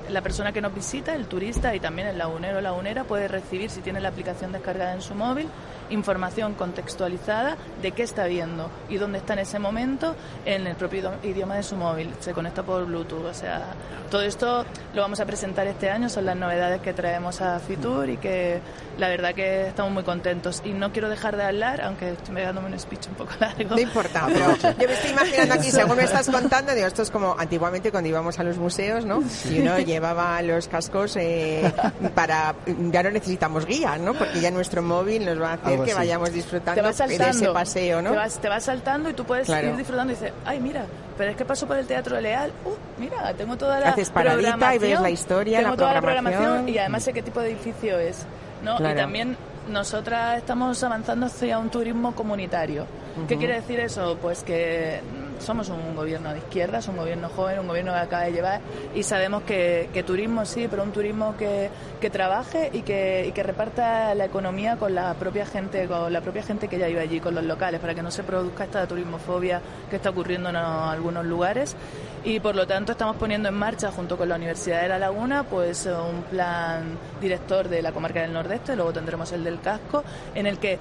la 0.09 0.23
persona 0.23 0.51
que 0.51 0.61
nos 0.61 0.75
visita, 0.75 1.15
el 1.15 1.27
turista 1.27 1.75
y 1.75 1.79
también 1.79 2.09
el 2.09 2.19
lagunero 2.19 2.59
o 2.59 2.61
lagunera 2.61 3.05
puede 3.05 3.29
recibir, 3.29 3.71
si 3.71 3.81
tiene 3.81 4.01
la 4.01 4.09
aplicación 4.09 4.51
descargada 4.51 4.95
en 4.95 5.03
su 5.03 5.15
móvil, 5.15 5.47
información 5.91 6.55
contextualizada 6.55 7.57
de 7.83 7.93
qué 7.93 8.03
está 8.03 8.27
viendo 8.27 8.71
y 8.89 8.97
dónde 8.97 9.19
está 9.19 9.35
en 9.35 9.41
ese 9.41 9.59
momento 9.59 10.15
en 10.45 10.67
el 10.67 10.77
propio 10.77 11.13
idioma 11.23 11.57
de 11.57 11.63
su 11.63 11.77
móvil. 11.77 12.13
Se 12.21 12.33
conecta 12.33 12.63
por 12.63 12.85
Bluetooth. 12.87 13.27
O 13.27 13.35
sea, 13.35 13.75
todo 14.11 14.23
esto 14.23 14.65
lo 14.95 15.03
vamos 15.03 15.21
a 15.21 15.27
presentar 15.27 15.67
este 15.67 15.91
año, 15.91 16.09
son 16.09 16.27
las 16.27 16.37
novedades 16.37 16.81
que 16.81 16.93
traemos 16.93 17.41
a 17.41 17.59
Fitur 17.61 18.09
y 18.09 18.17
que 18.17 18.61
la 18.99 19.09
verdad 19.09 19.35
que 19.35 19.69
estamos 19.69 19.93
muy 19.93 20.03
contentos. 20.03 20.63
Y 20.65 20.71
no 20.71 20.93
quiero 20.93 21.09
dejar 21.09 21.37
de 21.37 21.45
hablar, 21.45 21.81
aunque 21.83 22.11
estoy 22.13 22.43
dándome 22.43 22.69
un 22.69 22.79
speech 22.79 23.09
un 23.09 23.15
poco 23.15 23.33
largo. 23.41 23.75
No 23.75 23.81
importa, 23.81 24.27
pero 24.27 24.57
yo 24.79 24.89
me 24.89 24.95
estoy 24.95 25.11
imaginando 25.11 25.55
aquí, 25.55 25.71
según 25.71 25.97
me 25.97 26.05
estás 26.05 26.29
contando, 26.29 26.75
digo, 26.75 26.87
esto 26.87 27.03
es 27.03 27.11
como 27.11 27.35
antiguamente 27.39 27.91
cuando 27.91 28.09
íbamos 28.09 28.39
a 28.39 28.43
los 28.43 28.59
museos, 28.59 29.05
¿no? 29.05 29.23
Y 29.51 29.61
uno 29.61 29.79
llevaba 29.79 30.41
los 30.43 30.69
cascos 30.69 31.17
eh, 31.17 31.73
para... 32.15 32.55
Ya 32.91 33.03
no 33.03 33.11
necesitamos 33.11 33.67
guía, 33.67 33.99
¿no? 33.99 34.15
Porque 34.15 34.41
ya 34.41 34.51
nuestro 34.51 34.83
móvil 34.83 35.25
nos 35.25 35.41
va 35.41 35.53
a 35.53 35.55
hacer 35.55 35.80
que 35.85 35.95
vayamos 35.95 36.33
disfrutando 36.33 36.83
de 36.83 37.31
ese 37.31 37.49
paseo, 37.49 38.03
¿no? 38.03 38.11
Te 38.11 38.17
vas, 38.17 38.39
te 38.39 38.49
vas 38.49 38.65
saltando 38.65 39.11
y 39.11 39.15
tú 39.15 39.25
puedes 39.25 39.49
ir 39.49 39.77
disfrutando 39.77 40.13
y 40.13 40.17
dices, 40.17 40.33
ay, 40.45 40.61
mira, 40.61 40.85
pero 41.17 41.31
es 41.31 41.37
que 41.37 41.45
paso 41.45 41.67
por 41.67 41.77
el 41.77 41.87
Teatro 41.87 42.21
Leal, 42.21 42.53
uh, 42.65 43.01
mira, 43.01 43.35
tengo 43.35 43.57
toda 43.57 43.81
la 43.81 43.91
Haces 43.91 44.11
paradita 44.11 44.75
y 44.75 44.79
ves 44.79 45.01
la 45.01 45.11
historia, 45.11 45.59
tengo 45.59 45.73
la 45.73 45.77
toda 45.77 46.01
programación. 46.01 46.33
la 46.33 46.39
programación 46.39 46.69
y 46.75 46.79
además 46.79 47.03
sé 47.05 47.13
qué 47.13 47.23
tipo 47.23 47.41
de 47.41 47.51
edificio 47.51 47.99
es, 47.99 48.25
¿no? 48.65 48.77
Y 48.77 48.95
también 48.95 49.37
nosotras 49.69 50.39
estamos 50.39 50.83
avanzando 50.83 51.27
hacia 51.27 51.59
un 51.59 51.71
turismo 51.71 52.15
comunitario. 52.15 52.87
¿Qué 53.29 53.37
quiere 53.37 53.55
decir 53.55 53.81
eso? 53.81 54.17
Pues 54.21 54.43
que 54.43 55.01
somos 55.41 55.69
un 55.69 55.95
gobierno 55.95 56.33
de 56.33 56.39
izquierda, 56.39 56.79
es 56.79 56.89
un 56.89 56.97
gobierno 56.97 57.29
joven, 57.29 57.59
un 57.61 57.69
gobierno 57.69 57.93
que 57.93 57.99
acaba 57.99 58.25
de 58.25 58.33
llevar 58.33 58.61
y 58.95 59.03
sabemos 59.03 59.43
que, 59.43 59.89
turismo 60.07 60.45
sí, 60.45 60.67
pero 60.71 60.83
un 60.83 60.93
turismo 60.93 61.37
que, 61.37 61.71
que 62.01 62.11
trabaje 62.11 62.71
y 62.73 62.83
que, 62.83 63.27
y 63.29 63.33
que 63.33 63.43
reparta 63.43 64.15
la 64.15 64.25
economía 64.25 64.77
con 64.77 64.95
la 64.95 65.15
propia 65.15 65.47
gente, 65.47 65.87
con 65.87 66.13
la 66.13 66.21
propia 66.21 66.43
gente 66.43 66.69
que 66.69 66.79
ya 66.79 66.87
vive 66.87 67.01
allí, 67.01 67.21
con 67.21 67.35
los 67.35 67.45
locales, 67.45 67.81
para 67.81 67.95
que 67.95 68.03
no 68.03 68.11
se 68.11 68.23
produzca 68.23 68.65
esta 68.65 68.87
turismofobia 68.87 69.61
que 69.89 69.97
está 69.97 70.11
ocurriendo 70.11 70.49
en 70.49 70.57
algunos 70.57 71.25
lugares. 71.25 71.77
Y 72.23 72.39
por 72.41 72.55
lo 72.55 72.67
tanto 72.67 72.93
estamos 72.93 73.17
poniendo 73.17 73.49
en 73.49 73.55
marcha 73.55 73.91
junto 73.91 74.19
con 74.19 74.29
la 74.29 74.37
Universidad 74.37 74.83
de 74.83 74.89
La 74.89 74.99
Laguna 74.99 75.45
pues 75.45 75.87
un 75.87 76.23
plan 76.25 76.99
director 77.21 77.69
de 77.69 77.83
la 77.83 77.93
comarca 77.93 78.21
del 78.21 78.33
Nordeste, 78.33 78.77
luego 78.77 78.93
tendremos 78.93 79.33
el 79.33 79.43
del 79.43 79.61
casco, 79.61 80.05
en 80.35 80.47
el 80.47 80.59
que 80.59 80.79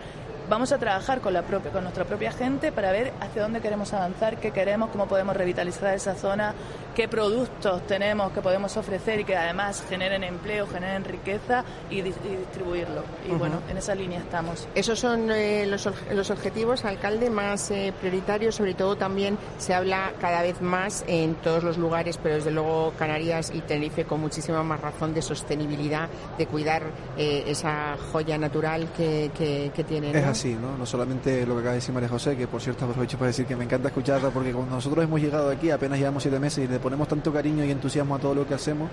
vamos 0.49 0.71
a 0.71 0.77
trabajar 0.77 1.21
con, 1.21 1.33
la 1.33 1.43
propia, 1.43 1.71
con 1.71 1.83
nuestra 1.83 2.05
propia 2.05 2.31
gente 2.31 2.71
para 2.71 2.91
ver 2.91 3.13
hacia 3.21 3.43
dónde 3.43 3.61
queremos 3.61 3.93
avanzar, 3.93 4.37
qué 4.37 4.51
queremos, 4.51 4.89
cómo 4.89 5.07
podemos 5.07 5.35
revitalizar 5.37 5.93
esa 5.93 6.15
zona, 6.15 6.53
qué 6.95 7.07
productos 7.07 7.85
tenemos 7.87 8.31
que 8.31 8.41
podemos 8.41 8.75
ofrecer 8.77 9.19
y 9.19 9.23
que 9.23 9.35
además 9.35 9.83
generen 9.87 10.23
empleo, 10.23 10.67
generen 10.67 11.03
riqueza 11.03 11.63
y, 11.89 12.01
distribuirlo. 12.01 13.03
Y 13.27 13.31
bueno, 13.33 13.61
en 13.69 13.77
esa 13.77 13.95
línea 13.95 14.19
estamos. 14.19 14.67
Esos 14.75 14.99
son 14.99 15.31
eh, 15.31 15.65
los, 15.67 15.87
los, 16.11 16.29
objetivos, 16.31 16.85
alcalde, 16.85 17.29
más 17.29 17.71
eh, 17.71 17.93
prioritarios. 17.99 18.55
Sobre 18.55 18.73
todo 18.73 18.95
también 18.95 19.37
se 19.57 19.73
habla 19.73 20.11
cada 20.19 20.41
vez 20.41 20.61
más 20.61 21.03
en 21.07 21.35
todos 21.35 21.63
los 21.63 21.77
lugares, 21.77 22.19
pero 22.21 22.35
desde 22.35 22.51
luego 22.51 22.93
Canarias 22.97 23.51
y 23.53 23.61
Tenerife 23.61 24.05
con 24.05 24.21
muchísima 24.21 24.63
más 24.63 24.81
razón 24.81 25.13
de 25.13 25.21
sostenibilidad, 25.21 26.09
de 26.37 26.47
cuidar 26.47 26.83
eh, 27.17 27.43
esa 27.47 27.97
joya 28.11 28.37
natural 28.37 28.87
que, 28.95 29.31
que, 29.37 29.83
tiene. 29.83 30.11
Es 30.11 30.25
¿no? 30.47 30.77
No 30.77 30.85
solamente 30.85 31.45
lo 31.45 31.53
que 31.55 31.59
acaba 31.59 31.71
de 31.71 31.79
decir 31.79 31.93
María 31.93 32.09
José, 32.09 32.37
que 32.37 32.47
por 32.47 32.61
cierto 32.61 32.85
aprovecho 32.85 33.17
para 33.17 33.27
decir 33.27 33.45
que 33.45 33.55
me 33.55 33.65
encanta 33.65 33.89
escucharla 33.89 34.29
porque 34.29 34.53
cuando 34.53 34.75
nosotros 34.75 35.03
hemos 35.03 35.19
llegado 35.19 35.49
aquí, 35.49 35.69
apenas 35.69 35.99
llevamos 35.99 36.23
siete 36.23 36.39
meses 36.39 36.65
y 36.65 36.67
le 36.67 36.79
ponemos 36.79 37.07
tanto 37.07 37.33
cariño 37.33 37.65
y 37.65 37.71
entusiasmo 37.71 38.15
a 38.15 38.19
todo 38.19 38.35
lo 38.35 38.47
que 38.47 38.53
hacemos, 38.53 38.89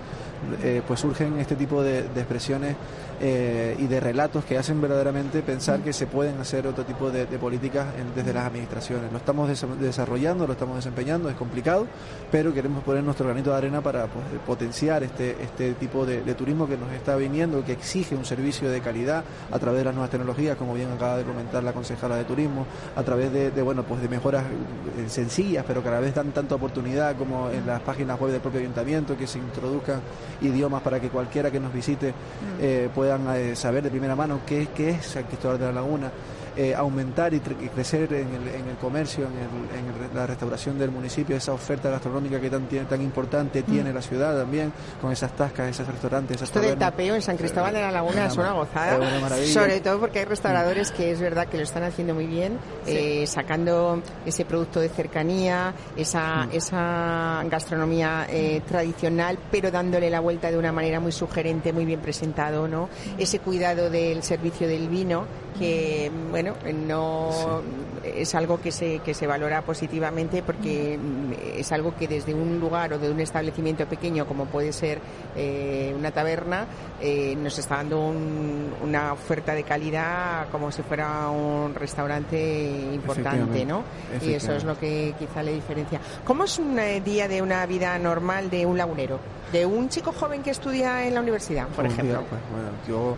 eh, 0.61 0.81
pues 0.85 0.99
surgen 0.99 1.39
este 1.39 1.55
tipo 1.55 1.81
de, 1.81 1.99
expresiones 1.99 2.75
eh, 3.19 3.75
y 3.79 3.87
de 3.87 3.99
relatos 3.99 4.45
que 4.45 4.57
hacen 4.57 4.79
verdaderamente 4.79 5.41
pensar 5.41 5.79
que 5.81 5.93
se 5.93 6.05
pueden 6.05 6.39
hacer 6.39 6.67
otro 6.67 6.83
tipo 6.83 7.09
de, 7.09 7.25
políticas 7.37 7.87
desde 8.15 8.33
las 8.33 8.45
administraciones. 8.45 9.11
Lo 9.11 9.17
estamos 9.17 9.49
desarrollando, 9.79 10.45
lo 10.45 10.53
estamos 10.53 10.75
desempeñando, 10.75 11.29
es 11.29 11.35
complicado, 11.35 11.87
pero 12.31 12.53
queremos 12.53 12.83
poner 12.83 13.03
nuestro 13.03 13.25
granito 13.25 13.51
de 13.51 13.57
arena 13.57 13.81
para 13.81 14.07
pues, 14.07 14.25
potenciar 14.45 15.03
este, 15.03 15.35
este 15.41 15.73
tipo 15.73 16.05
de, 16.05 16.21
turismo 16.35 16.67
que 16.67 16.77
nos 16.77 16.91
está 16.91 17.15
viniendo, 17.15 17.63
que 17.65 17.71
exige 17.71 18.15
un 18.15 18.25
servicio 18.25 18.69
de 18.69 18.81
calidad 18.81 19.23
a 19.51 19.59
través 19.59 19.79
de 19.79 19.85
las 19.85 19.93
nuevas 19.93 20.11
tecnologías, 20.11 20.57
como 20.57 20.73
bien 20.73 20.91
acaba 20.91 21.17
de 21.17 21.23
comentar 21.23 21.63
la 21.63 21.73
concejala 21.73 22.15
de 22.17 22.25
turismo, 22.25 22.65
a 22.95 23.03
través 23.03 23.31
de, 23.31 23.49
bueno 23.61 23.83
pues 23.83 24.01
de 24.01 24.09
mejoras 24.09 24.43
eh, 24.45 25.09
sencillas, 25.09 25.63
pero 25.67 25.81
que 25.81 25.89
a 25.89 25.93
la 25.93 25.99
vez 25.99 26.13
dan 26.13 26.31
tanta 26.31 26.55
oportunidad 26.55 27.15
como 27.15 27.49
en 27.49 27.65
las 27.65 27.81
páginas 27.81 28.19
web 28.19 28.31
del 28.31 28.41
propio 28.41 28.59
ayuntamiento, 28.59 29.17
que 29.17 29.25
se 29.25 29.39
introduzcan 29.39 30.01
idiomas 30.41 30.81
para 30.81 30.99
que 30.99 31.09
cualquiera 31.09 31.49
que 31.49 31.59
nos 31.59 31.73
visite 31.73 32.11
mm. 32.11 32.13
eh, 32.61 32.89
puedan 33.07 33.37
eh, 33.37 33.55
saber 33.55 33.81
de 33.81 33.89
primera 33.89 34.17
mano 34.17 34.41
qué, 34.45 34.67
qué 34.75 34.89
es 34.89 35.05
San 35.05 35.23
Cristóbal 35.23 35.57
de 35.57 35.65
la 35.67 35.71
Laguna, 35.71 36.11
eh, 36.57 36.73
aumentar 36.75 37.33
y, 37.35 37.39
crecer 37.39 38.11
en 38.13 38.33
el, 38.33 38.47
en 38.47 38.67
el 38.69 38.77
comercio, 38.77 39.25
en, 39.25 40.15
la 40.15 40.25
restauración 40.25 40.79
del 40.79 40.89
municipio, 40.89 41.35
esa 41.35 41.53
oferta 41.53 41.89
gastronómica 41.89 42.39
que 42.39 42.49
tan, 42.49 42.67
tan 42.67 43.01
importante 43.01 43.61
tiene 43.61 43.91
mm. 43.91 43.95
la 43.95 44.01
ciudad 44.01 44.35
también, 44.35 44.73
con 44.99 45.11
esas 45.11 45.33
tascas, 45.33 45.69
esos 45.69 45.87
restaurantes. 45.87 46.41
Esto 46.41 46.59
del 46.59 46.77
tapeo 46.77 47.13
en 47.13 47.21
San 47.21 47.37
Cristóbal 47.37 47.73
de 47.73 47.81
la 47.81 47.91
Laguna 47.91 48.25
es 48.25 48.37
una 48.37 48.53
gozada, 48.53 48.97
sobre 49.45 49.81
todo 49.81 49.99
porque 49.99 50.19
hay 50.19 50.25
restauradores 50.25 50.91
que 50.91 51.11
es 51.11 51.19
verdad 51.19 51.47
que 51.47 51.57
lo 51.57 51.63
están 51.63 51.83
haciendo 51.83 52.15
muy 52.15 52.25
bien, 52.25 52.57
eh, 52.87 53.25
sacando 53.27 54.01
ese 54.25 54.45
producto 54.45 54.79
de 54.79 54.89
cercanía, 54.89 55.73
esa, 55.95 56.47
mm. 56.47 56.49
esa 56.53 57.43
gastronomía 57.49 58.25
eh, 58.29 58.61
tradicional, 58.67 59.37
pero 59.51 59.69
dándole 59.69 60.09
la 60.09 60.21
vuelta 60.21 60.49
de 60.49 60.57
una 60.57 60.71
manera 60.71 60.99
muy 60.99 61.11
sugerente, 61.11 61.71
muy 61.71 61.85
bien 61.85 61.99
presentado, 61.99 62.67
¿no? 62.67 62.85
Mm. 62.85 63.21
Ese 63.21 63.39
cuidado 63.39 63.89
del 63.89 64.23
servicio 64.23 64.67
del 64.67 64.89
vino, 64.89 65.25
que, 65.57 66.11
bueno, 66.29 66.53
no 66.73 67.61
es 68.03 68.33
algo 68.35 68.59
que 68.61 68.71
se, 68.71 68.99
que 68.99 69.13
se 69.13 69.27
valora 69.27 69.61
positivamente 69.61 70.41
porque 70.43 70.97
mm, 70.97 71.57
es 71.59 71.71
algo 71.71 71.93
que 71.95 72.07
desde 72.07 72.33
un 72.33 72.59
lugar 72.59 72.93
o 72.93 72.99
de 72.99 73.09
un 73.09 73.19
establecimiento 73.19 73.85
pequeño 73.85 74.25
como 74.25 74.45
puede 74.45 74.71
ser 74.71 74.99
eh, 75.35 75.93
una 75.97 76.11
taberna 76.11 76.65
eh, 77.01 77.35
nos 77.35 77.57
está 77.59 77.77
dando 77.77 77.99
un- 78.07 78.73
una 78.83 79.13
oferta 79.13 79.53
de 79.53 79.63
calidad 79.63 80.47
como 80.51 80.71
si 80.71 80.81
fuera 80.83 81.29
un 81.29 81.73
restaurante 81.75 82.69
importante, 82.93 83.65
¿no? 83.65 83.83
Y 84.21 84.33
eso 84.33 84.53
es 84.53 84.63
lo 84.63 84.77
que 84.77 85.13
quizá 85.19 85.43
le 85.43 85.53
diferencia. 85.53 85.99
¿Cómo 86.25 86.43
es 86.45 86.57
un 86.59 86.77
eh, 86.79 87.01
día 87.01 87.27
de 87.27 87.41
una 87.41 87.65
vida 87.65 87.97
normal 87.99 88.49
de 88.49 88.65
un 88.65 88.77
lagunero? 88.77 89.19
De 89.51 89.65
un 89.65 89.89
chico 89.89 90.11
joven 90.11 90.43
que 90.43 90.51
estudia 90.51 91.05
en 91.05 91.13
la 91.13 91.21
universidad, 91.21 91.67
por 91.69 91.85
Un 91.85 91.91
día, 91.91 92.03
ejemplo. 92.03 92.23
pues, 92.29 92.41
bueno, 92.51 92.69
yo 92.87 93.15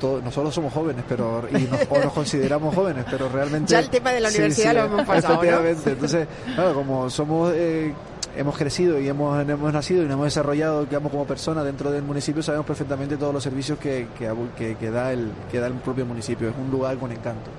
todo- 0.00 0.20
nosotros 0.22 0.54
somos 0.54 0.72
jóvenes, 0.72 1.04
pero 1.08 1.44
y 1.50 1.62
nos, 1.64 1.80
o 1.90 1.98
nos 2.04 2.12
consideramos 2.12 2.74
jóvenes, 2.74 3.04
pero 3.10 3.28
realmente 3.28 3.72
Ya 3.72 3.80
el 3.80 3.88
tema 3.90 4.10
de 4.12 4.20
la 4.20 4.28
universidad 4.28 4.70
sí, 4.70 4.76
lo 4.76 4.84
hemos 4.84 5.06
pasado, 5.06 5.34
¿no? 5.34 5.40
Efectivamente, 5.42 5.90
entonces, 5.92 6.28
claro, 6.54 6.74
como 6.74 7.10
somos 7.10 7.52
eh, 7.54 7.92
hemos 8.36 8.56
crecido 8.56 8.98
y 9.00 9.08
hemos, 9.08 9.48
hemos 9.48 9.72
nacido 9.72 10.02
y 10.02 10.06
nos 10.06 10.14
hemos 10.14 10.24
desarrollado, 10.26 10.84
digamos, 10.84 11.10
como 11.12 11.24
personas 11.26 11.64
dentro 11.64 11.90
del 11.92 12.02
municipio, 12.02 12.42
sabemos 12.42 12.66
perfectamente 12.66 13.16
todos 13.16 13.32
los 13.32 13.42
servicios 13.42 13.78
que, 13.78 14.08
que, 14.18 14.32
que- 14.56 14.76
que 14.76 14.90
da 14.90 15.12
el 15.12 15.30
que 15.52 15.60
da 15.60 15.68
el 15.68 15.74
propio 15.74 16.04
municipio. 16.04 16.48
Es 16.48 16.54
un 16.56 16.70
lugar 16.70 16.96
con 16.98 17.12
encanto. 17.12 17.50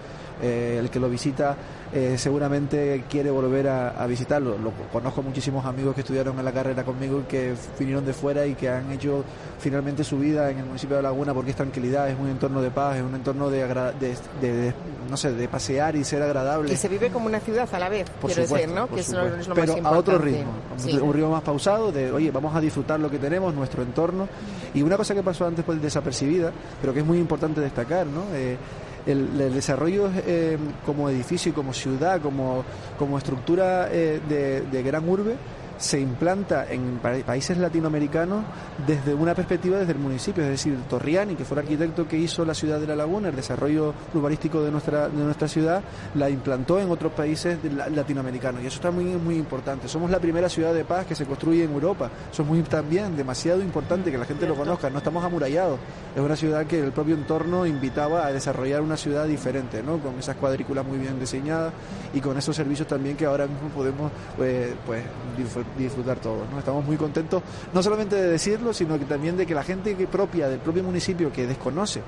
Eh, 0.42 0.78
el 0.82 0.90
que 0.90 1.00
lo 1.00 1.10
visita 1.10 1.56
eh, 1.94 2.16
seguramente 2.18 3.06
quiere 3.10 3.32
volver 3.32 3.70
a, 3.70 3.90
a 3.92 4.06
visitarlo. 4.06 4.58
Lo, 4.58 4.72
conozco 4.92 5.22
muchísimos 5.22 5.66
amigos 5.66 5.96
que 5.96 6.02
estudiaron 6.02 6.38
en 6.38 6.44
la 6.44 6.52
carrera 6.52 6.84
conmigo 6.84 7.22
y 7.22 7.24
que 7.24 7.54
vinieron 7.80 8.06
de 8.06 8.12
fuera 8.14 8.46
y 8.46 8.54
que 8.56 8.68
han 8.68 8.92
hecho 8.92 9.24
finalmente 9.60 10.04
su 10.04 10.18
vida 10.20 10.52
en 10.52 10.58
el 10.60 10.66
municipio 10.66 10.98
de 10.98 11.04
Laguna 11.04 11.34
porque 11.34 11.52
es 11.52 11.56
tranquilidad, 11.56 12.10
es 12.10 12.18
un 12.20 12.28
entorno 12.28 12.62
de 12.62 12.70
paz, 12.70 12.98
es 12.98 13.04
un 13.04 13.16
entorno 13.16 13.50
de, 13.50 13.64
agra- 13.64 13.94
de, 13.94 14.14
de- 14.42 14.54
de- 14.54 14.74
no 15.10 15.16
sé, 15.16 15.32
de 15.32 15.48
pasear 15.48 15.96
y 15.96 16.04
ser 16.04 16.22
agradable. 16.22 16.74
Y 16.74 16.76
se 16.76 16.90
vive 16.90 17.10
como 17.12 17.28
una 17.28 17.40
ciudad 17.40 17.70
a 17.72 17.80
la 17.80 17.88
vez, 17.88 18.10
Por 18.10 18.30
quiero 18.32 18.44
supuesto, 18.46 18.68
decir, 18.68 18.76
¿no? 18.76 18.88
por 18.88 18.96
Que 18.96 19.02
eso 19.02 19.12
supuesto. 19.12 19.40
es 19.40 19.48
lo 19.48 19.56
Pero 19.56 19.78
más 19.78 19.94
a 19.94 19.98
otro 19.98 20.18
ritmo, 20.18 20.52
Sí. 20.78 20.98
un 20.98 21.14
ritmo 21.14 21.30
más 21.32 21.44
pausado 21.44 21.92
de, 21.94 22.12
oye, 22.12 22.30
vamos 22.32 22.54
a 22.54 22.60
disfrutar 22.60 23.00
lo 23.00 23.10
que 23.10 23.20
tenemos, 23.20 23.54
nuestro 23.54 23.84
entorno. 23.84 24.28
Y 24.74 24.82
una 24.82 24.98
cosa 24.98 25.16
que 25.16 25.24
pasó 25.24 25.46
antes 25.46 25.64
pues 25.64 25.82
desapercibida, 25.82 26.52
pero 26.82 26.94
que 26.94 27.00
es 27.00 27.06
muy 27.06 27.20
importante 27.20 27.62
destacar, 27.62 28.06
¿no? 28.08 28.24
Eh, 28.34 28.58
el, 29.06 29.40
el 29.40 29.54
desarrollo 29.54 30.10
eh, 30.26 30.58
como 30.86 31.10
edificio 31.10 31.52
y 31.52 31.54
como 31.54 31.74
ciudad, 31.74 32.22
como, 32.22 32.64
como 32.98 33.18
estructura 33.18 33.90
eh, 33.92 34.22
de, 34.28 34.62
de 34.62 34.84
gran 34.84 35.08
urbe, 35.08 35.36
se 35.78 36.00
implanta 36.00 36.66
en 36.72 37.00
pa- 37.02 37.14
países 37.26 37.58
latinoamericanos 37.58 38.44
desde 38.88 39.14
una 39.14 39.34
perspectiva 39.36 39.78
desde 39.78 39.92
el 39.94 40.00
municipio, 40.00 40.44
es 40.44 40.50
decir, 40.50 40.78
Torriani, 40.90 41.36
que 41.36 41.46
fue 41.46 41.56
el 41.56 41.64
arquitecto 41.66 42.08
que 42.08 42.18
hizo 42.18 42.46
la 42.46 42.54
ciudad 42.54 42.80
de 42.80 42.88
La 42.88 42.96
Laguna, 42.96 43.30
el 43.30 43.36
desarrollo 43.36 43.94
urbanístico 44.14 44.62
de 44.64 44.72
nuestra, 44.72 45.10
de 45.10 45.24
nuestra 45.24 45.48
ciudad, 45.48 45.82
la 46.16 46.30
implantó 46.30 46.80
en 46.80 46.90
otros 46.90 47.12
países 47.14 47.58
latinoamericanos. 47.94 48.64
Y 48.64 48.68
eso 48.68 48.76
está 48.78 48.92
muy, 48.92 49.06
muy 49.06 49.36
importante. 49.36 49.88
Somos 49.88 50.10
la 50.10 50.20
primera 50.20 50.50
ciudad 50.50 50.74
de 50.74 50.86
paz 50.86 51.06
que 51.06 51.16
se 51.16 51.26
construye 51.26 51.64
en 51.64 51.72
Europa. 51.72 52.10
Eso 52.32 52.42
es 52.44 52.48
muy 52.48 52.62
también 52.64 53.16
demasiado 53.18 53.62
importante 53.62 54.12
que 54.12 54.18
la 54.18 54.26
gente 54.26 54.48
lo 54.48 54.56
conozca. 54.56 54.90
No 54.90 55.00
estamos 55.00 55.24
amurallados. 55.24 55.80
Es 56.16 56.22
una 56.22 56.36
ciudad 56.36 56.66
que 56.66 56.80
el 56.80 56.92
propio 56.92 57.16
entorno 57.16 57.66
invitaba 57.66 58.26
a 58.26 58.32
desarrollar 58.32 58.82
una 58.82 58.98
ciudad 58.98 59.26
diferente, 59.26 59.84
¿no? 59.84 59.98
Con 60.00 60.18
esas 60.20 60.36
cuadrículas 60.38 60.86
muy 60.86 60.98
bien 60.98 61.20
diseñadas 61.20 61.74
y 62.14 62.20
con 62.22 62.38
esos 62.38 62.56
servicios 62.56 62.88
también 62.88 63.18
que 63.18 63.26
ahora 63.26 63.46
mismo 63.48 63.70
podemos 63.70 64.12
pues, 64.38 64.74
pues 64.86 65.04
disfr- 65.38 65.65
disfrutar 65.78 66.18
todos. 66.20 66.50
¿no? 66.52 66.60
Estamos 66.60 66.86
muy 66.86 66.98
contentos, 66.98 67.42
no 67.74 67.82
solamente 67.84 68.16
de 68.16 68.28
decirlo, 68.30 68.74
sino 68.74 68.98
que 69.00 69.06
también 69.06 69.38
de 69.38 69.46
que 69.46 69.54
la 69.56 69.64
gente 69.64 69.96
que 69.96 70.08
propia 70.08 70.48
del 70.50 70.60
propio 70.60 70.84
municipio 70.84 71.32
que 71.32 71.46
desconoce 71.48 72.02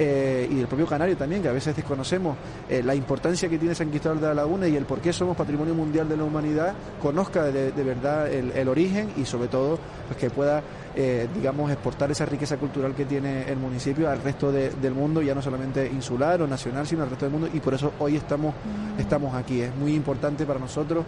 eh, 0.00 0.46
y 0.48 0.54
del 0.54 0.68
propio 0.68 0.86
Canario 0.86 1.16
también, 1.16 1.42
que 1.42 1.48
a 1.48 1.52
veces 1.52 1.74
desconocemos 1.74 2.36
eh, 2.68 2.82
la 2.84 2.94
importancia 2.94 3.48
que 3.48 3.58
tiene 3.58 3.74
San 3.74 3.88
Cristóbal 3.90 4.20
de 4.20 4.28
la 4.28 4.34
Laguna 4.34 4.68
y 4.68 4.76
el 4.76 4.84
por 4.84 5.00
qué 5.00 5.12
somos 5.12 5.36
Patrimonio 5.36 5.74
Mundial 5.74 6.08
de 6.08 6.16
la 6.16 6.22
Humanidad, 6.22 6.72
conozca 7.02 7.42
de, 7.46 7.72
de 7.72 7.82
verdad 7.82 8.32
el, 8.32 8.52
el 8.52 8.68
origen 8.68 9.10
y 9.16 9.24
sobre 9.24 9.48
todo 9.48 9.76
pues 10.06 10.16
que 10.20 10.30
pueda, 10.30 10.62
eh, 10.94 11.26
digamos, 11.34 11.68
exportar 11.72 12.12
esa 12.12 12.26
riqueza 12.26 12.56
cultural 12.58 12.94
que 12.94 13.06
tiene 13.06 13.50
el 13.50 13.56
municipio 13.56 14.08
al 14.08 14.22
resto 14.22 14.52
de- 14.52 14.70
del 14.70 14.94
mundo, 14.94 15.20
ya 15.20 15.34
no 15.34 15.42
solamente 15.42 15.86
insular 15.92 16.40
o 16.42 16.46
nacional, 16.46 16.86
sino 16.86 17.02
al 17.02 17.10
resto 17.10 17.24
del 17.24 17.32
mundo 17.32 17.48
y 17.52 17.58
por 17.58 17.74
eso 17.74 17.92
hoy 17.98 18.14
estamos, 18.14 18.54
estamos 18.98 19.34
aquí. 19.34 19.62
Es 19.62 19.74
muy 19.74 19.94
importante 19.96 20.46
para 20.46 20.60
nosotros, 20.60 21.04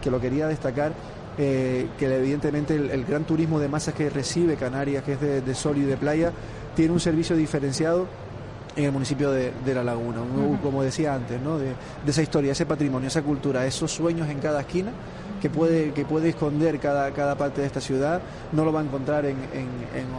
que 0.00 0.12
lo 0.12 0.20
quería 0.20 0.46
destacar, 0.46 0.92
eh, 1.38 1.86
que 1.98 2.06
evidentemente 2.14 2.74
el, 2.74 2.90
el 2.90 3.04
gran 3.04 3.24
turismo 3.24 3.60
de 3.60 3.68
masas 3.68 3.94
que 3.94 4.10
recibe 4.10 4.56
Canarias, 4.56 5.04
que 5.04 5.12
es 5.12 5.20
de, 5.20 5.40
de 5.40 5.54
sol 5.54 5.78
y 5.78 5.82
de 5.82 5.96
playa, 5.96 6.32
tiene 6.74 6.92
un 6.92 7.00
servicio 7.00 7.36
diferenciado 7.36 8.06
en 8.76 8.84
el 8.84 8.92
municipio 8.92 9.30
de, 9.30 9.52
de 9.64 9.74
La 9.74 9.82
Laguna, 9.82 10.20
un- 10.20 10.56
como 10.58 10.82
decía 10.82 11.14
antes, 11.14 11.40
¿no? 11.40 11.58
de, 11.58 11.66
de 12.04 12.10
esa 12.10 12.22
historia, 12.22 12.52
ese 12.52 12.66
patrimonio, 12.66 13.08
esa 13.08 13.22
cultura, 13.22 13.66
esos 13.66 13.90
sueños 13.90 14.28
en 14.28 14.38
cada 14.38 14.60
esquina 14.60 14.90
que 15.40 15.48
puede, 15.50 15.92
que 15.92 16.04
puede 16.04 16.30
esconder 16.30 16.78
cada, 16.80 17.12
cada 17.12 17.36
parte 17.36 17.60
de 17.60 17.66
esta 17.66 17.80
ciudad, 17.80 18.20
no 18.52 18.64
lo 18.64 18.72
va 18.72 18.80
a 18.80 18.84
encontrar 18.84 19.24
en, 19.24 19.36
en, 19.52 19.68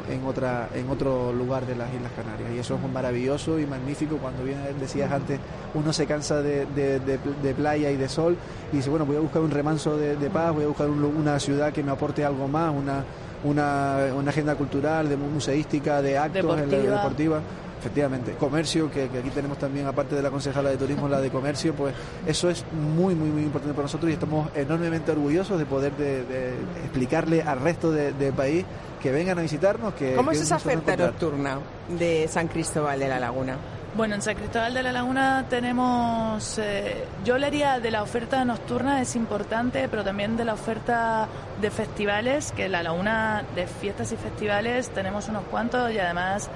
en- 0.09 0.13
en 0.22 0.26
otra, 0.26 0.70
en 0.74 0.89
otro 0.89 1.34
lugar 1.34 1.65
de 1.65 1.76
las 1.76 1.93
Islas 1.93 2.11
Canarias. 2.15 2.51
Y 2.55 2.59
eso 2.59 2.76
es 2.76 2.91
maravilloso 2.91 3.59
y 3.59 3.65
magnífico 3.65 4.17
cuando 4.17 4.43
viene, 4.43 4.61
decías 4.80 5.11
antes, 5.11 5.39
uno 5.74 5.91
se 5.93 6.05
cansa 6.05 6.41
de, 6.41 6.65
de- 6.67 6.99
de- 6.99 7.20
de 7.43 7.53
playa 7.53 7.91
y 7.91 7.97
de 7.97 8.07
sol 8.09 8.38
y 8.72 8.78
dice, 8.78 8.89
bueno, 8.89 9.05
voy 9.05 9.17
a 9.17 9.20
buscar 9.20 9.41
un 9.41 9.51
remanso 9.51 9.97
de, 9.97 10.15
de 10.15 10.30
paz, 10.30 10.53
voy 10.53 10.63
a 10.63 10.67
buscar 10.67 10.89
un 10.89 11.03
una 11.03 11.39
ciudad 11.39 11.74
que 11.74 11.84
me 11.84 11.91
aporte 11.91 12.24
algo 12.24 12.47
más, 12.47 12.74
una, 12.74 13.03
una, 13.43 13.97
una 14.15 14.30
agenda 14.30 14.55
cultural, 14.55 15.09
de 15.09 15.17
museística, 15.17 16.01
de 16.01 16.17
actos 16.17 16.41
en 16.63 16.70
la- 16.72 16.78
Deportiva. 17.03 17.41
Efectivamente, 17.80 18.34
comercio, 18.34 18.92
que, 18.92 19.08
que 19.08 19.20
aquí 19.20 19.30
tenemos 19.30 19.58
también, 19.58 19.88
aparte 19.88 20.14
de 20.16 20.22
la 20.22 20.30
concejala 20.30 20.70
de 20.70 20.78
turismo, 20.78 21.08
la 21.08 21.22
de 21.22 21.30
comercio, 21.30 21.74
pues 21.74 21.96
eso 22.28 22.50
es 22.50 22.66
muy, 22.74 23.16
muy, 23.16 23.30
muy 23.30 23.44
importante 23.44 23.74
para 23.74 23.84
nosotros 23.86 24.10
y 24.10 24.14
estamos 24.14 24.50
enormemente 24.54 25.12
orgullosos 25.12 25.58
de 25.58 25.66
poder 25.66 25.94
de, 25.94 26.24
de 26.26 26.50
explicarle 26.84 27.42
al 27.42 27.62
resto 27.62 27.90
de- 27.92 28.12
del 28.12 28.34
país 28.34 28.66
que 29.02 29.12
vengan 29.12 29.40
a 29.40 29.42
visitarnos. 29.42 29.94
Que, 29.94 30.14
¿Cómo 30.16 30.32
que 30.32 30.36
es 30.36 30.44
esa 30.44 30.58
oferta 30.58 30.96
nocturna 30.98 31.60
de 31.88 32.28
San 32.28 32.50
Cristóbal 32.50 33.00
de 33.00 33.08
la 33.08 33.20
Laguna? 33.20 33.56
Bueno, 33.96 34.14
en 34.16 34.22
San 34.22 34.36
Cristóbal 34.36 34.74
de 34.74 34.84
la 34.84 34.92
Laguna 34.92 35.46
tenemos, 35.50 36.60
eh, 36.60 37.06
yo 37.26 37.34
hablaría 37.36 37.80
de 37.80 37.90
la 37.92 38.04
oferta 38.04 38.44
nocturna, 38.46 39.02
es 39.02 39.16
importante, 39.16 39.88
pero 39.90 40.04
también 40.04 40.36
de 40.38 40.46
la 40.46 40.54
oferta 40.54 41.28
de 41.62 41.72
festivales, 41.72 42.52
que 42.52 42.66
en 42.66 42.74
la 42.74 42.84
Laguna 42.84 43.44
de 43.56 43.66
fiestas 43.68 44.12
y 44.12 44.18
festivales 44.18 44.90
tenemos 44.90 45.28
unos 45.30 45.44
cuantos 45.46 45.92
y 45.92 45.98
además 45.98 46.50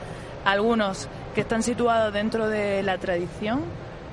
algunos 0.46 1.08
que 1.36 1.42
están 1.42 1.64
situados 1.64 2.14
dentro 2.14 2.48
de 2.48 2.84
la 2.84 2.98
tradición, 2.98 3.62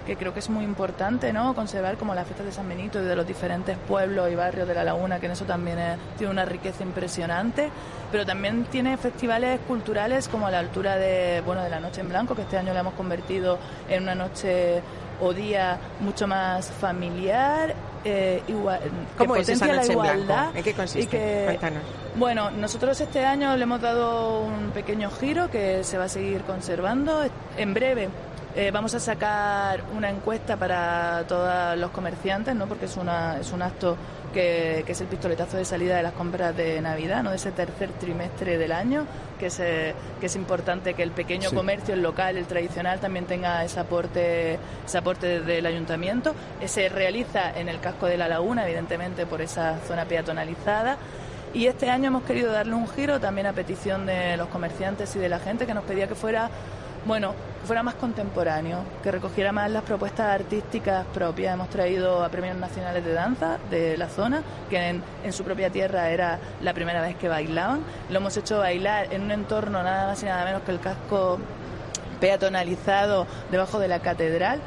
que 0.07 0.17
creo 0.17 0.33
que 0.33 0.41
es 0.41 0.49
muy 0.49 0.65
importante, 0.65 1.33
¿no? 1.33 1.55
Conservar 1.55 1.97
como 1.97 2.15
las 2.15 2.25
fiestas 2.27 2.47
de 2.47 2.53
San 2.53 2.69
Benito 2.69 3.01
y 3.01 3.05
de 3.05 3.15
los 3.15 3.27
diferentes 3.27 3.77
pueblos 3.77 4.31
y 4.31 4.35
barrios 4.35 4.67
de 4.67 4.75
la 4.75 4.83
Laguna, 4.83 5.21
que 5.21 5.27
en 5.27 5.33
eso 5.33 5.45
también 5.45 5.79
es- 5.79 5.99
tiene 6.17 6.33
una 6.33 6.45
riqueza 6.45 6.83
impresionante, 6.83 7.69
pero 8.11 8.25
también 8.25 8.65
tiene 8.65 8.97
festivales 8.97 9.61
culturales 9.69 10.29
como 10.29 10.47
a 10.47 10.51
la 10.51 10.59
altura 10.59 10.97
de, 10.97 11.43
bueno, 11.45 11.63
de 11.63 11.69
la 11.71 11.81
Noche 11.81 12.01
en 12.01 12.09
Blanco, 12.09 12.35
que 12.35 12.43
este 12.43 12.57
año 12.57 12.73
la 12.73 12.81
hemos 12.81 12.95
convertido 12.95 13.59
en 13.89 14.03
una 14.05 14.15
noche 14.15 14.81
o 15.21 15.35
día 15.35 15.79
mucho 16.01 16.27
más 16.27 16.71
familiar, 16.71 17.75
eh, 18.05 18.43
igual, 18.49 18.81
que 18.81 18.89
¿Cómo 19.19 19.37
es 19.37 19.49
esa 19.49 19.67
potencia 19.67 19.87
la 19.87 19.93
igualdad 19.93 20.57
¿En 20.57 20.63
qué 20.65 20.71
y 20.71 20.75
consiste? 20.75 21.09
que- 21.09 21.43
Cuéntanos. 21.47 21.83
bueno, 22.17 22.51
nosotros 22.51 23.01
este 23.01 23.25
año 23.25 23.57
le 23.57 23.63
hemos 23.63 23.81
dado 23.81 24.41
un 24.41 24.71
pequeño 24.71 25.11
giro 25.11 25.51
que 25.51 25.85
se 25.85 25.99
va 25.99 26.05
a 26.05 26.09
seguir 26.09 26.43
conservando. 26.43 27.23
En 27.57 27.75
breve 27.75 28.09
eh, 28.57 28.71
vamos 28.73 28.95
a 28.95 29.01
sacar 29.01 29.83
una 29.97 30.11
encuesta 30.11 30.57
para 30.57 31.25
todos 31.29 31.77
los 31.79 31.91
comerciantes, 31.91 32.55
¿no? 32.57 32.67
porque 32.67 32.87
es, 32.87 32.97
una, 32.97 33.39
es 33.39 33.53
un 33.53 33.63
acto 33.63 33.97
que, 34.33 34.83
que 34.87 34.93
es 34.93 35.01
el 35.01 35.07
pistoletazo 35.07 35.57
de 35.57 35.65
salida 35.65 35.97
de 35.97 36.03
las 36.03 36.13
compras 36.13 36.57
de 36.57 36.81
Navidad, 36.81 37.23
¿no? 37.23 37.31
de 37.31 37.37
ese 37.37 37.53
tercer 37.53 37.91
trimestre 38.01 38.59
del 38.59 38.73
año, 38.73 39.07
que 39.39 39.47
es, 39.47 39.61
eh, 39.61 39.95
que 40.21 40.27
es 40.27 40.37
importante 40.37 40.95
que 40.95 41.03
el 41.03 41.11
pequeño 41.13 41.51
Sí. 41.51 41.57
comercio, 41.57 41.95
el 41.95 42.03
local, 42.03 42.37
el 42.37 42.47
tradicional, 42.47 43.01
también 43.01 43.27
tenga 43.27 43.65
ese 43.65 43.81
aporte, 43.81 44.59
ese 44.87 44.99
aporte 44.99 45.41
desde 45.41 45.59
el 45.59 45.67
ayuntamiento. 45.67 46.35
Se 46.67 46.89
realiza 46.89 47.51
en 47.59 47.69
el 47.69 47.81
casco 47.81 48.07
de 48.07 48.17
la 48.17 48.29
laguna, 48.29 48.65
evidentemente 48.67 49.27
por 49.27 49.41
esa 49.41 49.79
zona 49.87 50.05
peatonalizada. 50.05 50.97
Y 51.53 51.67
este 51.67 51.91
año 51.91 52.09
hemos 52.09 52.23
querido 52.23 52.53
darle 52.53 52.75
un 52.75 52.87
giro 52.89 53.19
también 53.19 53.47
a 53.49 53.53
petición 53.53 54.07
de 54.07 54.37
los 54.37 54.49
comerciantes 54.49 55.17
y 55.17 55.19
de 55.19 55.29
la 55.29 55.41
gente 55.41 55.67
que 55.67 55.75
nos 55.75 55.83
pedía 55.85 56.07
que 56.07 56.15
fuera, 56.15 56.49
bueno, 57.05 57.35
fuera 57.65 57.83
más 57.83 57.95
contemporáneo, 57.95 58.85
que 59.03 59.11
recogiera 59.11 59.53
más 59.53 59.71
las 59.71 59.83
propuestas 59.83 60.27
artísticas 60.27 61.07
propias. 61.13 61.55
Hemos 61.55 61.69
traído 61.69 62.25
a 62.25 62.29
premios 62.29 62.57
nacionales 62.57 63.05
de 63.05 63.13
danza 63.13 63.59
de 63.71 63.97
la 63.97 64.09
zona, 64.09 64.43
que 64.69 64.77
en, 64.77 65.03
en 65.25 65.33
su 65.33 65.45
propia 65.45 65.71
tierra 65.71 66.11
era 66.11 66.39
la 66.63 66.75
primera 66.75 67.01
vez 67.03 67.17
que 67.17 67.29
bailaban. 67.29 67.83
Lo 68.11 68.19
hemos 68.19 68.37
hecho 68.37 68.59
bailar 68.59 69.13
en 69.13 69.23
un 69.23 69.31
entorno 69.31 69.83
nada 69.83 70.09
más 70.09 70.23
y 70.23 70.27
nada 70.27 70.45
menos 70.45 70.63
que 70.63 70.73
el 70.73 70.81
casco 70.81 71.39
peatonalizado 72.21 73.27
debajo 73.51 73.79
de 73.79 73.89
la 73.89 74.01
catedral. 74.01 74.61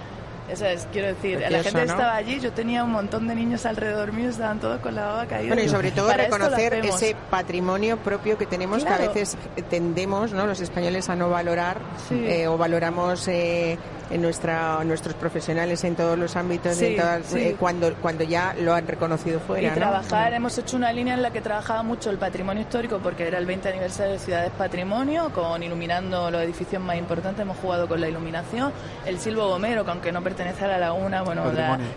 Eso 0.49 0.65
es, 0.65 0.87
quiero 0.91 1.07
decir, 1.07 1.39
la 1.39 1.63
gente 1.63 1.85
¿no? 1.85 1.91
estaba 1.93 2.15
allí, 2.15 2.39
yo 2.39 2.51
tenía 2.51 2.83
un 2.83 2.91
montón 2.91 3.27
de 3.27 3.35
niños 3.35 3.65
alrededor 3.65 4.11
mío, 4.11 4.29
estaban 4.29 4.59
todos 4.59 4.79
con 4.81 4.93
la 4.93 5.05
baba 5.05 5.25
caída. 5.25 5.47
Bueno, 5.53 5.63
y 5.63 5.69
sobre 5.69 5.91
todo 5.91 6.11
reconocer 6.13 6.73
ese 6.85 7.15
patrimonio 7.29 7.97
propio 7.97 8.37
que 8.37 8.45
tenemos 8.45 8.83
que 8.83 8.89
a 8.93 8.97
veces 8.97 9.37
tendemos, 9.69 10.33
¿no? 10.33 10.45
Los 10.45 10.59
españoles 10.59 11.09
a 11.09 11.15
no 11.15 11.29
valorar 11.29 11.77
Sí. 12.09 12.15
eh, 12.27 12.47
o 12.47 12.57
valoramos 12.57 13.27
eh, 13.29 13.77
en 14.09 14.21
nuestra 14.21 14.83
nuestros 14.83 15.15
profesionales 15.15 15.83
en 15.83 15.95
todos 15.95 16.17
los 16.17 16.35
ámbitos, 16.35 16.75
Sí, 16.75 16.87
en 16.87 16.95
todas- 16.97 17.25
sí. 17.25 17.39
eh, 17.39 17.55
cuando 17.59 17.93
cuando 17.95 18.23
ya 18.23 18.53
lo 18.59 18.73
han 18.73 18.85
reconocido 18.87 19.39
fuera. 19.39 19.67
y 19.67 19.69
¿no? 19.69 19.75
trabajar, 19.75 20.33
hemos 20.33 20.57
hecho 20.57 20.77
una 20.77 20.91
línea 20.91 21.13
en 21.13 21.21
la 21.21 21.31
que 21.31 21.41
trabajaba 21.41 21.83
mucho 21.83 22.09
el 22.09 22.17
patrimonio 22.17 22.61
histórico 22.63 22.99
porque 22.99 23.27
era 23.27 23.37
el 23.37 23.45
20 23.45 23.69
aniversario 23.69 24.13
de 24.13 24.19
Ciudades 24.19 24.51
Patrimonio, 24.57 25.31
con 25.33 25.63
iluminando 25.63 26.29
los 26.29 26.41
edificios 26.41 26.81
más 26.81 26.97
importantes, 26.97 27.41
hemos 27.41 27.57
jugado 27.57 27.87
con 27.87 28.01
la 28.01 28.07
iluminación, 28.09 28.71
el 29.05 29.19
Silvo 29.19 29.47
Gomero, 29.47 29.83
que 29.85 29.91
aunque 29.91 30.11
no 30.11 30.21
pertenece 30.21 30.65
a 30.65 30.67
la 30.67 30.77
laguna, 30.77 31.21
bueno, 31.23 31.45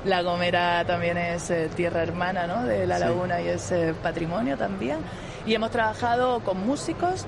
la, 0.05 0.23
Gomera 0.23 0.85
también 0.87 1.19
es 1.19 1.51
eh, 1.51 1.69
tierra 1.75 2.03
hermana 2.03 2.47
¿no? 2.47 2.65
de 2.65 2.87
la 2.87 2.97
Sí. 2.99 3.05
laguna 3.05 3.41
y 3.41 3.49
es 3.49 3.71
eh, 3.73 3.95
patrimonio 4.03 4.57
también. 4.57 4.99
Y 5.45 5.55
hemos 5.55 5.71
trabajado 5.71 6.41
con 6.41 6.67
músicos, 6.67 7.27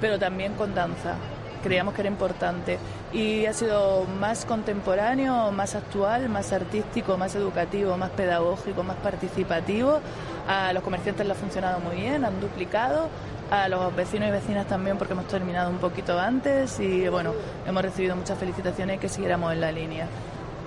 pero 0.00 0.18
también 0.18 0.54
con 0.54 0.74
danza. 0.74 1.14
Creíamos 1.62 1.94
que 1.94 2.02
era 2.02 2.10
importante. 2.10 2.78
Y 3.12 3.46
ha 3.46 3.52
sido 3.52 4.04
más 4.18 4.44
contemporáneo, 4.44 5.50
más 5.52 5.74
actual, 5.74 6.28
más 6.28 6.52
artístico, 6.52 7.16
más 7.16 7.34
educativo, 7.34 7.96
más 7.96 8.10
pedagógico, 8.10 8.82
más 8.82 8.96
participativo. 8.96 10.00
A 10.48 10.72
los 10.72 10.82
comerciantes 10.82 11.26
le 11.26 11.32
ha 11.32 11.36
funcionado 11.36 11.80
muy 11.80 11.96
bien, 11.96 12.24
han 12.24 12.40
duplicado. 12.40 13.08
A 13.50 13.68
los 13.68 13.94
vecinos 13.96 14.28
y 14.28 14.30
vecinas 14.30 14.66
también, 14.66 14.96
porque 14.96 15.12
hemos 15.12 15.26
terminado 15.26 15.70
un 15.70 15.78
poquito 15.78 16.18
antes. 16.18 16.78
Y 16.78 17.08
bueno, 17.08 17.32
hemos 17.66 17.82
recibido 17.82 18.14
muchas 18.14 18.38
felicitaciones 18.38 18.96
y 18.96 18.98
que 18.98 19.08
siguiéramos 19.08 19.52
en 19.52 19.60
la 19.60 19.72
línea. 19.72 20.06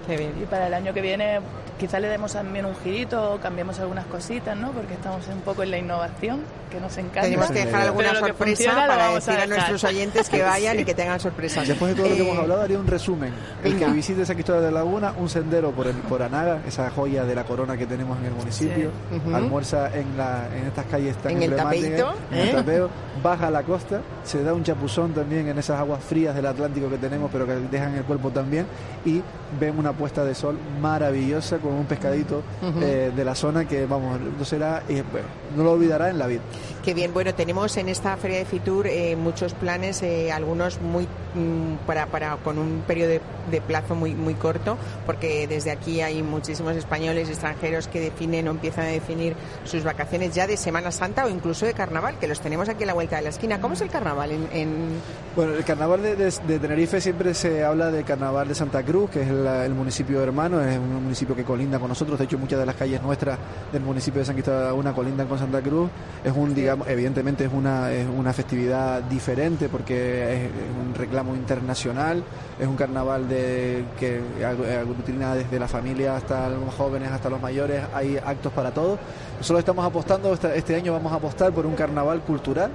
Qué 0.07 0.17
bien. 0.17 0.33
Y 0.41 0.45
para 0.45 0.67
el 0.67 0.73
año 0.73 0.93
que 0.93 1.01
viene 1.01 1.39
quizá 1.79 1.99
le 1.99 2.07
demos 2.07 2.31
también 2.33 2.65
un 2.65 2.75
girito, 2.77 3.39
cambiemos 3.41 3.79
algunas 3.79 4.05
cositas, 4.05 4.55
¿no? 4.55 4.71
Porque 4.71 4.93
estamos 4.93 5.27
un 5.27 5.41
poco 5.41 5.63
en 5.63 5.71
la 5.71 5.77
innovación, 5.79 6.41
que 6.71 6.79
nos 6.79 6.95
encanta. 6.97 7.21
Tenemos 7.23 7.47
que 7.51 7.65
dejar 7.65 7.81
alguna 7.81 8.09
Pero 8.13 8.27
sorpresa 8.27 8.45
funciona 8.63 8.87
para 8.87 9.09
decir 9.13 9.29
a, 9.31 9.33
dejar. 9.33 9.49
nuestros 9.49 9.83
oyentes 9.83 10.29
que 10.29 10.41
vayan 10.43 10.75
Sí. 10.75 10.81
y 10.81 10.85
que 10.85 10.93
tengan 10.93 11.19
sorpresas. 11.19 11.67
Después 11.67 11.91
de 11.95 12.01
todo 12.01 12.09
lo 12.09 12.15
que 12.15 12.21
Eh, 12.21 12.25
hemos 12.29 12.37
hablado, 12.41 12.61
haría 12.61 12.79
un 12.79 12.87
resumen. 12.87 13.33
El 13.63 13.77
que 13.77 13.85
visite 13.87 14.25
San 14.25 14.35
Cristóbal 14.35 14.61
de 14.61 14.71
la 14.71 14.79
Laguna, 14.79 15.13
un 15.17 15.27
sendero 15.29 15.71
por, 15.71 15.87
el, 15.87 15.95
por 15.95 16.21
Anaga, 16.21 16.59
esa 16.67 16.89
joya 16.91 17.25
de 17.25 17.35
la 17.35 17.43
corona 17.43 17.75
que 17.75 17.85
tenemos 17.85 18.17
en 18.19 18.25
el 18.25 18.33
municipio. 18.33 18.91
Sí. 19.11 19.17
Ujú. 19.17 19.35
Almuerza 19.35 19.89
en, 19.93 20.15
la, 20.17 20.47
en 20.55 20.67
estas 20.67 20.85
calles 20.85 21.15
tan 21.17 21.31
En 21.31 21.37
el 21.43 21.43
emblemáticas, 21.49 21.89
tapeíto, 21.91 22.13
en 22.31 22.37
el 22.39 22.47
¿eh? 22.49 22.53
tapeo, 22.53 22.89
baja 23.21 23.47
a 23.47 23.51
la 23.51 23.63
costa, 23.63 24.01
se 24.23 24.43
da 24.43 24.53
un 24.53 24.63
chapuzón 24.63 25.13
también 25.13 25.47
en 25.47 25.57
esas 25.57 25.79
aguas 25.79 26.03
frías 26.03 26.33
del 26.35 26.45
Atlántico 26.45 26.89
que 26.89 26.97
tenemos, 26.97 27.29
pero 27.31 27.45
que 27.45 27.53
dejan 27.55 27.95
el 27.95 28.03
cuerpo 28.03 28.29
también. 28.29 28.65
Y 29.05 29.21
vemos 29.59 29.79
una 29.79 29.92
puesta 29.93 30.25
de 30.25 30.35
sol 30.35 30.57
maravillosa 30.81 31.57
con 31.57 31.73
un 31.73 31.85
pescadito 31.85 32.43
eh, 32.81 33.11
de 33.15 33.25
la 33.25 33.35
zona 33.35 33.67
que, 33.67 33.85
vamos, 33.85 34.19
no 34.37 34.45
será, 34.45 34.83
eh, 34.89 35.03
bueno, 35.11 35.27
no 35.55 35.63
lo 35.63 35.71
olvidará 35.71 36.09
en 36.09 36.17
la 36.17 36.27
vida. 36.27 36.41
Qué 36.83 36.93
bien, 36.93 37.13
bueno, 37.13 37.33
tenemos 37.33 37.77
en 37.77 37.87
esta 37.87 38.17
feria 38.17 38.39
de 38.39 38.45
Fitur 38.45 38.87
eh, 38.87 39.15
muchos 39.15 39.53
planes, 39.53 40.03
eh, 40.03 40.33
algunos 40.33 40.81
muy 40.81 41.03
mm, 41.05 41.85
para, 41.87 42.07
para 42.07 42.35
con 42.35 42.57
un 42.57 42.83
periodo 42.85 43.11
de, 43.11 43.21
de 43.49 43.61
plazo 43.61 43.95
muy 43.95 44.13
muy 44.13 44.33
corto, 44.33 44.77
porque 45.05 45.47
desde 45.47 45.71
aquí 45.71 46.01
hay 46.01 46.21
muchísimos 46.21 46.75
españoles 46.75 47.29
y 47.29 47.31
extranjeros 47.31 47.87
que 47.87 48.01
definen 48.01 48.49
o 48.49 48.51
empiezan 48.51 48.83
a 48.83 48.89
definir 48.89 49.33
sus 49.63 49.85
vacaciones 49.85 50.35
ya 50.35 50.45
de 50.45 50.57
Semana 50.57 50.91
Santa 50.91 51.25
o 51.25 51.29
incluso 51.29 51.65
de 51.65 51.73
Carnaval, 51.73 52.15
que 52.19 52.27
los 52.27 52.41
tenemos 52.41 52.67
aquí 52.67 52.83
a 52.83 52.87
la 52.87 52.93
vuelta 52.93 53.15
de 53.15 53.21
la 53.21 53.29
esquina. 53.29 53.61
¿Cómo 53.61 53.75
es 53.75 53.81
el 53.81 53.89
Carnaval 53.89 54.31
en, 54.31 54.47
en- 54.51 54.89
Bueno, 55.37 55.53
el 55.53 55.63
carnaval 55.63 56.01
de, 56.01 56.17
de- 56.17 56.33
de 56.45 56.59
Tenerife 56.59 56.99
siempre 56.99 57.33
se 57.33 57.63
habla 57.63 57.91
del 57.91 58.03
carnaval 58.03 58.49
de 58.49 58.55
Santa 58.55 58.83
Cruz, 58.83 59.09
que 59.09 59.21
es 59.21 59.29
la- 59.29 59.65
el 59.65 59.73
municipio 59.73 60.21
hermano, 60.21 60.59
es 60.61 60.77
un 60.77 61.01
municipio 61.01 61.33
que 61.33 61.45
colinda 61.45 61.79
con 61.79 61.87
nosotros. 61.87 62.19
De 62.19 62.25
hecho, 62.25 62.37
muchas 62.37 62.59
de 62.59 62.65
las 62.65 62.75
calles 62.75 63.01
nuestras 63.01 63.39
del 63.71 63.81
municipio 63.83 64.19
de 64.19 64.25
San 64.25 64.35
Cristóbal 64.35 64.65
Laguna 64.65 64.91
colindan 64.93 65.27
con 65.27 65.39
Santa 65.39 65.61
Cruz. 65.61 65.89
Es 66.25 66.33
un, 66.35 66.53
digamos, 66.53 66.72
evidentemente 66.87 67.45
es 67.45 67.51
una, 67.53 67.91
es 67.91 68.05
una 68.07 68.33
festividad 68.33 69.01
diferente 69.03 69.69
porque 69.69 70.45
es 70.45 70.49
un 70.85 70.93
reclamo 70.95 71.35
internacional. 71.35 72.23
Es 72.59 72.67
un 72.67 72.75
carnaval 72.75 73.27
de, 73.27 73.83
que 73.99 74.21
ag- 74.41 74.79
aglutina 74.81 75.35
desde 75.35 75.59
la 75.59 75.67
familia 75.67 76.15
hasta 76.15 76.49
los 76.49 76.73
jóvenes, 76.75 77.11
hasta 77.11 77.29
los 77.29 77.41
mayores. 77.41 77.81
Hay 77.93 78.17
actos 78.17 78.51
para 78.53 78.71
todos. 78.71 78.99
Nosotros 79.37 79.59
estamos 79.59 79.85
apostando, 79.85 80.33
esta- 80.33 80.53
este 80.55 80.75
año 80.75 80.93
vamos 80.93 81.11
a 81.11 81.15
apostar 81.15 81.51
por 81.51 81.65
un 81.65 81.75
carnaval 81.75 82.21
cultural 82.21 82.71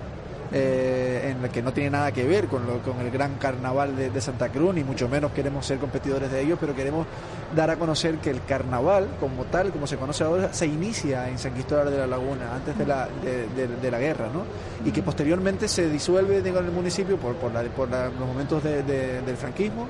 eh, 0.53 1.31
en 1.35 1.43
la 1.43 1.49
que 1.49 1.63
no 1.63 1.73
tiene 1.73 1.91
nada 1.91 2.11
que 2.13 2.25
ver 2.27 2.47
con, 2.47 2.67
lo- 2.67 2.79
con 2.79 2.99
el 3.01 3.11
gran 3.11 3.35
carnaval 3.37 3.97
de, 3.97 4.11
de 4.11 4.21
Santa 4.21 4.49
Cruz, 4.49 4.75
ni 4.75 4.85
mucho 4.85 5.09
menos 5.09 5.33
queremos 5.33 5.67
ser 5.67 5.79
competidores 5.79 6.31
de 6.31 6.41
ellos, 6.41 6.59
pero 6.61 6.75
queremos 6.75 7.07
dar 7.55 7.71
a 7.71 7.77
conocer 7.77 8.17
que 8.19 8.31
el 8.31 8.43
carnaval, 8.45 9.09
como 9.21 9.45
tal, 9.45 9.71
como 9.73 9.87
se 9.87 9.97
conoce 9.97 10.25
ahora, 10.25 10.53
se 10.53 10.67
inicia 10.67 11.29
en 11.29 11.39
San 11.39 11.53
Cristóbal 11.53 11.91
de 11.91 11.99
la 11.99 12.07
Laguna, 12.07 12.55
antes 12.55 12.77
de 12.79 12.87
la, 12.87 13.09
de, 13.23 13.91
la 13.91 13.99
guerra, 13.99 14.29
¿no? 14.33 14.43
Y 14.87 14.93
que 14.93 15.03
posteriormente 15.03 15.69
se 15.69 15.89
disuelve 15.89 16.41
digo, 16.43 16.59
en 16.59 16.67
el 16.67 16.73
municipio 16.73 17.17
por, 17.17 17.35
por, 17.37 17.53
la- 17.53 17.63
por 17.65 17.89
la- 17.91 18.07
los 18.09 18.27
momentos 18.29 18.63
de- 18.65 18.83
de- 18.83 19.23
del 19.23 19.37
franquismo 19.37 19.87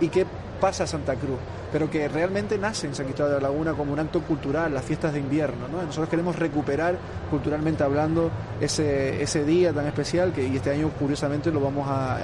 y 0.00 0.08
que 0.08 0.24
pasa 0.60 0.84
a 0.84 0.86
Santa 0.86 1.14
Cruz, 1.14 1.38
pero 1.72 1.90
que 1.90 2.08
realmente 2.08 2.58
nace 2.58 2.86
en 2.86 2.94
San 2.94 3.06
Cristóbal 3.06 3.34
de 3.34 3.40
la 3.40 3.48
Laguna 3.48 3.72
como 3.74 3.92
un 3.92 3.98
acto 3.98 4.22
cultural, 4.22 4.74
las 4.74 4.84
fiestas 4.84 5.12
de 5.12 5.20
invierno. 5.20 5.68
¿no? 5.68 5.82
Nosotros 5.82 6.08
queremos 6.08 6.36
recuperar 6.36 6.98
culturalmente 7.30 7.82
hablando 7.84 8.30
ese, 8.60 9.22
ese 9.22 9.44
día 9.44 9.72
tan 9.72 9.86
especial 9.86 10.32
que 10.32 10.46
y 10.46 10.56
este 10.56 10.70
año 10.70 10.90
curiosamente 10.98 11.50
lo 11.50 11.60
vamos 11.60 11.86
a, 11.88 12.18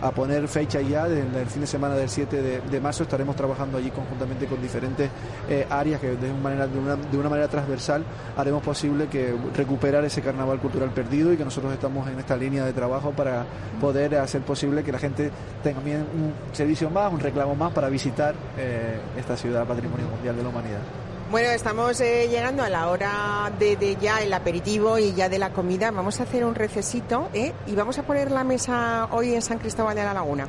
a 0.00 0.10
poner 0.10 0.48
fecha 0.48 0.80
ya, 0.80 1.08
del, 1.08 1.32
del 1.32 1.46
fin 1.46 1.60
de 1.60 1.66
semana 1.66 1.94
del 1.94 2.08
7 2.08 2.42
de, 2.42 2.60
de 2.60 2.80
marzo 2.80 3.02
estaremos 3.02 3.36
trabajando 3.36 3.78
allí 3.78 3.90
conjuntamente 3.90 4.46
con 4.46 4.60
diferentes 4.60 5.10
eh, 5.48 5.66
áreas 5.68 6.00
que 6.00 6.16
de 6.16 6.30
una, 6.30 6.40
manera, 6.40 6.66
de, 6.66 6.78
una, 6.78 6.96
de 6.96 7.18
una 7.18 7.28
manera 7.28 7.48
transversal 7.48 8.04
haremos 8.36 8.62
posible 8.62 9.08
que 9.08 9.34
recuperar 9.54 10.04
ese 10.04 10.22
carnaval 10.22 10.58
cultural 10.58 10.90
perdido 10.90 11.32
y 11.32 11.36
que 11.36 11.44
nosotros 11.44 11.72
estamos 11.72 12.08
en 12.08 12.18
esta 12.18 12.36
línea 12.36 12.64
de 12.64 12.72
trabajo 12.72 13.10
para 13.10 13.44
poder 13.80 14.16
hacer 14.16 14.42
posible 14.42 14.82
que 14.82 14.92
la 14.92 14.98
gente 14.98 15.30
tenga 15.62 15.80
un 15.80 16.32
servicio 16.52 16.90
más, 16.90 17.12
un 17.12 17.20
reclamo 17.20 17.54
más 17.54 17.72
para 17.72 17.88
visitar 17.88 18.34
eh, 18.58 18.98
esta 19.18 19.36
ciudad 19.36 19.66
Patrimonio 19.66 20.06
Mundial 20.08 20.36
de 20.36 20.42
la 20.42 20.48
Humanidad. 20.48 21.09
Bueno, 21.30 21.50
estamos 21.50 22.00
eh, 22.00 22.26
llegando 22.28 22.64
a 22.64 22.68
la 22.68 22.88
hora 22.88 23.52
de, 23.56 23.76
de 23.76 23.94
ya 23.94 24.20
el 24.20 24.32
aperitivo 24.32 24.98
y 24.98 25.14
ya 25.14 25.28
de 25.28 25.38
la 25.38 25.52
comida. 25.52 25.92
Vamos 25.92 26.18
a 26.18 26.24
hacer 26.24 26.44
un 26.44 26.56
recesito 26.56 27.30
¿eh? 27.32 27.52
y 27.68 27.76
vamos 27.76 27.98
a 27.98 28.02
poner 28.02 28.32
la 28.32 28.42
mesa 28.42 29.08
hoy 29.12 29.34
en 29.34 29.40
San 29.40 29.60
Cristóbal 29.60 29.94
de 29.94 30.02
la 30.02 30.12
Laguna. 30.12 30.48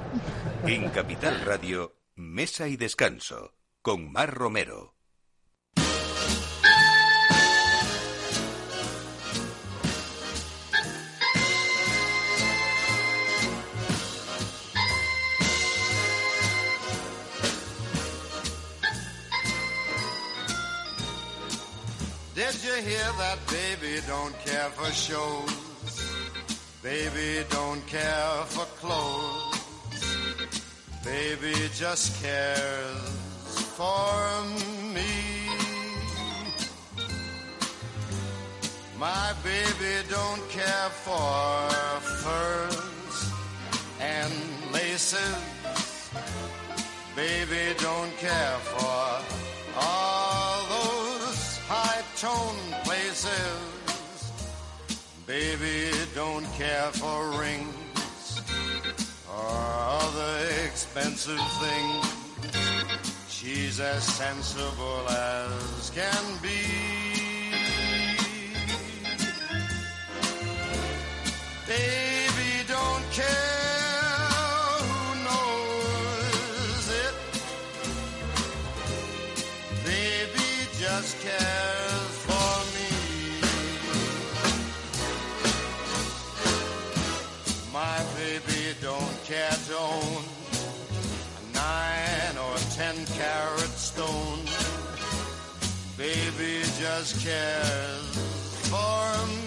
En 0.65 0.89
Capital 0.89 1.39
Radio, 1.45 1.97
Mesa 2.15 2.67
y 2.67 2.77
Descanso, 2.77 3.53
con 3.83 4.11
Mar 4.11 4.33
Romero. 4.33 4.95
Did 22.41 22.63
you 22.63 22.73
hear 22.73 23.09
that 23.19 23.37
baby 23.51 24.01
don't 24.07 24.33
care 24.43 24.69
for 24.71 24.91
shows? 24.91 25.53
Baby 26.81 27.45
don't 27.51 27.85
care 27.85 28.33
for 28.47 28.65
clothes. 28.81 29.59
Baby 31.05 31.53
just 31.75 32.19
cares 32.23 33.09
for 33.77 34.43
me. 34.95 35.13
My 38.97 39.33
baby 39.43 39.93
don't 40.09 40.43
care 40.49 40.89
for 41.05 41.69
furs 42.23 43.31
and 43.99 44.33
laces. 44.73 46.09
Baby 47.15 47.75
don't 47.77 48.17
care 48.17 48.57
for 48.73 49.79
all 49.79 50.20
tone 52.21 52.71
places. 52.83 54.31
Baby 55.25 55.89
don't 56.13 56.45
care 56.53 56.91
for 56.91 57.31
rings 57.39 58.39
or 59.27 59.57
other 60.05 60.33
expensive 60.63 61.41
things. 61.63 62.05
She's 63.27 63.79
as 63.79 64.03
sensible 64.03 65.09
as 65.09 65.89
can 65.95 66.23
be. 66.43 66.61
Baby 71.65 72.67
don't 72.67 73.05
care 73.11 73.50
carat 93.31 93.75
stone. 93.77 94.45
Baby 95.97 96.63
just 96.79 97.25
cares 97.25 98.11
for 98.69 99.27
me. 99.27 99.40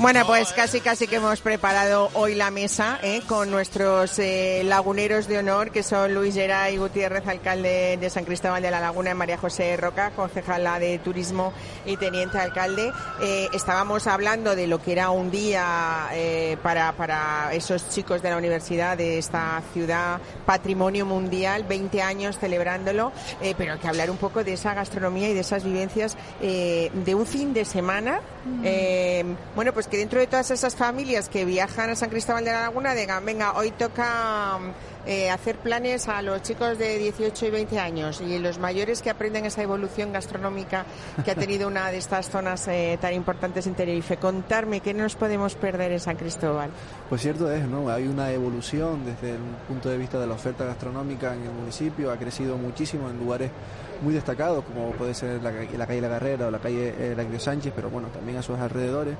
Bueno, 0.00 0.24
pues 0.28 0.52
casi 0.52 0.80
casi 0.80 1.08
que 1.08 1.16
hemos 1.16 1.40
preparado 1.40 2.08
hoy 2.14 2.36
la 2.36 2.52
mesa 2.52 3.00
¿eh? 3.02 3.20
con 3.26 3.50
nuestros 3.50 4.16
eh, 4.20 4.62
laguneros 4.64 5.26
de 5.26 5.38
honor, 5.38 5.72
que 5.72 5.82
son 5.82 6.14
Luis 6.14 6.34
Geray 6.34 6.76
Gutiérrez, 6.76 7.26
alcalde 7.26 7.96
de 7.96 8.08
San 8.08 8.24
Cristóbal 8.24 8.62
de 8.62 8.70
la 8.70 8.78
Laguna, 8.78 9.10
y 9.10 9.14
María 9.14 9.38
José 9.38 9.76
Roca, 9.76 10.12
concejala 10.12 10.78
de 10.78 11.00
Turismo 11.00 11.52
y 11.84 11.96
teniente 11.96 12.38
alcalde. 12.38 12.92
Eh, 13.20 13.48
estábamos 13.52 14.06
hablando 14.06 14.54
de 14.54 14.68
lo 14.68 14.80
que 14.80 14.92
era 14.92 15.10
un 15.10 15.32
día 15.32 16.10
eh, 16.12 16.56
para, 16.62 16.92
para 16.92 17.52
esos 17.52 17.90
chicos 17.90 18.22
de 18.22 18.30
la 18.30 18.36
universidad 18.36 18.96
de 18.96 19.18
esta 19.18 19.60
ciudad, 19.72 20.20
patrimonio 20.46 21.06
mundial, 21.06 21.64
20 21.64 22.02
años 22.02 22.38
celebrándolo, 22.38 23.10
eh, 23.42 23.54
pero 23.58 23.72
hay 23.72 23.78
que 23.80 23.88
hablar 23.88 24.12
un 24.12 24.16
poco 24.16 24.44
de 24.44 24.52
esa 24.52 24.74
gastronomía 24.74 25.28
y 25.28 25.34
de 25.34 25.40
esas 25.40 25.64
vivencias 25.64 26.16
eh, 26.40 26.92
de 26.94 27.14
un 27.16 27.26
fin 27.26 27.52
de 27.52 27.64
semana. 27.64 28.20
Eh, 28.64 29.24
bueno, 29.54 29.74
pues 29.74 29.87
que 29.88 29.96
dentro 29.96 30.20
de 30.20 30.26
todas 30.26 30.50
esas 30.50 30.76
familias 30.76 31.28
que 31.28 31.44
viajan 31.44 31.90
a 31.90 31.94
San 31.94 32.10
Cristóbal 32.10 32.44
de 32.44 32.52
la 32.52 32.62
Laguna 32.62 32.94
digan, 32.94 33.24
venga, 33.24 33.56
hoy 33.56 33.70
toca 33.70 34.58
eh, 35.06 35.30
hacer 35.30 35.56
planes 35.56 36.08
a 36.08 36.20
los 36.20 36.42
chicos 36.42 36.78
de 36.78 36.98
18 36.98 37.46
y 37.46 37.50
20 37.50 37.78
años 37.78 38.20
y 38.20 38.38
los 38.38 38.58
mayores 38.58 39.00
que 39.00 39.10
aprenden 39.10 39.46
esa 39.46 39.62
evolución 39.62 40.12
gastronómica 40.12 40.84
que 41.24 41.30
ha 41.30 41.34
tenido 41.34 41.68
una 41.68 41.90
de 41.90 41.98
estas 41.98 42.28
zonas 42.28 42.68
eh, 42.68 42.98
tan 43.00 43.14
importantes 43.14 43.66
en 43.66 43.74
Tenerife. 43.74 44.18
Contarme 44.18 44.80
qué 44.80 44.92
nos 44.92 45.16
podemos 45.16 45.54
perder 45.54 45.92
en 45.92 46.00
San 46.00 46.16
Cristóbal. 46.16 46.70
Pues 47.08 47.22
cierto 47.22 47.50
es, 47.50 47.66
¿no? 47.66 47.88
Hay 47.88 48.06
una 48.06 48.30
evolución 48.30 49.04
desde 49.04 49.30
el 49.30 49.42
punto 49.66 49.88
de 49.88 49.96
vista 49.96 50.18
de 50.20 50.26
la 50.26 50.34
oferta 50.34 50.64
gastronómica 50.64 51.34
en 51.34 51.44
el 51.44 51.52
municipio, 51.52 52.12
ha 52.12 52.18
crecido 52.18 52.58
muchísimo 52.58 53.08
en 53.08 53.18
lugares 53.18 53.50
muy 54.02 54.14
destacados, 54.14 54.64
como 54.64 54.90
puede 54.92 55.14
ser 55.14 55.42
la, 55.42 55.50
la 55.50 55.86
calle 55.86 56.00
La 56.00 56.08
Carrera 56.08 56.46
o 56.46 56.50
la 56.50 56.58
calle 56.58 56.94
eh, 56.98 57.14
Lacrio 57.16 57.40
Sánchez, 57.40 57.72
pero 57.74 57.90
bueno, 57.90 58.08
también 58.08 58.38
a 58.38 58.42
sus 58.42 58.58
alrededores. 58.58 59.16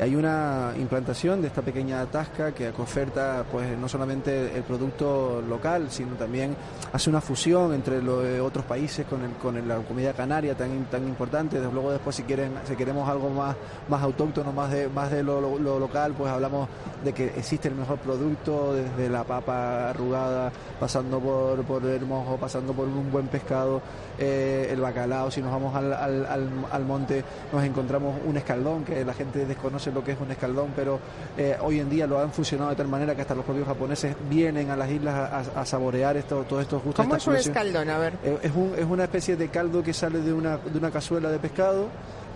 Hay 0.00 0.14
una 0.14 0.72
implantación 0.78 1.40
de 1.42 1.48
esta 1.48 1.60
pequeña 1.62 2.06
tasca 2.06 2.52
que 2.52 2.68
oferta 2.68 3.44
pues 3.50 3.76
no 3.76 3.88
solamente 3.88 4.56
el 4.56 4.62
producto 4.62 5.42
local, 5.48 5.86
sino 5.90 6.14
también 6.14 6.54
hace 6.92 7.10
una 7.10 7.20
fusión 7.20 7.74
entre 7.74 8.00
los 8.00 8.24
otros 8.40 8.64
países 8.64 9.04
con, 9.06 9.20
con 9.42 9.66
la 9.66 9.78
comida 9.78 10.12
canaria 10.12 10.54
tan, 10.56 10.84
tan 10.84 11.02
importante. 11.08 11.58
Luego 11.60 11.90
después 11.90 12.14
si 12.14 12.22
quieren 12.22 12.52
si 12.68 12.76
queremos 12.76 13.08
algo 13.08 13.28
más 13.30 13.56
más 13.88 14.00
autóctono, 14.02 14.52
más 14.52 14.70
de 14.70 14.88
más 14.88 15.10
de 15.10 15.24
lo, 15.24 15.40
lo- 15.40 15.58
lo 15.58 15.80
local, 15.80 16.14
pues 16.16 16.30
hablamos 16.30 16.68
de 17.04 17.12
que 17.12 17.26
existe 17.36 17.66
el 17.66 17.74
mejor 17.74 17.98
producto 17.98 18.74
desde 18.74 19.08
la 19.08 19.24
papa 19.24 19.90
arrugada, 19.90 20.52
pasando 20.78 21.18
por, 21.18 21.64
por 21.64 21.84
el 21.84 22.06
mojo, 22.06 22.36
pasando 22.36 22.72
por 22.72 22.86
un 22.86 23.10
buen 23.10 23.26
pescado, 23.26 23.82
eh, 24.18 24.68
el 24.70 24.80
bacalao. 24.80 25.28
Si 25.30 25.42
nos 25.42 25.50
vamos 25.50 25.74
al, 25.74 25.92
al, 25.92 26.48
al 26.70 26.84
monte 26.84 27.24
nos 27.52 27.64
encontramos 27.64 28.14
un 28.24 28.36
escaldón, 28.36 28.84
que 28.84 29.04
la 29.04 29.14
gente 29.14 29.44
desconoce 29.44 29.87
lo 29.92 30.02
que 30.04 30.12
es 30.12 30.20
un 30.20 30.30
escaldón, 30.30 30.68
pero 30.76 30.98
eh, 31.36 31.56
hoy 31.60 31.80
en 31.80 31.88
día 31.90 32.06
lo 32.06 32.18
han 32.20 32.32
fusionado 32.32 32.70
de 32.70 32.76
tal 32.76 32.88
manera 32.88 33.14
que 33.14 33.22
hasta 33.22 33.34
los 33.34 33.44
propios 33.44 33.66
japoneses 33.66 34.14
vienen 34.28 34.70
a 34.70 34.76
las 34.76 34.90
islas 34.90 35.14
a, 35.14 35.60
a 35.60 35.64
saborear 35.66 36.16
esto, 36.16 36.44
todos 36.48 36.62
estos 36.62 36.82
gustos. 36.82 37.04
¿Cómo 37.04 37.16
es 37.16 37.26
un 37.26 37.36
escaldón? 37.36 37.90
A 37.90 37.98
ver. 37.98 38.14
Eh, 38.24 38.38
Es, 38.42 38.52
un- 38.54 38.72
es 38.76 38.84
una 38.84 39.04
especie 39.04 39.36
de 39.36 39.48
caldo 39.48 39.82
que 39.82 39.92
sale 39.92 40.20
de 40.20 40.32
una, 40.32 40.56
de 40.58 40.78
una 40.78 40.90
cazuela 40.90 41.30
de 41.30 41.38
pescado 41.38 41.86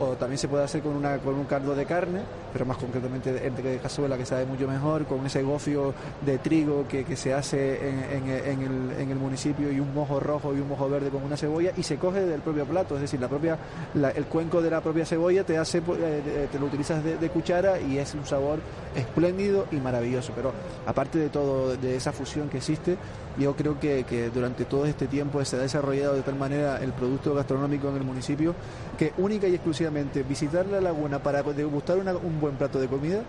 o 0.00 0.08
también 0.16 0.38
se 0.38 0.48
puede 0.48 0.64
hacer 0.64 0.82
con, 0.82 0.96
una, 0.96 1.18
con 1.18 1.34
un 1.34 1.44
caldo 1.44 1.74
de 1.74 1.84
carne, 1.86 2.20
pero 2.52 2.64
más 2.66 2.76
concretamente 2.76 3.32
de 3.32 3.78
cazuela 3.78 4.16
que 4.16 4.26
sabe 4.26 4.46
mucho 4.46 4.66
mejor, 4.68 5.04
con 5.06 5.24
ese 5.26 5.42
gofio 5.42 5.94
de 6.24 6.38
trigo 6.38 6.86
que, 6.88 7.04
que 7.04 7.16
se 7.16 7.32
hace 7.34 7.78
en, 8.16 8.28
el, 8.28 8.90
en 8.98 9.10
el 9.10 9.18
municipio 9.18 9.70
y 9.72 9.80
un 9.80 9.94
mojo 9.94 10.18
rojo 10.20 10.54
y 10.54 10.60
un 10.60 10.68
mojo 10.68 10.88
verde 10.88 11.10
con 11.10 11.22
una 11.22 11.36
cebolla 11.36 11.72
y 11.76 11.82
se 11.82 11.96
coge 11.96 12.20
del 12.20 12.40
propio 12.40 12.64
plato, 12.64 12.94
es 12.96 13.02
decir, 13.02 13.20
la 13.20 13.28
propia, 13.28 13.56
la- 13.94 14.10
el 14.10 14.24
cuenco 14.26 14.60
de 14.62 14.70
la 14.70 14.80
propia 14.80 15.06
cebolla 15.06 15.44
te 15.44 15.56
hace, 15.58 15.78
eh, 15.78 16.48
te 16.50 16.58
lo 16.58 16.66
utilizas 16.66 17.02
de 17.04 17.28
cuchara 17.30 17.80
y 17.80 17.98
es 17.98 18.14
un 18.14 18.26
sabor 18.26 18.58
espléndido 18.94 19.66
y 19.72 19.76
maravilloso, 19.76 20.32
pero 20.34 20.52
aparte 20.86 21.18
de 21.18 21.28
todo, 21.28 21.76
de 21.76 21.96
esa 21.96 22.12
fusión 22.12 22.48
que 22.48 22.58
existe, 22.58 22.96
yo 23.38 23.54
creo 23.56 23.80
que, 23.80 24.04
que 24.04 24.30
durante 24.30 24.64
todo 24.64 24.84
este 24.86 25.06
tiempo 25.06 25.42
se 25.44 25.56
ha 25.56 25.60
desarrollado 25.60 26.14
de 26.14 26.22
tal 26.22 26.34
manera 26.36 26.82
el 26.82 26.92
producto 26.92 27.34
gastronómico 27.34 27.88
en 27.88 27.96
el 27.96 28.04
municipio 28.04 28.54
que 28.98 29.12
única 29.18 29.48
y 29.48 29.54
exclusivamente 29.54 30.22
visitar 30.22 30.66
la 30.66 30.80
laguna 30.80 31.18
para 31.18 31.42
degustar 31.42 31.98
una- 31.98 32.12
un 32.16 32.40
buen 32.40 32.56
plato 32.56 32.78
de 32.78 32.88
comida 32.88 33.22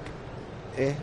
es 0.78 0.95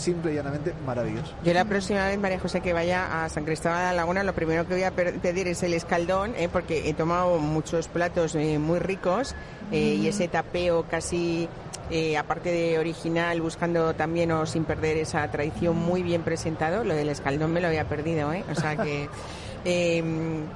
simple 0.00 0.32
y 0.32 0.34
llanamente 0.34 0.74
maravilloso. 0.84 1.32
Yo 1.44 1.52
la 1.52 1.64
próxima 1.64 2.06
vez, 2.06 2.18
María 2.18 2.40
José, 2.40 2.60
que 2.60 2.72
vaya 2.72 3.24
a 3.24 3.28
San 3.28 3.44
Cristóbal 3.44 3.78
de 3.78 3.84
la 3.84 3.92
Laguna, 3.92 4.24
lo 4.24 4.34
primero 4.34 4.66
que 4.66 4.74
voy 4.74 4.82
a 4.82 4.90
pedir 4.90 5.48
es 5.48 5.62
el 5.62 5.74
escaldón, 5.74 6.34
¿eh? 6.36 6.48
porque 6.50 6.88
he 6.88 6.94
tomado 6.94 7.38
muchos 7.38 7.88
platos 7.88 8.34
eh, 8.34 8.58
muy 8.58 8.78
ricos 8.78 9.34
eh, 9.72 9.98
y 10.00 10.08
ese 10.08 10.26
tapeo 10.26 10.84
casi, 10.84 11.48
eh, 11.90 12.16
aparte 12.16 12.50
de 12.50 12.78
original, 12.78 13.40
buscando 13.40 13.94
también 13.94 14.32
o 14.32 14.46
sin 14.46 14.64
perder 14.64 14.96
esa 14.96 15.28
tradición 15.30 15.76
muy 15.76 16.02
bien 16.02 16.22
presentado, 16.22 16.82
lo 16.82 16.94
del 16.94 17.08
escaldón 17.08 17.52
me 17.52 17.60
lo 17.60 17.68
había 17.68 17.84
perdido, 17.84 18.32
¿eh? 18.32 18.44
o 18.50 18.54
sea 18.54 18.76
que... 18.76 19.08
Eh, 19.62 20.02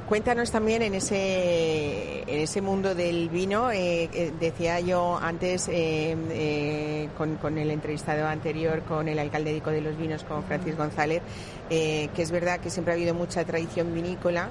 cuéntanos 0.08 0.50
también 0.50 0.80
en 0.80 0.94
ese 0.94 2.22
en 2.22 2.40
ese 2.40 2.62
mundo 2.62 2.94
del 2.94 3.28
vino 3.28 3.70
eh, 3.70 4.08
eh, 4.14 4.32
decía 4.40 4.80
yo 4.80 5.18
antes 5.20 5.68
eh, 5.68 6.16
eh, 6.30 7.08
con, 7.18 7.36
con 7.36 7.58
el 7.58 7.70
entrevistado 7.70 8.26
anterior 8.26 8.80
con 8.82 9.06
el 9.08 9.18
alcalde 9.18 9.60
de 9.60 9.80
los 9.82 9.98
Vinos 9.98 10.24
con 10.24 10.42
Francis 10.44 10.74
González 10.74 11.20
eh, 11.68 12.08
que 12.16 12.22
es 12.22 12.30
verdad 12.30 12.60
que 12.60 12.70
siempre 12.70 12.94
ha 12.94 12.96
habido 12.96 13.12
mucha 13.12 13.44
tradición 13.44 13.92
vinícola 13.92 14.48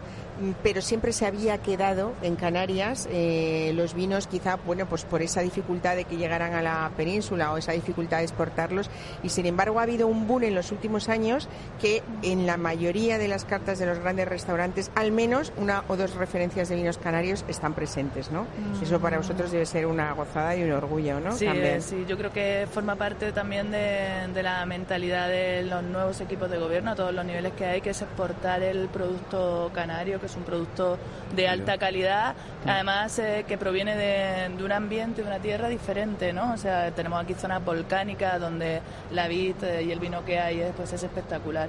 pero 0.61 0.81
siempre 0.81 1.13
se 1.13 1.25
había 1.25 1.57
quedado 1.59 2.13
en 2.21 2.35
Canarias 2.35 3.07
eh, 3.11 3.71
los 3.75 3.93
vinos 3.93 4.27
quizá 4.27 4.55
bueno 4.55 4.85
pues 4.85 5.05
por 5.05 5.21
esa 5.21 5.41
dificultad 5.41 5.95
de 5.95 6.05
que 6.05 6.17
llegaran 6.17 6.53
a 6.53 6.61
la 6.61 6.91
península 6.97 7.51
o 7.53 7.57
esa 7.57 7.71
dificultad 7.71 8.17
de 8.17 8.23
exportarlos 8.23 8.89
y 9.23 9.29
sin 9.29 9.45
embargo 9.45 9.79
ha 9.79 9.83
habido 9.83 10.07
un 10.07 10.27
boom 10.27 10.43
en 10.43 10.55
los 10.55 10.71
últimos 10.71 11.09
años 11.09 11.47
que 11.81 12.03
en 12.21 12.45
la 12.45 12.57
mayoría 12.57 13.17
de 13.17 13.27
las 13.27 13.45
cartas 13.45 13.79
de 13.79 13.85
los 13.85 13.99
grandes 13.99 14.27
restaurantes 14.27 14.91
al 14.95 15.11
menos 15.11 15.53
una 15.57 15.83
o 15.87 15.95
dos 15.95 16.15
referencias 16.15 16.69
de 16.69 16.75
vinos 16.75 16.97
canarios 16.97 17.45
están 17.47 17.73
presentes, 17.73 18.31
¿no? 18.31 18.45
Eso 18.81 18.99
para 18.99 19.17
vosotros 19.17 19.51
debe 19.51 19.65
ser 19.65 19.85
una 19.85 20.11
gozada 20.13 20.55
y 20.55 20.63
un 20.63 20.71
orgullo, 20.71 21.19
¿no? 21.19 21.31
Sí, 21.33 21.45
También. 21.45 21.81
sí, 21.81 22.05
yo 22.07 22.17
creo 22.17 22.31
que 22.31 22.67
forma 22.71 22.95
parte 22.95 23.31
también 23.31 23.71
de, 23.71 24.27
de 24.33 24.43
la 24.43 24.65
mentalidad 24.65 25.27
de 25.29 25.63
los 25.63 25.83
nuevos 25.83 26.19
equipos 26.21 26.49
de 26.49 26.57
gobierno 26.57 26.91
a 26.91 26.95
todos 26.95 27.13
los 27.13 27.25
niveles 27.25 27.53
que 27.53 27.65
hay, 27.65 27.81
que 27.81 27.91
es 27.91 28.01
exportar 28.01 28.61
el 28.63 28.87
producto 28.87 29.71
canario, 29.73 30.19
que 30.23 30.27
es 30.27 30.37
un 30.37 30.43
producto 30.43 30.97
de 31.35 31.49
alta 31.49 31.77
calidad, 31.77 32.33
además 32.65 33.19
eh, 33.19 33.43
que 33.45 33.57
proviene 33.57 33.97
de, 33.97 34.55
de 34.55 34.63
un 34.63 34.71
ambiente, 34.71 35.21
de 35.21 35.27
una 35.27 35.39
tierra 35.39 35.67
diferente, 35.67 36.31
¿no? 36.31 36.53
O 36.53 36.57
sea, 36.57 36.91
tenemos 36.91 37.21
aquí 37.21 37.33
zonas 37.33 37.63
volcánicas 37.63 38.39
donde 38.39 38.79
la 39.11 39.27
vid 39.27 39.61
eh, 39.63 39.83
y 39.83 39.91
el 39.91 39.99
vino 39.99 40.23
que 40.23 40.39
hay 40.39 40.61
es, 40.61 40.73
pues, 40.77 40.93
es 40.93 41.03
espectacular. 41.03 41.67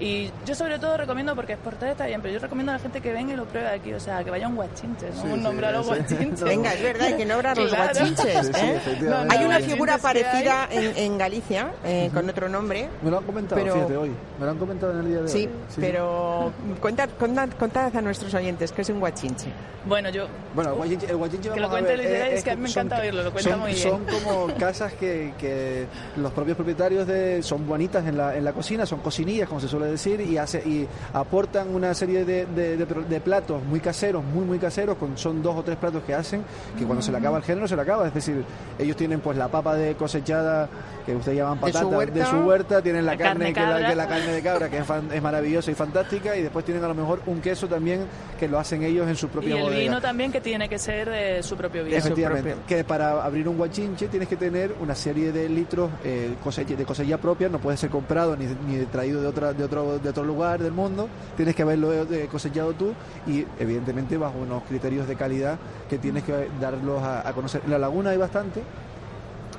Y 0.00 0.30
yo 0.44 0.54
sobre 0.54 0.78
todo 0.78 0.96
recomiendo, 0.96 1.36
porque 1.36 1.52
exportar 1.52 1.90
está 1.90 2.06
bien, 2.06 2.20
pero 2.20 2.34
yo 2.34 2.40
recomiendo 2.40 2.72
a 2.72 2.76
la 2.76 2.80
gente 2.80 3.00
que 3.00 3.12
venga 3.12 3.32
y 3.32 3.36
lo 3.36 3.44
pruebe 3.44 3.68
aquí, 3.68 3.92
o 3.92 4.00
sea, 4.00 4.24
que 4.24 4.30
vaya 4.30 4.46
a 4.46 4.48
un 4.48 4.56
guachinche, 4.56 5.08
¿no? 5.10 5.22
Sí, 5.22 5.28
un 5.28 5.36
sí, 5.36 5.40
nombre 5.40 5.66
a 5.66 5.72
los 5.72 5.86
sí. 5.86 5.92
guachinches. 5.94 6.42
Venga, 6.42 6.74
es 6.74 6.82
verdad, 6.82 7.06
hay 7.06 7.14
que 7.16 7.24
nombrar 7.26 7.56
los 7.56 7.68
Claro. 7.72 7.92
guachinches. 7.94 8.46
Sí, 8.46 8.52
sí, 8.54 8.60
¿eh? 8.66 8.76
efectivamente. 8.76 9.36
Hay 9.36 9.44
una 9.44 9.60
figura 9.60 9.98
parecida 9.98 10.68
en, 10.70 10.96
en 10.96 11.18
Galicia, 11.18 11.70
eh, 11.84 12.10
con 12.12 12.28
otro 12.28 12.48
nombre. 12.48 12.88
Me 13.02 13.10
lo 13.10 13.18
han 13.18 13.24
comentado, 13.24 13.60
Pero- 13.60 13.74
fíjate, 13.74 13.96
hoy. 13.96 14.10
Me 14.38 14.44
lo 14.46 14.50
han 14.50 14.58
comentado 14.58 14.92
en 14.92 14.98
el 14.98 15.06
día 15.08 15.20
de 15.22 15.28
Sí, 15.28 15.44
hoy. 15.46 15.50
pero 15.80 16.52
contad, 16.80 17.08
contad, 17.18 17.48
contad 17.58 17.96
a 17.96 18.00
nuestros 18.02 18.34
oyentes 18.34 18.72
que 18.72 18.82
es 18.82 18.88
un 18.88 18.98
guachinche. 19.00 19.46
Bueno, 19.86 20.08
yo... 20.08 20.26
Bueno, 20.54 20.70
el 20.70 20.76
guachinche, 20.76 21.06
el 21.10 21.16
guachinche 21.16 21.50
Que 21.50 21.60
lo 21.60 21.68
cuente 21.68 21.94
Luis 21.96 22.08
Geray, 22.08 22.30
eh, 22.32 22.34
es 22.36 22.42
que 22.42 22.50
a 22.52 22.56
mí 22.56 22.62
me 22.62 22.68
encanta 22.70 22.98
oírlo, 23.00 23.22
lo 23.22 23.32
cuenta 23.32 23.50
son, 23.50 23.60
muy 23.60 23.72
bien. 23.74 23.82
Son 23.90 24.04
como 24.06 24.46
casas 24.58 24.94
que, 24.94 25.34
que 25.38 25.86
los 26.16 26.32
propios 26.32 26.56
propietarios 26.56 27.06
de, 27.06 27.42
son 27.42 27.66
bonitas 27.66 28.04
en 28.06 28.16
la, 28.16 28.34
en 28.34 28.44
la 28.44 28.52
cocina, 28.54 28.86
son 28.86 29.00
cocinillas, 29.00 29.46
como 29.46 29.60
se 29.60 29.68
suele 29.68 29.83
decir, 29.92 30.20
y, 30.20 30.38
hace, 30.38 30.58
y 30.58 30.86
aportan 31.12 31.74
una 31.74 31.94
serie 31.94 32.24
de, 32.24 32.46
de- 32.46 32.76
de- 32.76 32.84
de 32.86 33.20
platos 33.20 33.62
muy 33.64 33.80
caseros, 33.80 34.22
muy, 34.24 34.44
muy 34.44 34.58
caseros, 34.58 34.96
con, 34.96 35.16
son 35.16 35.42
dos 35.42 35.56
o 35.56 35.62
tres 35.62 35.76
platos 35.76 36.02
que 36.04 36.14
hacen, 36.14 36.42
que 36.78 36.84
cuando 36.84 37.02
se 37.02 37.10
le 37.12 37.18
acaba 37.18 37.38
el 37.38 37.44
género 37.44 37.68
se 37.68 37.76
le 37.76 37.82
acaba. 37.82 38.06
Es 38.08 38.14
decir, 38.14 38.44
ellos 38.78 38.96
tienen 38.96 39.20
pues 39.20 39.36
la 39.36 39.48
papa 39.48 39.74
de 39.74 39.94
cosechada, 39.94 40.68
que 41.06 41.14
ustedes 41.14 41.38
llaman 41.38 41.60
De 41.60 41.66
su 41.66 41.72
patata, 41.72 41.86
huerta. 41.96 42.18
de 42.18 42.24
su 42.26 42.36
huerta, 42.36 42.82
tienen 42.82 43.04
la, 43.06 43.12
La 43.12 43.18
carne, 43.18 43.52
carne 43.52 43.74
que, 43.76 43.82
la, 43.82 43.88
que 43.88 43.94
la 43.96 44.08
carne 44.08 44.32
de 44.32 44.42
cabra, 44.42 44.70
que 44.70 44.78
es, 44.78 44.86
fan- 44.86 45.08
es 45.12 45.22
maravillosa 45.22 45.70
y 45.70 45.74
fantástica, 45.74 46.36
y 46.36 46.42
después 46.42 46.64
tienen 46.64 46.82
a 46.84 46.88
lo 46.88 46.94
mejor 46.94 47.20
un 47.26 47.40
queso 47.40 47.68
también 47.68 48.06
que 48.38 48.48
lo 48.48 48.58
hacen 48.58 48.82
ellos 48.82 49.06
en 49.08 49.16
su 49.16 49.26
Y 49.26 49.28
propia 49.30 49.56
el 49.56 49.62
bodega. 49.62 49.80
vino 49.80 50.00
también 50.00 50.32
que 50.32 50.40
tiene 50.40 50.68
que 50.68 50.78
ser 50.78 51.08
de 51.10 51.42
su 51.42 51.56
propio 51.56 51.84
vino. 51.84 51.96
Efectivamente, 51.96 52.50
propio. 52.52 52.66
que 52.66 52.84
para 52.84 53.22
abrir 53.24 53.48
un 53.48 53.56
guachinche 53.56 54.08
tienes 54.08 54.28
que 54.28 54.36
tener 54.36 54.74
una 54.80 54.94
serie 54.94 55.30
de 55.32 55.48
litros 55.48 55.90
eh, 56.04 56.34
cosecha- 56.42 56.76
de 56.76 56.84
cosecha 56.84 57.18
propia, 57.18 57.48
no 57.48 57.58
puede 57.58 57.76
ser 57.76 57.90
comprado 57.90 58.36
ni, 58.36 58.46
ni 58.66 58.84
traído 58.86 59.20
de, 59.20 59.26
otra, 59.28 59.52
de, 59.52 59.64
otro, 59.78 59.98
de 59.98 60.08
otro 60.08 60.24
lugar 60.24 60.62
del 60.62 60.72
mundo, 60.72 61.08
tienes 61.36 61.54
que 61.54 61.62
haberlo 61.62 61.92
eh, 61.92 62.28
cosechado 62.30 62.72
tú 62.74 62.92
y 63.26 63.44
evidentemente 63.58 64.16
bajo 64.16 64.38
unos 64.38 64.62
criterios 64.64 65.06
de 65.08 65.16
calidad 65.16 65.58
que 65.88 65.98
tienes 65.98 66.24
que 66.24 66.48
darlos 66.60 67.02
a, 67.02 67.26
a 67.28 67.32
conocer. 67.32 67.62
En 67.64 67.70
la 67.70 67.78
laguna 67.78 68.10
hay 68.10 68.16
bastante, 68.18 68.62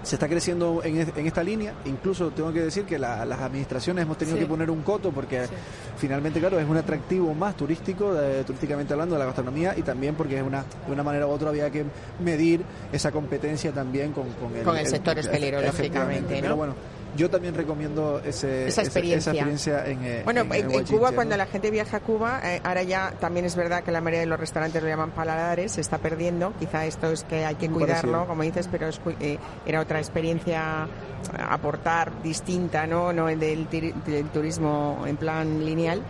se 0.03 0.17
está 0.17 0.27
creciendo 0.27 0.81
en, 0.83 0.97
en 0.99 1.25
esta 1.25 1.41
línea. 1.41 1.73
Incluso 1.85 2.29
tengo 2.29 2.53
que 2.53 2.61
decir 2.61 2.83
que 2.85 2.99
la- 2.99 3.25
las 3.25 3.39
administraciones 3.41 4.03
hemos 4.03 4.17
tenido 4.19 4.37
Sí. 4.37 4.43
que 4.43 4.47
poner 4.47 4.69
un 4.69 4.83
coto 4.83 5.09
porque 5.11 5.47
Sí. 5.47 5.53
finalmente, 5.97 6.39
claro, 6.39 6.59
es 6.59 6.69
un 6.69 6.77
atractivo 6.77 7.33
más 7.33 7.57
turístico, 7.57 8.13
eh, 8.21 8.43
turísticamente 8.45 8.93
hablando, 8.93 9.15
de 9.15 9.19
la 9.19 9.25
gastronomía 9.25 9.73
y 9.75 9.81
también 9.81 10.13
porque 10.13 10.37
es 10.37 10.43
una, 10.43 10.63
de 10.85 10.91
una 10.93 11.01
manera 11.01 11.25
u 11.25 11.31
otra 11.31 11.49
había 11.49 11.71
que 11.71 11.85
medir 12.23 12.61
esa 12.91 13.11
competencia 13.11 13.71
también 13.71 14.11
con, 14.11 14.29
con 14.33 14.55
el, 14.55 14.63
Con 14.63 14.77
el 14.77 14.85
sector 14.85 15.17
hostelero, 15.17 15.59
efectivamente. 15.59 16.21
lógicamente, 16.21 16.35
¿no? 16.35 16.41
Pero 16.41 16.55
bueno, 16.55 16.75
yo 17.15 17.29
también 17.29 17.53
recomiendo 17.55 18.19
ese, 18.19 18.67
Esa 18.67 18.81
esa- 18.81 18.81
experiencia. 18.83 19.31
experiencia 19.31 19.85
en, 19.85 20.03
eh, 20.03 20.21
Bueno, 20.25 20.41
en, 20.41 20.47
en, 20.47 20.53
en 20.59 20.67
Huachinche, 20.67 20.93
Cuba, 20.95 21.09
¿no? 21.11 21.15
cuando 21.15 21.37
la 21.37 21.45
gente 21.45 21.71
viaja 21.71 21.97
a 21.97 21.99
Cuba, 22.01 22.41
eh, 22.43 22.61
ahora 22.63 22.83
ya 22.83 23.13
también 23.19 23.45
es 23.45 23.55
verdad 23.55 23.83
que 23.83 23.91
la 23.91 24.01
mayoría 24.01 24.19
de 24.21 24.25
los 24.25 24.39
restaurantes 24.39 24.81
lo 24.81 24.89
llaman 24.89 25.11
paladares, 25.11 25.73
se 25.73 25.81
está 25.81 25.97
perdiendo. 25.97 26.53
Quizá 26.59 26.85
esto 26.85 27.11
es 27.11 27.23
que 27.23 27.45
hay 27.45 27.55
que 27.55 27.69
Muy 27.69 27.79
cuidarlo, 27.83 28.11
parecido. 28.11 28.27
como 28.27 28.43
dices, 28.43 28.67
pero 28.71 28.87
es 28.87 28.99
eh, 29.19 29.37
era 29.65 29.81
otra 29.81 29.99
experiencia 29.99 30.83
a 30.83 31.53
aportar 31.53 32.11
distinta, 32.21 32.85
¿no? 32.87 33.11
No 33.13 33.29
el 33.29 33.39
del, 33.39 33.67
del 33.69 34.25
turismo 34.33 35.03
en 35.07 35.17
plan 35.17 35.65
lineal. 35.65 36.01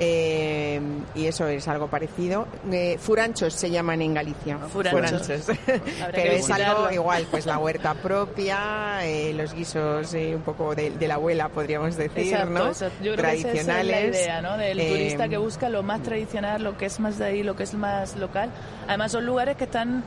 Eh, 0.00 0.80
y 1.14 1.26
eso 1.26 1.46
es 1.48 1.66
algo 1.68 1.88
parecido. 1.88 2.46
Eh, 2.70 2.96
furanchos 3.00 3.52
se 3.54 3.70
llaman 3.70 4.00
en 4.00 4.14
Galicia. 4.14 4.58
Furanchos. 4.58 5.28
Habrá 5.48 6.12
Pero 6.12 6.32
es 6.32 6.48
algo 6.50 6.90
igual, 6.92 7.26
pues 7.30 7.46
la 7.46 7.58
huerta 7.58 7.94
propia, 7.94 9.00
eh, 9.04 9.32
los 9.34 9.52
guisos 9.54 10.14
eh, 10.14 10.34
un 10.36 10.42
poco 10.42 10.74
de, 10.74 10.90
de 10.90 11.08
la 11.08 11.14
abuela, 11.14 11.48
podríamos 11.48 11.96
decir, 11.96 12.26
Exacto, 12.32 12.50
¿no? 12.50 12.68
exacto. 12.68 13.04
Yo 13.04 13.14
creo 13.16 13.30
que 13.32 13.36
esa 13.38 13.48
es 13.50 13.66
la 13.66 13.74
Tradicionales. 13.74 14.16
idea, 14.16 14.42
¿no? 14.42 14.56
Del 14.56 14.80
Eh, 14.80 14.88
turista 14.88 15.28
que 15.28 15.36
busca 15.36 15.68
lo 15.68 15.82
más 15.82 16.02
tradicional, 16.02 16.62
lo 16.62 16.76
que 16.78 16.86
es 16.86 17.00
más 17.00 17.18
de 17.18 17.24
ahí, 17.24 17.42
lo 17.42 17.56
que 17.56 17.64
es 17.64 17.74
más 17.74 18.16
local. 18.16 18.50
Además 18.86 19.12
son 19.12 19.26
lugares 19.26 19.56
que 19.56 19.64
están 19.64 20.04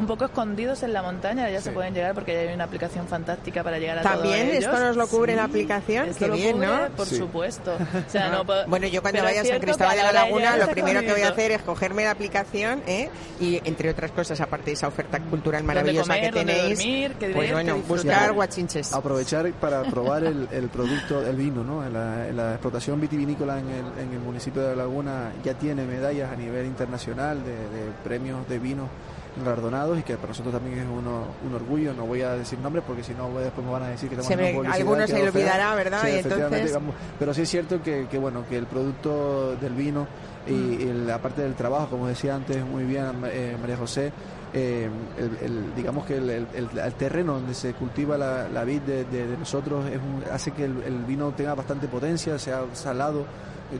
un 0.00 0.06
poco 0.06 0.24
escondidos 0.24 0.82
en 0.82 0.92
la 0.92 1.02
montaña, 1.02 1.48
ya 1.50 1.60
se 1.60 1.70
pueden 1.70 1.94
llegar 1.94 2.14
porque 2.14 2.32
ya 2.34 2.40
hay 2.40 2.54
una 2.54 2.64
aplicación 2.64 3.06
fantástica 3.06 3.62
para 3.62 3.78
llegar 3.78 3.98
a 3.98 4.02
También 4.02 4.46
todos 4.48 4.56
ellos. 4.56 4.64
esto 4.64 4.80
nos 4.80 4.96
lo 4.96 5.06
cubre 5.08 5.32
Sí, 5.32 5.36
la 5.36 5.44
aplicación, 5.44 6.08
esto 6.08 6.18
qué 6.18 6.28
lo 6.28 6.34
bien, 6.34 6.52
cubre, 6.54 6.66
¿no? 6.66 6.88
Por 6.96 7.06
Sí. 7.06 7.16
supuesto. 7.18 7.74
O 7.74 8.10
sea, 8.10 8.30
no 8.30 8.44
po- 8.44 8.52
Bueno, 8.66 8.86
yo 8.88 9.02
cuando 9.02 9.18
pero 9.20 9.28
vaya 9.28 9.42
a 9.42 9.44
San 9.44 9.60
Cristóbal 9.60 9.92
que 9.92 9.96
de 9.98 10.02
la 10.04 10.12
Laguna, 10.12 10.56
lo 10.56 10.68
primero 10.68 11.00
que 11.02 11.12
voy 11.12 11.22
a 11.22 11.28
hacer 11.28 11.52
es 11.52 11.62
cogerme 11.62 12.04
la 12.04 12.10
aplicación 12.12 12.82
¿eh? 12.86 13.10
y, 13.38 13.60
entre 13.64 13.90
otras 13.90 14.10
cosas, 14.10 14.40
aparte 14.40 14.66
de 14.66 14.72
esa 14.72 14.88
oferta 14.88 15.20
cultural 15.20 15.62
maravillosa 15.64 16.14
comer, 16.14 16.32
que 16.32 16.38
tenéis, 16.40 16.78
dormir, 16.78 17.14
qué 17.20 17.28
pues 17.30 17.52
bueno, 17.52 17.76
buscar 17.86 18.32
guachinches. 18.32 18.92
aprovechar 18.92 19.50
para 19.52 19.82
probar 19.90 20.24
el, 20.24 20.48
el 20.50 20.68
producto 20.68 21.20
del 21.20 21.36
vino, 21.36 21.62
¿no? 21.62 21.84
En 21.86 21.92
la, 21.92 22.28
en 22.28 22.36
la 22.36 22.50
explotación 22.52 23.00
vitivinícola 23.00 23.58
en 23.58 23.68
el, 23.68 23.84
en 24.06 24.12
el 24.14 24.20
municipio 24.20 24.62
de 24.62 24.70
La 24.76 24.82
Laguna 24.82 25.32
ya 25.44 25.54
tiene 25.54 25.84
medallas 25.84 26.32
a 26.32 26.36
nivel 26.36 26.66
internacional 26.66 27.42
de, 27.44 27.50
de 27.52 27.90
premios 28.02 28.48
de 28.48 28.58
vino 28.58 28.88
galardonados 29.36 29.98
y 29.98 30.02
que 30.02 30.16
para 30.16 30.28
nosotros 30.28 30.52
también 30.54 30.78
es 30.80 30.86
uno, 30.86 31.24
un 31.46 31.54
orgullo. 31.54 31.92
No 31.94 32.06
voy 32.06 32.22
a 32.22 32.32
decir 32.32 32.58
nombres 32.58 32.84
porque 32.86 33.02
si 33.02 33.12
no 33.14 33.28
después 33.38 33.64
me 33.66 33.72
van 33.72 33.82
a 33.84 33.88
decir 33.88 34.08
que 34.08 34.16
estamos 34.16 34.30
haciendo 34.32 34.58
publicidad, 34.58 34.80
alguno 34.80 35.06
se 35.06 35.22
olvidará, 35.28 35.74
¿verdad? 35.74 36.00
Sí, 36.02 36.08
Y 36.08 36.10
efectivamente, 36.10 36.44
entonces- 36.56 36.66
digamos, 36.66 36.94
pero 37.18 37.34
sí 37.34 37.42
es 37.42 37.48
cierto 37.48 37.82
que, 37.82 38.06
que, 38.10 38.18
bueno 38.18 38.44
que 38.48 38.56
el 38.58 38.66
producto 38.66 39.56
del 39.56 39.74
vino 39.74 40.06
y, 40.46 40.52
Mm. 40.52 40.80
y 40.80 41.06
la 41.06 41.18
parte 41.18 41.42
del 41.42 41.54
trabajo, 41.54 41.88
como 41.90 42.06
decía 42.08 42.34
antes 42.34 42.64
muy 42.64 42.84
bien 42.84 43.06
eh, 43.26 43.56
María 43.60 43.76
José, 43.76 44.12
eh, 44.52 44.88
el, 45.18 45.38
el- 45.44 45.74
digamos 45.76 46.04
que 46.06 46.16
el, 46.16 46.28
el- 46.30 46.94
terreno 46.98 47.34
donde 47.34 47.54
se 47.54 47.72
cultiva 47.74 48.18
la, 48.18 48.48
la 48.48 48.64
vid 48.64 48.80
de, 48.82 49.04
de- 49.04 49.26
de 49.28 49.36
nosotros 49.36 49.86
es 49.86 49.98
un- 49.98 50.24
hace 50.32 50.50
que 50.50 50.64
el, 50.64 51.04
vino 51.06 51.30
tenga 51.32 51.54
bastante 51.54 51.86
potencia, 51.88 52.36
sea 52.38 52.62
salado, 52.72 53.26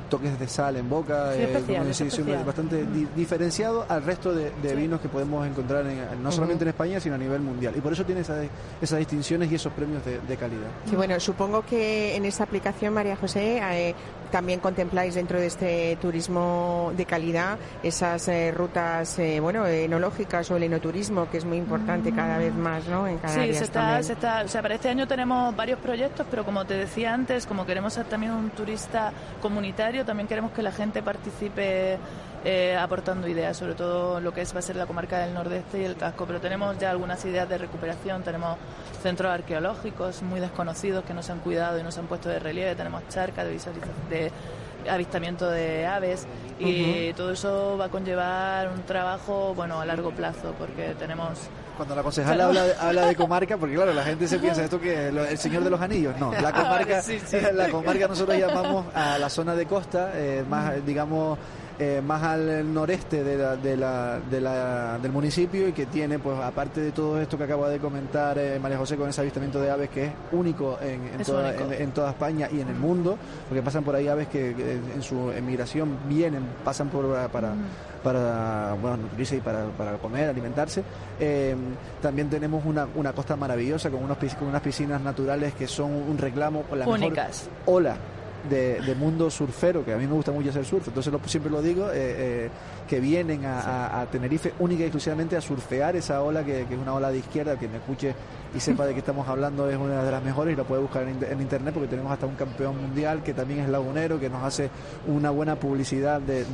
toques 0.08 0.38
de 0.38 0.46
sal 0.48 0.76
en 0.76 0.88
boca, 0.88 1.32
Sí, 1.34 1.40
eh, 1.40 1.44
especial, 1.44 1.86
como 2.24 2.34
es 2.34 2.46
bastante 2.46 2.86
di- 2.86 3.08
diferenciado 3.16 3.84
al 3.88 4.02
resto 4.04 4.34
de, 4.34 4.50
de 4.62 4.70
Sí. 4.70 4.76
vinos 4.76 5.00
que 5.00 5.08
podemos 5.08 5.46
encontrar 5.46 5.86
en- 5.86 6.22
no 6.22 6.30
solamente 6.32 6.64
en 6.64 6.68
España, 6.68 7.00
sino 7.00 7.14
a 7.14 7.18
nivel 7.18 7.40
mundial. 7.40 7.74
Y 7.76 7.80
por 7.80 7.92
eso 7.92 8.04
tiene 8.04 8.20
esas, 8.22 8.46
esas 8.80 8.98
distinciones 8.98 9.50
y 9.50 9.54
esos 9.56 9.72
premios 9.72 10.04
de, 10.04 10.20
de 10.20 10.36
calidad. 10.36 10.68
Sí, 10.88 10.96
bueno, 10.96 11.18
supongo 11.20 11.64
que 11.64 12.14
en 12.16 12.24
esta 12.24 12.44
aplicación, 12.44 12.94
María 12.94 13.16
José, 13.16 13.58
eh, 13.62 13.94
también 14.30 14.60
contempláis 14.60 15.14
dentro 15.14 15.38
de 15.38 15.46
este 15.46 15.96
turismo 16.00 16.92
de 16.96 17.04
calidad 17.04 17.58
esas 17.82 18.28
eh, 18.28 18.52
rutas, 18.52 19.18
eh, 19.18 19.40
bueno, 19.40 19.66
enológicas 19.66 20.50
o 20.50 20.56
el 20.56 20.64
enoturismo, 20.64 21.28
que 21.30 21.38
es 21.38 21.44
muy 21.44 21.56
importante 21.58 22.12
cada 22.12 22.38
vez 22.38 22.54
más, 22.54 22.86
¿no? 22.86 23.06
En 23.06 23.18
Canarias 23.18 23.48
Sí, 23.48 23.54
se 23.58 23.64
está, 23.64 23.80
también. 23.80 24.04
se 24.04 24.12
está, 24.12 24.42
o 24.44 24.48
sea, 24.48 24.62
para 24.62 24.74
este 24.74 24.88
año 24.88 25.06
tenemos 25.06 25.54
varios 25.54 25.78
proyectos, 25.78 26.26
pero 26.30 26.44
como 26.44 26.64
te 26.64 26.74
decía 26.74 27.12
antes, 27.14 27.46
como 27.46 27.66
queremos 27.66 27.92
ser 27.92 28.06
también 28.06 28.32
un 28.32 28.50
turista 28.50 29.12
comunitario, 29.40 30.04
también 30.04 30.28
queremos 30.28 30.52
que 30.52 30.62
la 30.62 30.72
gente 30.72 31.02
participe 31.02 31.98
eh, 32.44 32.76
aportando 32.76 33.28
ideas, 33.28 33.56
sobre 33.56 33.74
todo 33.74 34.20
lo 34.20 34.32
que 34.32 34.40
es, 34.40 34.54
va 34.54 34.60
a 34.60 34.62
ser 34.62 34.76
la 34.76 34.86
comarca 34.86 35.18
del 35.18 35.34
nordeste 35.34 35.80
y 35.80 35.84
el 35.84 35.96
casco, 35.96 36.24
pero 36.26 36.40
tenemos 36.40 36.78
ya 36.78 36.90
algunas 36.90 37.24
ideas 37.24 37.48
de 37.48 37.58
recuperación, 37.58 38.22
tenemos 38.22 38.56
centros 39.02 39.30
arqueológicos 39.32 40.22
muy 40.22 40.40
desconocidos 40.40 41.04
que 41.04 41.14
no 41.14 41.22
se 41.22 41.32
han 41.32 41.40
cuidado 41.40 41.78
y 41.78 41.82
no 41.82 41.90
se 41.92 42.00
han 42.00 42.06
puesto 42.06 42.28
de 42.28 42.38
relieve, 42.38 42.74
tenemos 42.74 43.06
charcas 43.08 43.44
de 43.44 43.52
visualización 43.52 43.94
de 44.08 44.32
avistamiento 44.88 45.50
de 45.50 45.86
aves. 45.86 46.26
Y 46.58 47.12
todo 47.14 47.32
eso 47.32 47.76
va 47.78 47.86
a 47.86 47.88
conllevar 47.88 48.68
un 48.68 48.82
trabajo 48.82 49.54
bueno 49.54 49.80
a 49.80 49.86
largo 49.86 50.10
plazo 50.10 50.54
porque 50.58 50.94
tenemos 50.98 51.38
Cuando 51.76 51.96
la 51.96 52.02
concejala 52.02 52.46
habla 52.46 52.64
de, 52.64 52.74
habla 52.78 53.06
de 53.06 53.16
comarca, 53.16 53.56
porque 53.56 53.74
claro, 53.76 53.94
la 53.94 54.04
gente 54.04 54.28
se 54.28 54.38
piensa 54.40 54.64
esto 54.64 54.78
que 54.78 55.08
el 55.08 55.38
Señor 55.38 55.64
de 55.64 55.70
los 55.70 55.80
Anillos. 55.80 56.18
No, 56.18 56.32
la 56.32 56.52
comarca, 56.52 57.00
Sí, 57.02 57.18
sí. 57.24 57.38
la 57.54 57.70
comarca 57.70 58.08
nosotros 58.08 58.38
llamamos 58.38 58.86
a 58.94 59.18
la 59.18 59.30
zona 59.30 59.54
de 59.54 59.66
costa, 59.66 60.12
eh, 60.14 60.44
más 60.48 60.84
digamos 60.84 61.38
eh, 61.82 62.02
más 62.06 62.22
al 62.22 62.72
noreste 62.74 63.24
de 63.24 63.36
la, 63.38 63.56
de 63.56 63.76
la, 63.76 64.20
de 64.30 64.40
la- 64.40 64.98
del 65.00 65.10
municipio 65.12 65.66
y 65.66 65.72
que 65.72 65.86
tiene, 65.86 66.18
pues 66.18 66.38
aparte 66.38 66.80
de 66.82 66.92
todo 66.92 67.18
esto 67.20 67.38
que 67.38 67.44
acaba 67.44 67.70
de 67.70 67.78
comentar 67.78 68.36
eh, 68.38 68.58
María 68.60 68.76
José 68.76 68.96
con 68.96 69.08
ese 69.08 69.22
avistamiento 69.22 69.60
de 69.62 69.70
aves 69.70 69.88
que 69.88 70.04
es 70.06 70.12
único 70.32 70.78
en, 70.82 71.02
en 71.14 71.20
Es 71.22 71.26
toda, 71.26 71.48
único. 71.48 71.64
en- 71.72 71.82
en 71.82 71.90
toda 71.92 72.10
España 72.10 72.48
y 72.52 72.60
en 72.60 72.68
el 72.68 72.74
mundo, 72.76 73.16
porque 73.48 73.62
pasan 73.62 73.82
por 73.82 73.94
ahí 73.96 74.08
aves 74.08 74.28
que, 74.28 74.50
en 74.50 75.02
su 75.02 75.30
emigración 75.32 75.96
vienen, 76.08 76.42
pasan 76.64 76.88
por 76.90 77.06
para 77.30 77.54
para 78.02 78.74
bueno, 78.80 78.96
nutrirse 78.98 79.36
y 79.36 79.40
para, 79.40 79.64
para 79.76 79.92
comer, 79.98 80.30
alimentarse. 80.30 80.82
Eh, 81.18 81.54
también 82.00 82.30
tenemos 82.30 82.64
una, 82.64 82.86
una 82.94 83.12
costa 83.12 83.36
maravillosa 83.36 83.90
con, 83.90 84.02
unos, 84.02 84.16
con 84.38 84.48
unas 84.48 84.62
piscinas 84.62 85.00
naturales 85.02 85.52
que 85.54 85.66
son 85.66 85.92
un 85.92 86.16
reclamo 86.16 86.64
la 86.70 86.86
mejor 86.86 86.98
únicas. 86.98 87.48
ola 87.66 87.96
de, 88.48 88.80
mundo 88.94 89.30
surfero, 89.30 89.84
que 89.84 89.92
a 89.92 89.96
mí 89.96 90.06
me 90.06 90.12
gusta 90.14 90.32
mucho 90.32 90.50
hacer 90.50 90.64
surf, 90.64 90.88
entonces 90.88 91.12
lo- 91.12 91.20
siempre 91.26 91.50
lo 91.50 91.60
digo, 91.62 91.88
eh, 91.90 91.92
eh, 92.46 92.50
que 92.88 93.00
vienen 93.00 93.44
a, 93.44 94.00
a- 94.00 94.06
Tenerife 94.06 94.52
única 94.58 94.82
y 94.82 94.86
exclusivamente 94.86 95.36
a 95.36 95.40
surfear 95.40 95.94
esa 95.96 96.22
ola, 96.22 96.44
que, 96.44 96.64
que 96.66 96.74
es 96.74 96.80
una 96.80 96.94
ola 96.94 97.10
de 97.10 97.18
izquierda, 97.18 97.58
que 97.58 97.68
me 97.68 97.76
escuche 97.76 98.14
y 98.54 98.58
sepa 98.60 98.84
de 98.86 98.94
qué 98.94 98.98
estamos 99.00 99.28
hablando, 99.28 99.70
es 99.70 99.76
una 99.76 100.02
de 100.02 100.10
las 100.10 100.22
mejores 100.24 100.54
y 100.54 100.56
lo 100.56 100.64
puede 100.64 100.82
buscar 100.82 101.02
en, 101.04 101.10
in- 101.10 101.24
en 101.24 101.40
internet 101.40 101.72
porque 101.74 101.88
tenemos 101.88 102.10
hasta 102.12 102.26
un 102.26 102.34
campeón 102.34 102.80
mundial 102.80 103.22
que 103.22 103.32
también 103.34 103.60
es 103.60 103.68
lagunero, 103.68 104.18
que 104.18 104.28
nos 104.28 104.42
hace 104.42 104.70
una 105.06 105.30
buena 105.30 105.56
publicidad 105.56 106.20
de- 106.20 106.44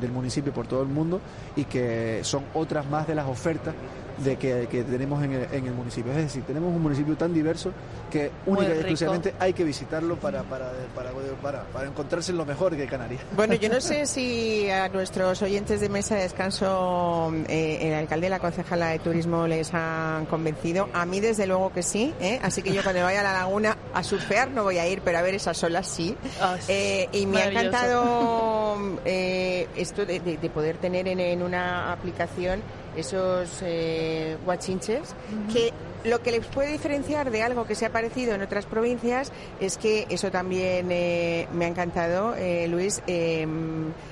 del 0.00 0.10
municipio 0.12 0.52
por 0.52 0.66
todo 0.66 0.82
el 0.82 0.88
mundo 0.88 1.20
y 1.56 1.64
que 1.64 2.20
son 2.22 2.44
otras 2.54 2.86
más 2.88 3.06
de 3.06 3.14
las 3.14 3.26
ofertas 3.26 3.74
de 4.18 4.36
que, 4.36 4.68
que 4.70 4.82
tenemos 4.84 5.22
en 5.24 5.32
el, 5.32 5.48
en 5.52 5.66
el 5.66 5.72
municipio. 5.74 6.12
Es 6.12 6.18
decir, 6.18 6.42
tenemos 6.44 6.74
un 6.74 6.82
municipio 6.82 7.16
tan 7.16 7.32
diverso 7.34 7.72
que 8.10 8.30
única 8.46 8.68
y 8.74 8.78
exclusivamente 8.78 9.34
hay 9.38 9.52
que 9.52 9.64
visitarlo 9.64 10.16
para, 10.16 10.42
para, 10.44 10.70
para, 10.94 11.10
para, 11.42 11.62
para 11.64 11.88
encontrarse 11.88 12.32
en 12.32 12.38
lo 12.38 12.44
mejor 12.46 12.76
que 12.76 12.86
Canarias. 12.86 13.20
Bueno, 13.36 13.54
yo 13.54 13.68
no 13.68 13.80
sé 13.80 14.06
si 14.06 14.68
a 14.70 14.88
nuestros 14.88 15.40
oyentes 15.42 15.80
de 15.80 15.88
mesa 15.88 16.14
de 16.16 16.22
descanso 16.22 17.32
eh, 17.48 17.78
el 17.82 17.94
alcalde 17.94 18.26
y 18.26 18.30
la 18.30 18.38
concejala 18.38 18.88
de 18.88 18.98
turismo 18.98 19.46
les 19.46 19.72
han 19.74 20.26
convencido. 20.26 20.88
A 20.92 21.04
mí, 21.06 21.20
desde 21.20 21.46
luego 21.46 21.72
que 21.72 21.82
sí. 21.82 22.14
¿eh? 22.20 22.38
Así 22.42 22.62
que 22.62 22.72
yo 22.72 22.82
cuando 22.82 23.02
vaya 23.02 23.20
a 23.20 23.24
la 23.24 23.32
laguna 23.32 23.76
a 23.92 24.02
surfear 24.02 24.50
no 24.50 24.62
voy 24.64 24.78
a 24.78 24.86
ir, 24.88 25.00
pero 25.02 25.18
a 25.18 25.22
ver 25.22 25.34
esas 25.34 25.62
olas 25.64 25.86
sí. 25.88 26.16
Ah, 26.40 26.56
Eh, 26.68 27.08
y 27.12 27.26
me 27.26 27.42
ha 27.42 27.48
encantado 27.50 28.78
eh, 29.04 29.68
esto 29.76 30.04
de, 30.06 30.20
de- 30.20 30.36
de 30.38 30.50
poder 30.50 30.76
tener 30.78 31.08
en, 31.08 31.20
en 31.20 31.42
una 31.42 31.92
aplicación 31.92 32.60
esos 32.96 33.58
eh, 33.62 34.36
guachinches 34.44 35.14
que 35.52 35.72
lo 36.04 36.20
que 36.20 36.32
les 36.32 36.44
puede 36.44 36.70
diferenciar 36.70 37.30
de 37.30 37.42
algo 37.42 37.64
que 37.66 37.74
se 37.74 37.86
ha 37.86 37.90
parecido 37.90 38.34
en 38.34 38.42
otras 38.42 38.66
provincias 38.66 39.32
es 39.58 39.78
que 39.78 40.06
eso 40.10 40.30
también 40.30 40.88
eh, 40.90 41.48
me 41.54 41.64
ha 41.64 41.68
encantado, 41.68 42.34
eh, 42.36 42.68
Luis, 42.68 43.02
eh, 43.06 43.46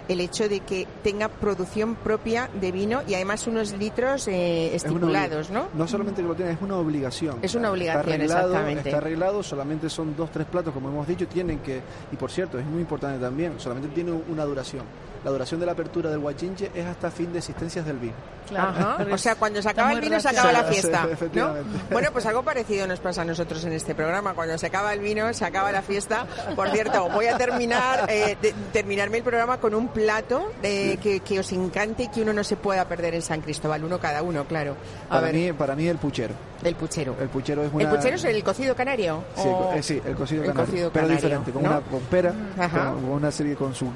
el 0.09 0.20
hecho 0.20 0.49
de 0.49 0.61
que 0.61 0.87
tenga 1.03 1.28
producción 1.28 1.95
propia 1.97 2.49
de 2.59 2.72
vino 2.72 3.03
y 3.07 3.12
además 3.12 3.47
unos 3.47 3.72
litros 3.72 4.26
eh, 4.28 4.74
Es 4.74 4.85
una 4.85 4.93
estipulados, 4.95 5.51
obli- 5.51 5.53
¿no? 5.53 5.68
No 5.74 5.87
solamente 5.87 6.22
que 6.22 6.28
lo 6.28 6.35
tiene, 6.35 6.53
es 6.53 6.62
una 6.62 6.76
obligación. 6.78 7.39
Es 7.43 7.55
una 7.55 7.64
Está 7.68 7.72
obligación, 7.72 8.14
arreglado, 8.14 8.49
exactamente. 8.53 8.89
Está 8.89 8.97
arreglado, 8.99 9.43
solamente 9.43 9.91
son 9.91 10.16
dos, 10.16 10.30
tres 10.30 10.47
platos, 10.47 10.72
como 10.72 10.89
hemos 10.89 11.07
dicho, 11.07 11.28
tienen 11.28 11.59
que, 11.59 11.83
y 12.11 12.16
por 12.16 12.30
cierto, 12.30 12.59
es 12.59 12.64
muy 12.64 12.80
importante 12.80 13.20
también, 13.20 13.61
solamente 13.61 13.95
tiene 13.95 14.12
una 14.12 14.45
duración. 14.47 14.87
La 15.24 15.30
duración 15.30 15.60
de 15.60 15.66
la 15.66 15.72
apertura 15.72 16.10
del 16.10 16.18
guachinche 16.18 16.70
es 16.74 16.84
hasta 16.84 17.10
fin 17.10 17.32
de 17.32 17.38
existencias 17.38 17.86
del 17.86 17.98
vino. 17.98 18.12
Claro. 18.48 18.68
Ajá. 18.70 19.06
O 19.12 19.18
sea, 19.18 19.36
cuando 19.36 19.62
se 19.62 19.68
acaba 19.68 19.92
el 19.92 20.00
vino 20.00 20.18
se 20.18 20.28
acaba 20.28 20.50
la 20.52 20.64
Sí, 20.66 20.72
fiesta. 20.74 21.06
¿no? 21.34 21.54
Bueno, 21.90 22.08
pues 22.12 22.26
algo 22.26 22.42
parecido 22.42 22.86
nos 22.88 22.98
pasa 22.98 23.22
a 23.22 23.24
nosotros 23.24 23.64
en 23.64 23.72
este 23.72 23.94
programa. 23.94 24.34
Cuando 24.34 24.58
se 24.58 24.66
acaba 24.66 24.92
el 24.92 25.00
vino, 25.00 25.32
se 25.32 25.44
acaba 25.44 25.70
la 25.70 25.80
fiesta. 25.82 26.26
Por 26.56 26.68
cierto, 26.70 27.08
voy 27.10 27.26
a 27.26 27.36
terminar 27.38 28.06
eh, 28.10 28.36
de- 28.42 28.52
terminarme 28.72 29.18
el 29.18 29.22
programa 29.24 29.58
con 29.58 29.74
un 29.74 29.88
plato 29.88 30.52
eh, 30.62 30.98
que, 31.02 31.20
que 31.20 31.38
os 31.38 31.52
encante 31.52 32.04
y 32.04 32.08
que 32.08 32.22
uno 32.22 32.32
no 32.32 32.42
se 32.42 32.56
pueda 32.56 32.86
perder 32.88 33.14
en 33.14 33.22
San 33.22 33.40
Cristóbal. 33.42 33.84
Uno 33.84 34.00
cada 34.00 34.22
uno, 34.22 34.44
claro. 34.46 34.76
A 35.06 35.14
Para 35.14 35.20
ver. 35.26 35.34
mí, 35.34 35.52
para 35.52 35.76
mí 35.76 35.86
el 35.86 35.98
puchero. 35.98 36.34
El 36.64 36.74
puchero. 36.76 37.16
El 37.20 37.28
puchero 37.28 37.62
es 37.64 37.70
¿El 37.70 37.74
una... 37.76 37.90
puchero 37.90 38.16
es 38.16 38.24
el 38.24 38.44
cocido 38.44 38.74
canario? 38.74 39.22
Sí, 39.36 39.42
el, 39.42 39.48
¿O- 39.48 39.58
co- 39.58 39.72
eh, 39.74 39.82
sí, 39.82 40.02
el 40.04 40.14
cocido 40.14 40.42
el 40.42 40.48
canario, 40.48 40.66
cocido 40.72 40.90
pero 40.92 41.06
canario, 41.06 41.16
diferente, 41.22 41.52
con 41.52 41.62
¿no? 41.62 41.68
una 41.70 41.80
pompera, 41.80 42.34
Ajá. 42.58 42.90
con, 42.92 43.02
con 43.02 43.10
una 43.10 43.30
serie 43.30 43.54
con 43.56 43.74
su 43.74 43.86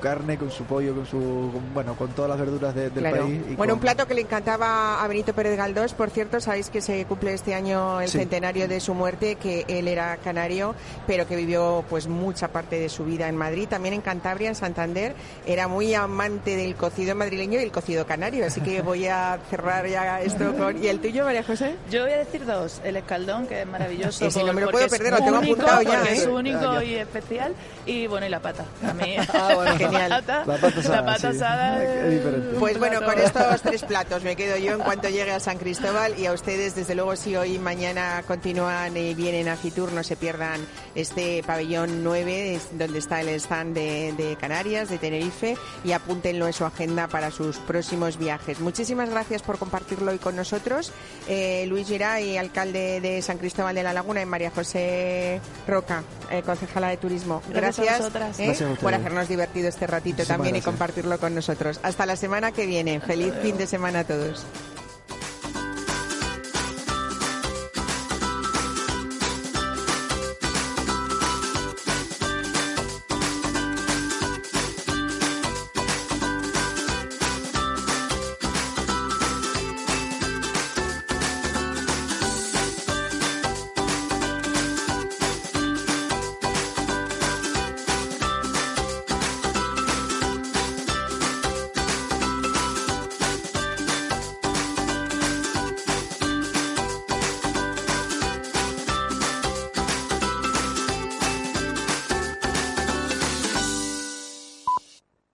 carne, 0.00 0.36
con 0.38 0.50
su 0.50 0.64
pollo, 0.64 0.94
con 0.94 1.06
su 1.06 1.18
con- 1.52 1.74
bueno, 1.74 1.94
con 1.94 2.08
todas 2.10 2.30
las 2.30 2.38
verduras 2.38 2.74
de- 2.74 2.90
del 2.90 3.02
Claro. 3.04 3.24
país. 3.24 3.40
y 3.50 3.54
Bueno, 3.54 3.72
con- 3.72 3.78
un 3.78 3.80
plato 3.80 4.06
que 4.06 4.14
le 4.14 4.20
encantaba 4.22 5.02
a 5.02 5.08
Benito 5.08 5.32
Pérez 5.34 5.56
Galdós, 5.56 5.94
por 5.94 6.10
cierto, 6.10 6.40
sabéis 6.40 6.70
que 6.70 6.80
se 6.80 7.04
cumple 7.06 7.32
este 7.34 7.54
año 7.54 8.00
el 8.00 8.08
Sí. 8.08 8.18
centenario 8.18 8.68
de 8.68 8.80
su 8.80 8.94
muerte, 8.94 9.36
que 9.36 9.64
él 9.68 9.88
era 9.88 10.16
canario, 10.18 10.74
pero 11.06 11.26
que 11.26 11.36
vivió 11.36 11.84
pues 11.88 12.06
mucha 12.06 12.48
parte 12.48 12.78
de 12.78 12.88
su 12.88 13.04
vida 13.04 13.28
en 13.28 13.36
Madrid, 13.36 13.68
también 13.68 13.94
en 13.94 14.00
Cantabria, 14.00 14.48
en 14.48 14.54
Santander, 14.54 15.14
era 15.46 15.68
muy 15.68 15.94
amante 15.94 16.56
del 16.56 16.74
cocido 16.76 17.14
madrileño 17.14 17.58
y 17.60 17.62
el 17.62 17.72
cocido 17.72 18.06
canario, 18.06 18.46
así 18.46 18.60
que 18.60 18.82
voy 18.82 19.06
a 19.06 19.38
cerrar 19.50 19.86
ya 19.86 20.20
esto 20.20 20.54
con... 20.56 20.82
¿Y 20.82 20.88
el 20.88 21.00
tuyo, 21.00 21.24
María 21.24 21.42
José? 21.44 21.76
Yo 21.90 22.06
voy 22.10 22.20
a 22.20 22.24
decir 22.24 22.46
dos. 22.46 22.80
El 22.84 22.96
escaldón, 22.96 23.46
que 23.46 23.60
es 23.62 23.66
maravilloso. 23.66 24.24
Ese 24.26 24.40
no 24.40 24.46
por- 24.46 24.54
me 24.54 24.60
lo 24.62 24.70
puedo 24.70 24.84
es 24.86 24.90
perder, 24.90 25.12
lo 25.12 25.18
tengo 25.18 25.38
único, 25.38 25.54
apuntado 25.62 25.82
ya, 25.82 26.02
¿eh? 26.04 26.12
Es 26.16 26.26
único 26.26 26.58
Ah, 26.70 26.84
y 26.84 26.94
especial. 26.94 27.54
Y 27.86 28.06
bueno, 28.06 28.26
y 28.26 28.28
la 28.28 28.40
pata. 28.40 28.64
A 28.86 28.92
mí, 28.92 29.16
Ah, 29.34 29.52
bueno. 29.54 29.76
Genial. 29.76 30.10
La 30.10 30.20
pata, 30.20 30.44
La 30.46 30.56
pata 30.60 30.78
asada, 30.80 30.96
la 30.96 31.06
pata 31.06 31.18
sí. 31.20 31.26
asada 31.36 31.84
Es 31.84 31.90
es 32.04 32.10
diferente. 32.12 32.58
Pues 32.58 32.78
bueno, 32.78 33.02
con 33.02 33.18
estos 33.18 33.62
tres 33.62 33.82
platos 33.84 34.22
me 34.22 34.36
quedo 34.36 34.56
yo 34.56 34.72
en 34.74 34.80
cuanto 34.80 35.08
llegue 35.08 35.30
a 35.32 35.40
San 35.40 35.58
Cristóbal 35.58 36.18
y 36.18 36.26
a 36.26 36.32
ustedes, 36.32 36.74
desde 36.74 36.94
luego, 36.94 37.16
si 37.16 37.36
hoy 37.36 37.54
y 37.54 37.58
mañana 37.58 38.22
continúan 38.26 38.96
y 38.96 39.14
vienen 39.14 39.48
a 39.48 39.56
Fitur, 39.56 39.92
no 39.92 40.02
se 40.02 40.16
pierdan 40.16 40.60
este 40.94 41.42
pabellón 41.46 42.02
9, 42.04 42.54
es 42.54 42.68
donde 42.78 42.98
está 42.98 43.20
el 43.20 43.28
stand 43.30 43.74
de, 43.74 44.12
de 44.16 44.36
Canarias, 44.36 44.88
de 44.88 44.98
Tenerife, 44.98 45.56
y 45.84 45.92
apúntenlo 45.92 46.46
en 46.46 46.52
su 46.52 46.64
agenda 46.64 47.08
para 47.08 47.30
sus 47.30 47.56
próximos 47.58 48.18
viajes. 48.18 48.60
Muchísimas 48.60 49.08
gracias 49.10 49.42
por 49.42 49.58
compartirlo 49.58 50.10
hoy 50.12 50.18
con 50.18 50.36
nosotros. 50.36 50.92
Eh, 51.28 51.64
Luis 51.68 51.88
Giray, 52.00 52.38
alcalde 52.38 53.02
de 53.02 53.20
San 53.20 53.36
Cristóbal 53.36 53.74
de 53.74 53.82
la 53.82 53.92
Laguna, 53.92 54.22
y 54.22 54.26
María 54.26 54.50
José 54.50 55.38
Roca, 55.68 56.02
eh, 56.30 56.40
concejala 56.40 56.88
de 56.88 56.96
Turismo. 56.96 57.42
Gracias 57.50 58.10
Gracias, 58.10 58.40
eh, 58.40 58.46
Gracias 58.46 58.78
por 58.78 58.94
hacernos 58.94 59.28
divertido 59.28 59.68
este 59.68 59.86
ratito 59.86 60.16
Muchísimas 60.16 60.28
también 60.38 60.56
y 60.56 60.60
gracias. 60.60 60.72
compartirlo 60.72 61.18
con 61.18 61.34
nosotros. 61.34 61.78
Hasta 61.82 62.06
la 62.06 62.16
semana 62.16 62.52
que 62.52 62.64
viene. 62.64 63.00
Feliz 63.00 63.34
fin 63.42 63.58
de 63.58 63.66
semana 63.66 64.00
a 64.00 64.04
todos. 64.04 64.46